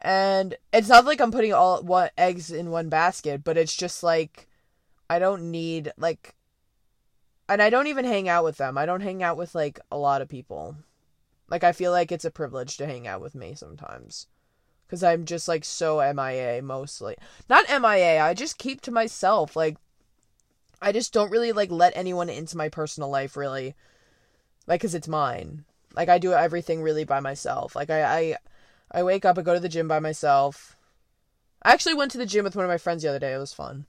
And 0.00 0.56
it's 0.72 0.88
not 0.88 1.04
like 1.04 1.20
I'm 1.20 1.32
putting 1.32 1.52
all 1.52 1.82
what 1.82 2.12
eggs 2.16 2.50
in 2.50 2.70
one 2.70 2.88
basket, 2.88 3.44
but 3.44 3.58
it's 3.58 3.76
just 3.76 4.02
like 4.02 4.48
I 5.08 5.18
don't 5.18 5.50
need 5.50 5.92
like 5.96 6.34
and 7.48 7.60
I 7.60 7.68
don't 7.68 7.88
even 7.88 8.04
hang 8.04 8.28
out 8.28 8.44
with 8.44 8.58
them. 8.58 8.78
I 8.78 8.86
don't 8.86 9.00
hang 9.00 9.22
out 9.22 9.36
with 9.36 9.54
like 9.54 9.80
a 9.90 9.98
lot 9.98 10.22
of 10.22 10.28
people. 10.28 10.76
Like 11.48 11.64
I 11.64 11.72
feel 11.72 11.90
like 11.90 12.12
it's 12.12 12.24
a 12.24 12.30
privilege 12.30 12.76
to 12.76 12.86
hang 12.86 13.06
out 13.06 13.20
with 13.20 13.34
me 13.34 13.54
sometimes. 13.54 14.26
Cuz 14.88 15.02
I'm 15.02 15.24
just 15.24 15.48
like 15.48 15.64
so 15.64 15.98
MIA 16.12 16.62
mostly. 16.62 17.16
Not 17.48 17.68
MIA, 17.68 18.22
I 18.22 18.34
just 18.34 18.56
keep 18.56 18.80
to 18.82 18.90
myself. 18.90 19.56
Like 19.56 19.76
I 20.80 20.92
just 20.92 21.12
don't 21.12 21.30
really 21.30 21.52
like 21.52 21.70
let 21.70 21.92
anyone 21.94 22.30
into 22.30 22.56
my 22.56 22.68
personal 22.68 23.10
life 23.10 23.36
really. 23.36 23.74
Like 24.66 24.80
cuz 24.80 24.94
it's 24.94 25.08
mine. 25.08 25.64
Like 25.94 26.08
I 26.08 26.18
do 26.18 26.32
everything 26.32 26.82
really 26.82 27.04
by 27.04 27.20
myself. 27.20 27.74
Like 27.74 27.90
I 27.90 28.02
I 28.02 28.36
I 28.92 29.02
wake 29.02 29.24
up, 29.24 29.38
I 29.38 29.42
go 29.42 29.54
to 29.54 29.60
the 29.60 29.68
gym 29.68 29.88
by 29.88 30.00
myself. 30.00 30.76
I 31.62 31.72
actually 31.72 31.94
went 31.94 32.10
to 32.12 32.18
the 32.18 32.26
gym 32.26 32.44
with 32.44 32.56
one 32.56 32.64
of 32.64 32.70
my 32.70 32.78
friends 32.78 33.02
the 33.02 33.08
other 33.08 33.18
day. 33.18 33.34
It 33.34 33.38
was 33.38 33.52
fun. 33.52 33.86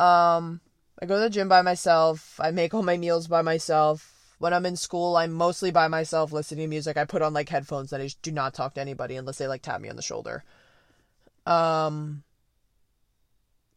Um, 0.00 0.60
I 1.00 1.06
go 1.06 1.14
to 1.14 1.20
the 1.20 1.30
gym 1.30 1.48
by 1.48 1.62
myself. 1.62 2.40
I 2.40 2.50
make 2.50 2.74
all 2.74 2.82
my 2.82 2.96
meals 2.96 3.28
by 3.28 3.42
myself. 3.42 4.36
When 4.38 4.52
I'm 4.52 4.66
in 4.66 4.74
school, 4.74 5.16
I'm 5.16 5.32
mostly 5.32 5.70
by 5.70 5.86
myself 5.86 6.32
listening 6.32 6.64
to 6.64 6.68
music. 6.68 6.96
I 6.96 7.04
put 7.04 7.22
on 7.22 7.32
like 7.32 7.48
headphones 7.48 7.92
and 7.92 8.02
I 8.02 8.10
do 8.22 8.32
not 8.32 8.54
talk 8.54 8.74
to 8.74 8.80
anybody 8.80 9.14
unless 9.14 9.38
they 9.38 9.46
like 9.46 9.62
tap 9.62 9.80
me 9.80 9.88
on 9.88 9.94
the 9.96 10.02
shoulder. 10.02 10.42
Um, 11.46 12.24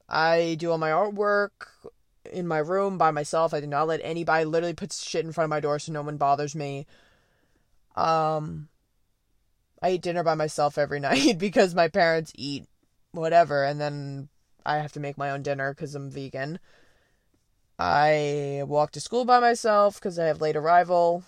I 0.09 0.55
do 0.59 0.71
all 0.71 0.79
my 0.79 0.89
artwork 0.89 1.49
in 2.31 2.47
my 2.47 2.57
room 2.57 2.97
by 2.97 3.11
myself. 3.11 3.53
I 3.53 3.59
do 3.59 3.67
not 3.67 3.88
let 3.88 4.01
anybody 4.03 4.45
literally 4.45 4.73
put 4.73 4.91
shit 4.91 5.25
in 5.25 5.31
front 5.31 5.45
of 5.45 5.49
my 5.51 5.59
door 5.59 5.77
so 5.77 5.91
no 5.91 6.01
one 6.01 6.17
bothers 6.17 6.55
me. 6.55 6.88
Um, 7.95 8.69
I 9.81 9.91
eat 9.91 10.01
dinner 10.01 10.23
by 10.23 10.35
myself 10.35 10.77
every 10.77 10.99
night 11.09 11.37
because 11.37 11.75
my 11.75 11.87
parents 11.87 12.31
eat 12.35 12.65
whatever, 13.11 13.63
and 13.63 13.79
then 13.79 14.29
I 14.65 14.77
have 14.77 14.93
to 14.93 14.99
make 14.99 15.17
my 15.17 15.31
own 15.31 15.43
dinner 15.43 15.73
because 15.73 15.95
I'm 15.95 16.09
vegan. 16.09 16.59
I 17.77 18.63
walk 18.65 18.91
to 18.91 19.01
school 19.01 19.25
by 19.25 19.39
myself 19.39 19.95
because 19.95 20.17
I 20.17 20.25
have 20.25 20.41
late 20.41 20.55
arrival. 20.55 21.23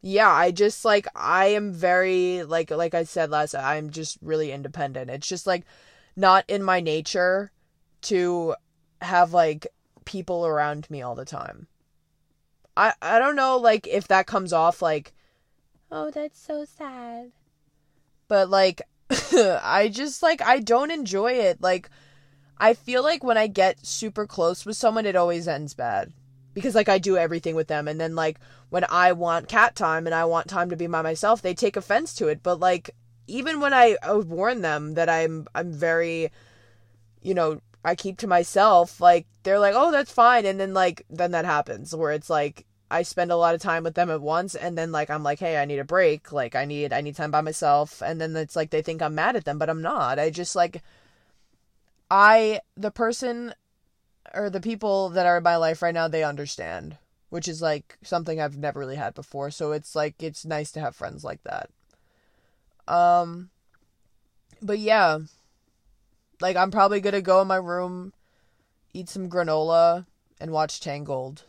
Yeah, 0.00 0.30
I 0.30 0.50
just 0.50 0.84
like 0.84 1.06
I 1.14 1.46
am 1.46 1.72
very 1.72 2.42
like 2.42 2.70
like 2.70 2.94
I 2.94 3.04
said 3.04 3.30
last 3.30 3.54
I'm 3.54 3.90
just 3.90 4.18
really 4.20 4.50
independent. 4.50 5.10
It's 5.10 5.28
just 5.28 5.46
like 5.46 5.64
not 6.16 6.44
in 6.48 6.62
my 6.62 6.80
nature 6.80 7.52
to 8.02 8.56
have 9.00 9.32
like 9.32 9.68
people 10.04 10.44
around 10.46 10.90
me 10.90 11.02
all 11.02 11.14
the 11.14 11.24
time. 11.24 11.68
I 12.76 12.94
I 13.02 13.18
don't 13.18 13.36
know 13.36 13.56
like 13.56 13.86
if 13.86 14.08
that 14.08 14.26
comes 14.26 14.52
off 14.52 14.82
like 14.82 15.12
oh 15.90 16.10
that's 16.10 16.40
so 16.40 16.64
sad. 16.64 17.32
But 18.28 18.48
like 18.50 18.82
I 19.32 19.90
just 19.92 20.22
like 20.22 20.42
I 20.42 20.60
don't 20.60 20.90
enjoy 20.90 21.32
it. 21.32 21.60
Like 21.60 21.90
I 22.58 22.74
feel 22.74 23.02
like 23.02 23.24
when 23.24 23.38
I 23.38 23.46
get 23.46 23.84
super 23.84 24.26
close 24.26 24.64
with 24.64 24.76
someone 24.76 25.06
it 25.06 25.16
always 25.16 25.48
ends 25.48 25.74
bad. 25.74 26.12
Because 26.54 26.74
like 26.74 26.88
I 26.88 26.98
do 26.98 27.16
everything 27.16 27.54
with 27.54 27.68
them 27.68 27.88
and 27.88 28.00
then 28.00 28.14
like 28.14 28.38
when 28.68 28.84
I 28.90 29.12
want 29.12 29.48
cat 29.48 29.74
time 29.74 30.06
and 30.06 30.14
I 30.14 30.24
want 30.24 30.48
time 30.48 30.70
to 30.70 30.76
be 30.76 30.86
by 30.86 31.02
myself, 31.02 31.42
they 31.42 31.54
take 31.54 31.76
offense 31.76 32.14
to 32.14 32.28
it. 32.28 32.42
But 32.42 32.60
like 32.60 32.90
even 33.26 33.60
when 33.60 33.72
I, 33.72 33.96
warn 34.04 34.62
them 34.62 34.94
that 34.94 35.08
I'm 35.08 35.46
I'm 35.54 35.72
very 35.72 36.30
you 37.22 37.34
know, 37.34 37.60
I 37.84 37.94
keep 37.94 38.18
to 38.18 38.26
myself, 38.26 39.00
like 39.00 39.26
they're 39.42 39.58
like, 39.58 39.74
"Oh, 39.76 39.90
that's 39.90 40.12
fine." 40.12 40.46
And 40.46 40.60
then 40.60 40.74
like 40.74 41.04
then 41.10 41.32
that 41.32 41.44
happens 41.44 41.94
where 41.94 42.12
it's 42.12 42.30
like 42.30 42.66
I 42.90 43.02
spend 43.02 43.32
a 43.32 43.36
lot 43.36 43.54
of 43.54 43.62
time 43.62 43.84
with 43.84 43.94
them 43.94 44.10
at 44.10 44.20
once 44.20 44.54
and 44.54 44.76
then 44.78 44.92
like 44.92 45.10
I'm 45.10 45.22
like, 45.22 45.38
"Hey, 45.40 45.56
I 45.56 45.64
need 45.64 45.78
a 45.78 45.84
break. 45.84 46.30
Like 46.32 46.54
I 46.54 46.64
need 46.64 46.92
I 46.92 47.00
need 47.00 47.16
time 47.16 47.30
by 47.30 47.40
myself." 47.40 48.02
And 48.02 48.20
then 48.20 48.36
it's 48.36 48.56
like 48.56 48.70
they 48.70 48.82
think 48.82 49.02
I'm 49.02 49.14
mad 49.14 49.36
at 49.36 49.44
them, 49.44 49.58
but 49.58 49.70
I'm 49.70 49.82
not. 49.82 50.18
I 50.18 50.30
just 50.30 50.54
like 50.54 50.82
I 52.10 52.60
the 52.76 52.90
person 52.90 53.54
or 54.34 54.50
the 54.50 54.60
people 54.60 55.08
that 55.10 55.26
are 55.26 55.38
in 55.38 55.42
my 55.42 55.56
life 55.56 55.82
right 55.82 55.94
now, 55.94 56.08
they 56.08 56.24
understand, 56.24 56.98
which 57.30 57.48
is 57.48 57.62
like 57.62 57.98
something 58.02 58.40
I've 58.40 58.56
never 58.58 58.80
really 58.80 58.96
had 58.96 59.14
before. 59.14 59.50
So 59.50 59.72
it's 59.72 59.96
like 59.96 60.22
it's 60.22 60.44
nice 60.44 60.70
to 60.72 60.80
have 60.80 60.94
friends 60.94 61.24
like 61.24 61.42
that. 61.44 61.70
Um 62.86 63.50
but 64.60 64.78
yeah, 64.78 65.18
like 66.42 66.56
I'm 66.56 66.70
probably 66.70 67.00
to 67.00 67.22
go 67.22 67.40
in 67.40 67.48
my 67.48 67.56
room, 67.56 68.12
eat 68.92 69.08
some 69.08 69.30
granola 69.30 70.04
and 70.40 70.50
watch 70.50 70.80
Tangled 70.80 71.44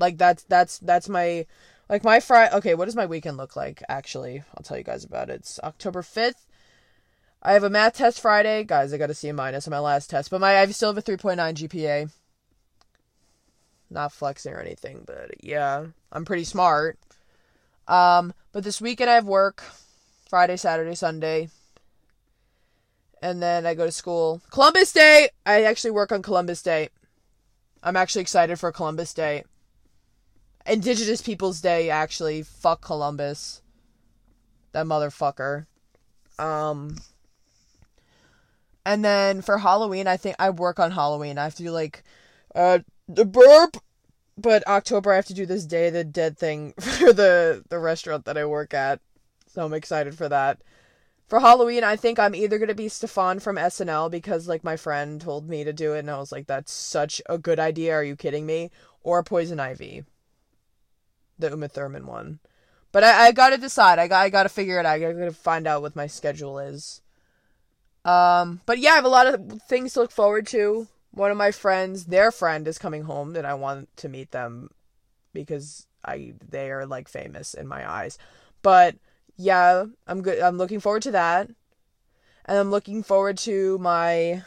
like 0.00 0.18
that's 0.18 0.42
that's 0.44 0.78
that's 0.78 1.08
my 1.08 1.46
like 1.88 2.02
my 2.02 2.18
Friday. 2.18 2.54
Okay, 2.56 2.74
what 2.74 2.86
does 2.86 2.96
my 2.96 3.06
weekend 3.06 3.36
look 3.36 3.54
like? 3.54 3.82
Actually, 3.88 4.42
I'll 4.56 4.64
tell 4.64 4.78
you 4.78 4.82
guys 4.82 5.04
about 5.04 5.30
it. 5.30 5.34
It's 5.34 5.60
October 5.62 6.02
fifth. 6.02 6.46
I 7.42 7.52
have 7.52 7.64
a 7.64 7.70
math 7.70 7.94
test 7.94 8.20
Friday, 8.20 8.64
guys. 8.64 8.92
I 8.92 8.98
got 8.98 9.10
a 9.10 9.14
C 9.14 9.30
minus 9.32 9.66
on 9.66 9.72
my 9.72 9.78
last 9.78 10.10
test, 10.10 10.30
but 10.30 10.40
my 10.40 10.58
I 10.58 10.66
still 10.66 10.88
have 10.88 10.98
a 10.98 11.02
three 11.02 11.16
point 11.16 11.36
nine 11.36 11.54
GPA. 11.54 12.10
Not 13.92 14.12
flexing 14.12 14.52
or 14.52 14.60
anything, 14.60 15.02
but 15.06 15.32
yeah, 15.42 15.86
I'm 16.12 16.24
pretty 16.24 16.44
smart. 16.44 16.98
Um, 17.88 18.32
but 18.52 18.62
this 18.62 18.80
weekend 18.80 19.10
I 19.10 19.14
have 19.14 19.26
work, 19.26 19.64
Friday, 20.28 20.56
Saturday, 20.56 20.94
Sunday, 20.94 21.48
and 23.22 23.42
then 23.42 23.66
I 23.66 23.74
go 23.74 23.84
to 23.84 23.92
school. 23.92 24.40
Columbus 24.50 24.92
Day. 24.92 25.28
I 25.44 25.62
actually 25.64 25.90
work 25.90 26.12
on 26.12 26.22
Columbus 26.22 26.62
Day. 26.62 26.88
I'm 27.82 27.96
actually 27.96 28.22
excited 28.22 28.58
for 28.58 28.72
Columbus 28.72 29.14
Day. 29.14 29.44
Indigenous 30.66 31.22
Peoples 31.22 31.60
Day, 31.60 31.90
actually. 31.90 32.42
Fuck 32.42 32.82
Columbus. 32.82 33.62
That 34.72 34.86
motherfucker. 34.86 35.66
Um. 36.38 36.96
And 38.84 39.04
then 39.04 39.42
for 39.42 39.58
Halloween, 39.58 40.06
I 40.06 40.16
think 40.16 40.36
I 40.38 40.50
work 40.50 40.80
on 40.80 40.90
Halloween. 40.90 41.38
I 41.38 41.44
have 41.44 41.54
to 41.56 41.62
do 41.62 41.70
like, 41.70 42.02
uh, 42.54 42.80
the 43.08 43.26
burp. 43.26 43.76
But 44.38 44.66
October, 44.66 45.12
I 45.12 45.16
have 45.16 45.26
to 45.26 45.34
do 45.34 45.44
this 45.44 45.66
Day 45.66 45.90
the 45.90 46.02
Dead 46.02 46.38
thing 46.38 46.72
for 46.80 47.12
the 47.12 47.62
the 47.68 47.78
restaurant 47.78 48.24
that 48.24 48.38
I 48.38 48.46
work 48.46 48.72
at. 48.72 49.00
So 49.48 49.64
I'm 49.64 49.74
excited 49.74 50.14
for 50.14 50.28
that. 50.30 50.62
For 51.30 51.40
Halloween, 51.40 51.84
I 51.84 51.96
think 51.96 52.18
I'm 52.18 52.34
either 52.34 52.58
gonna 52.58 52.74
be 52.74 52.88
Stefon 52.88 53.40
from 53.40 53.56
SNL 53.56 54.10
because 54.10 54.48
like 54.48 54.64
my 54.64 54.76
friend 54.76 55.20
told 55.20 55.48
me 55.48 55.64
to 55.64 55.72
do 55.72 55.94
it, 55.94 56.00
and 56.00 56.10
I 56.10 56.18
was 56.18 56.32
like, 56.32 56.46
"That's 56.46 56.72
such 56.72 57.22
a 57.26 57.38
good 57.38 57.58
idea." 57.58 57.94
Are 57.94 58.04
you 58.04 58.16
kidding 58.16 58.44
me? 58.44 58.70
Or 59.02 59.22
Poison 59.22 59.60
Ivy 59.60 60.04
the 61.40 61.50
Uma 61.50 61.68
Thurman 61.68 62.06
one. 62.06 62.38
But 62.92 63.04
I, 63.04 63.26
I 63.26 63.32
gotta 63.32 63.58
decide. 63.58 63.98
I 63.98 64.08
got 64.08 64.22
I 64.22 64.28
gotta 64.28 64.48
figure 64.48 64.78
it 64.78 64.86
out. 64.86 64.94
I 64.94 64.98
gotta 64.98 65.32
find 65.32 65.66
out 65.66 65.82
what 65.82 65.96
my 65.96 66.06
schedule 66.06 66.58
is. 66.58 67.00
Um, 68.04 68.60
but 68.66 68.78
yeah, 68.78 68.92
I 68.92 68.96
have 68.96 69.04
a 69.04 69.08
lot 69.08 69.26
of 69.26 69.62
things 69.62 69.94
to 69.94 70.00
look 70.00 70.10
forward 70.10 70.46
to. 70.48 70.88
One 71.12 71.30
of 71.30 71.36
my 71.36 71.50
friends, 71.50 72.06
their 72.06 72.30
friend, 72.30 72.66
is 72.68 72.78
coming 72.78 73.02
home, 73.02 73.34
and 73.36 73.46
I 73.46 73.54
want 73.54 73.94
to 73.98 74.08
meet 74.08 74.30
them 74.30 74.70
because 75.32 75.86
I 76.04 76.34
they 76.48 76.70
are 76.70 76.86
like 76.86 77.08
famous 77.08 77.54
in 77.54 77.66
my 77.66 77.88
eyes. 77.88 78.18
But 78.62 78.96
yeah, 79.40 79.86
I'm 80.06 80.20
good. 80.20 80.40
I'm 80.40 80.58
looking 80.58 80.80
forward 80.80 81.02
to 81.02 81.10
that, 81.12 81.48
and 82.44 82.58
I'm 82.58 82.70
looking 82.70 83.02
forward 83.02 83.38
to 83.38 83.78
my 83.78 84.42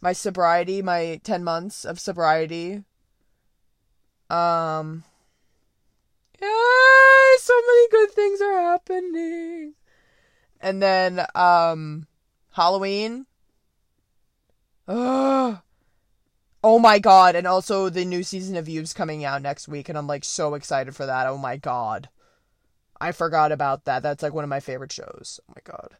my 0.00 0.12
sobriety, 0.12 0.82
my 0.82 1.20
ten 1.22 1.44
months 1.44 1.84
of 1.84 2.00
sobriety. 2.00 2.82
Um, 4.28 5.04
Yay! 6.42 7.38
So 7.38 7.54
many 7.54 7.88
good 7.90 8.10
things 8.10 8.40
are 8.40 8.60
happening. 8.60 9.74
And 10.60 10.82
then 10.82 11.24
um 11.36 12.08
Halloween. 12.52 13.26
Oh, 14.88 15.60
oh 16.64 16.78
my 16.80 16.98
god, 16.98 17.36
and 17.36 17.46
also 17.46 17.88
the 17.88 18.04
new 18.04 18.24
season 18.24 18.56
of 18.56 18.68
You's 18.68 18.92
coming 18.92 19.24
out 19.24 19.42
next 19.42 19.68
week 19.68 19.88
and 19.88 19.96
I'm 19.96 20.08
like 20.08 20.24
so 20.24 20.54
excited 20.54 20.96
for 20.96 21.06
that. 21.06 21.28
Oh 21.28 21.38
my 21.38 21.56
god. 21.56 22.08
I 23.00 23.12
forgot 23.12 23.52
about 23.52 23.84
that. 23.84 24.02
That's 24.02 24.22
like 24.22 24.34
one 24.34 24.44
of 24.44 24.50
my 24.50 24.60
favorite 24.60 24.92
shows. 24.92 25.40
Oh 25.48 25.52
my 25.54 25.62
god. 25.64 25.96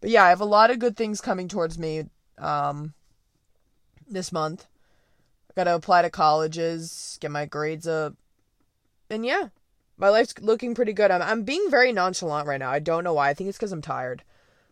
But 0.00 0.10
yeah, 0.10 0.24
I 0.24 0.30
have 0.30 0.40
a 0.40 0.46
lot 0.46 0.70
of 0.70 0.78
good 0.78 0.96
things 0.96 1.20
coming 1.20 1.48
towards 1.48 1.78
me. 1.78 2.04
Um 2.38 2.94
this 4.08 4.32
month. 4.32 4.66
I 5.50 5.52
gotta 5.56 5.74
apply 5.74 6.02
to 6.02 6.10
colleges, 6.10 7.18
get 7.20 7.30
my 7.30 7.46
grades 7.46 7.86
up. 7.86 8.14
And 9.08 9.24
yeah, 9.24 9.48
my 9.96 10.08
life's 10.08 10.34
looking 10.40 10.74
pretty 10.74 10.92
good. 10.92 11.10
I'm, 11.10 11.22
I'm 11.22 11.42
being 11.42 11.70
very 11.70 11.92
nonchalant 11.92 12.46
right 12.46 12.58
now. 12.58 12.70
I 12.70 12.78
don't 12.78 13.04
know 13.04 13.14
why. 13.14 13.28
I 13.28 13.34
think 13.34 13.48
it's 13.48 13.58
because 13.58 13.72
I'm 13.72 13.82
tired. 13.82 14.22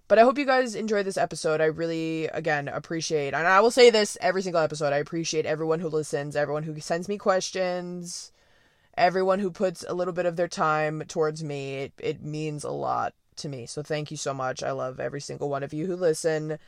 But 0.09 0.18
I 0.18 0.22
hope 0.22 0.39
you 0.39 0.47
guys 0.47 0.74
enjoyed 0.74 1.05
this 1.05 1.18
episode. 1.18 1.61
I 1.61 1.66
really, 1.66 2.26
again, 2.28 2.66
appreciate, 2.66 3.34
and 3.34 3.47
I 3.47 3.61
will 3.61 3.70
say 3.70 3.91
this 3.91 4.16
every 4.22 4.41
single 4.41 4.62
episode. 4.62 4.95
I 4.95 4.99
appreciate 4.99 5.45
everyone 5.45 5.80
who 5.80 5.89
listens, 5.89 6.34
everyone 6.34 6.62
who 6.62 6.80
sends 6.80 7.09
me 7.09 7.18
questions, 7.18 8.32
everyone 8.99 9.38
who 9.38 9.51
puts 9.51 9.84
a 9.88 9.94
little 9.94 10.12
bit 10.12 10.26
of 10.26 10.36
their 10.36 10.49
time 10.49 11.03
towards 11.09 11.42
me. 11.42 11.76
It, 11.76 11.92
it 11.99 12.22
means 12.22 12.64
a 12.64 12.70
lot 12.70 13.14
to 13.36 13.49
me. 13.49 13.66
So 13.66 13.82
thank 13.82 14.11
you 14.11 14.16
so 14.16 14.34
much. 14.34 14.62
I 14.62 14.72
love 14.72 15.01
every 15.01 15.20
single 15.20 15.49
one 15.49 15.62
of 15.62 15.72
you 15.72 15.86
who 15.86 15.96
listen. 15.96 16.59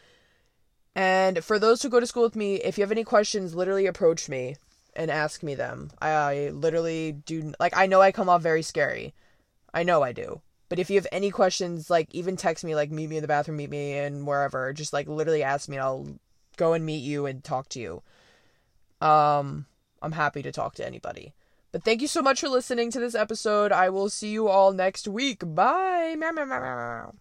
And 0.95 1.45
for 1.45 1.59
those 1.59 1.83
who 1.83 1.89
go 1.89 2.01
to 2.01 2.07
school 2.07 2.23
with 2.23 2.37
me, 2.37 2.57
if 2.57 2.79
you 2.79 2.83
have 2.83 2.93
any 2.93 3.05
questions, 3.05 3.55
literally 3.55 3.87
approach 3.87 4.29
me 4.29 4.57
and 4.95 5.11
ask 5.11 5.43
me 5.43 5.55
them. 5.55 5.91
I, 6.01 6.11
I 6.11 6.49
literally 6.51 7.13
do, 7.13 7.53
like, 7.61 7.77
I 7.77 7.87
know 7.87 8.01
I 8.01 8.13
come 8.13 8.29
off 8.29 8.43
very 8.43 8.63
scary. 8.63 9.15
I 9.73 9.83
know 9.83 10.03
I 10.03 10.13
do. 10.13 10.41
But 10.69 10.79
if 10.79 10.89
you 10.89 10.97
have 10.97 11.07
any 11.11 11.31
questions, 11.31 11.91
like 11.91 12.15
even 12.15 12.37
text 12.37 12.65
me, 12.65 12.77
like 12.77 12.91
meet 12.93 13.11
me 13.11 13.17
in 13.17 13.23
the 13.23 13.29
bathroom, 13.29 13.57
meet 13.57 13.71
me 13.71 13.99
in 13.99 14.25
wherever. 14.25 14.73
Just 14.73 14.93
like 14.93 15.09
literally 15.09 15.43
ask 15.43 15.69
me, 15.69 15.77
and 15.77 15.85
I'll 15.85 16.07
go 16.57 16.75
and 16.75 16.87
meet 16.87 17.03
you 17.03 17.27
and 17.27 17.43
talk 17.43 17.69
to 17.71 17.81
you. 17.81 18.03
Um, 19.01 19.67
I'm 20.01 20.13
happy 20.13 20.43
to 20.43 20.53
talk 20.53 20.77
to 20.77 20.87
anybody. 20.87 21.33
But 21.73 21.85
thank 21.85 22.03
you 22.03 22.09
so 22.09 22.23
much 22.23 22.41
for 22.41 22.49
listening 22.49 22.91
to 22.91 23.01
this 23.01 23.15
episode. 23.15 23.73
I 23.73 23.91
will 23.91 24.11
see 24.11 24.31
you 24.31 24.49
all 24.49 24.73
next 24.73 25.07
week. 25.07 25.43
Bye. 25.45 26.17
Meow, 26.19 26.33
meow, 26.33 26.45
meow, 26.45 27.13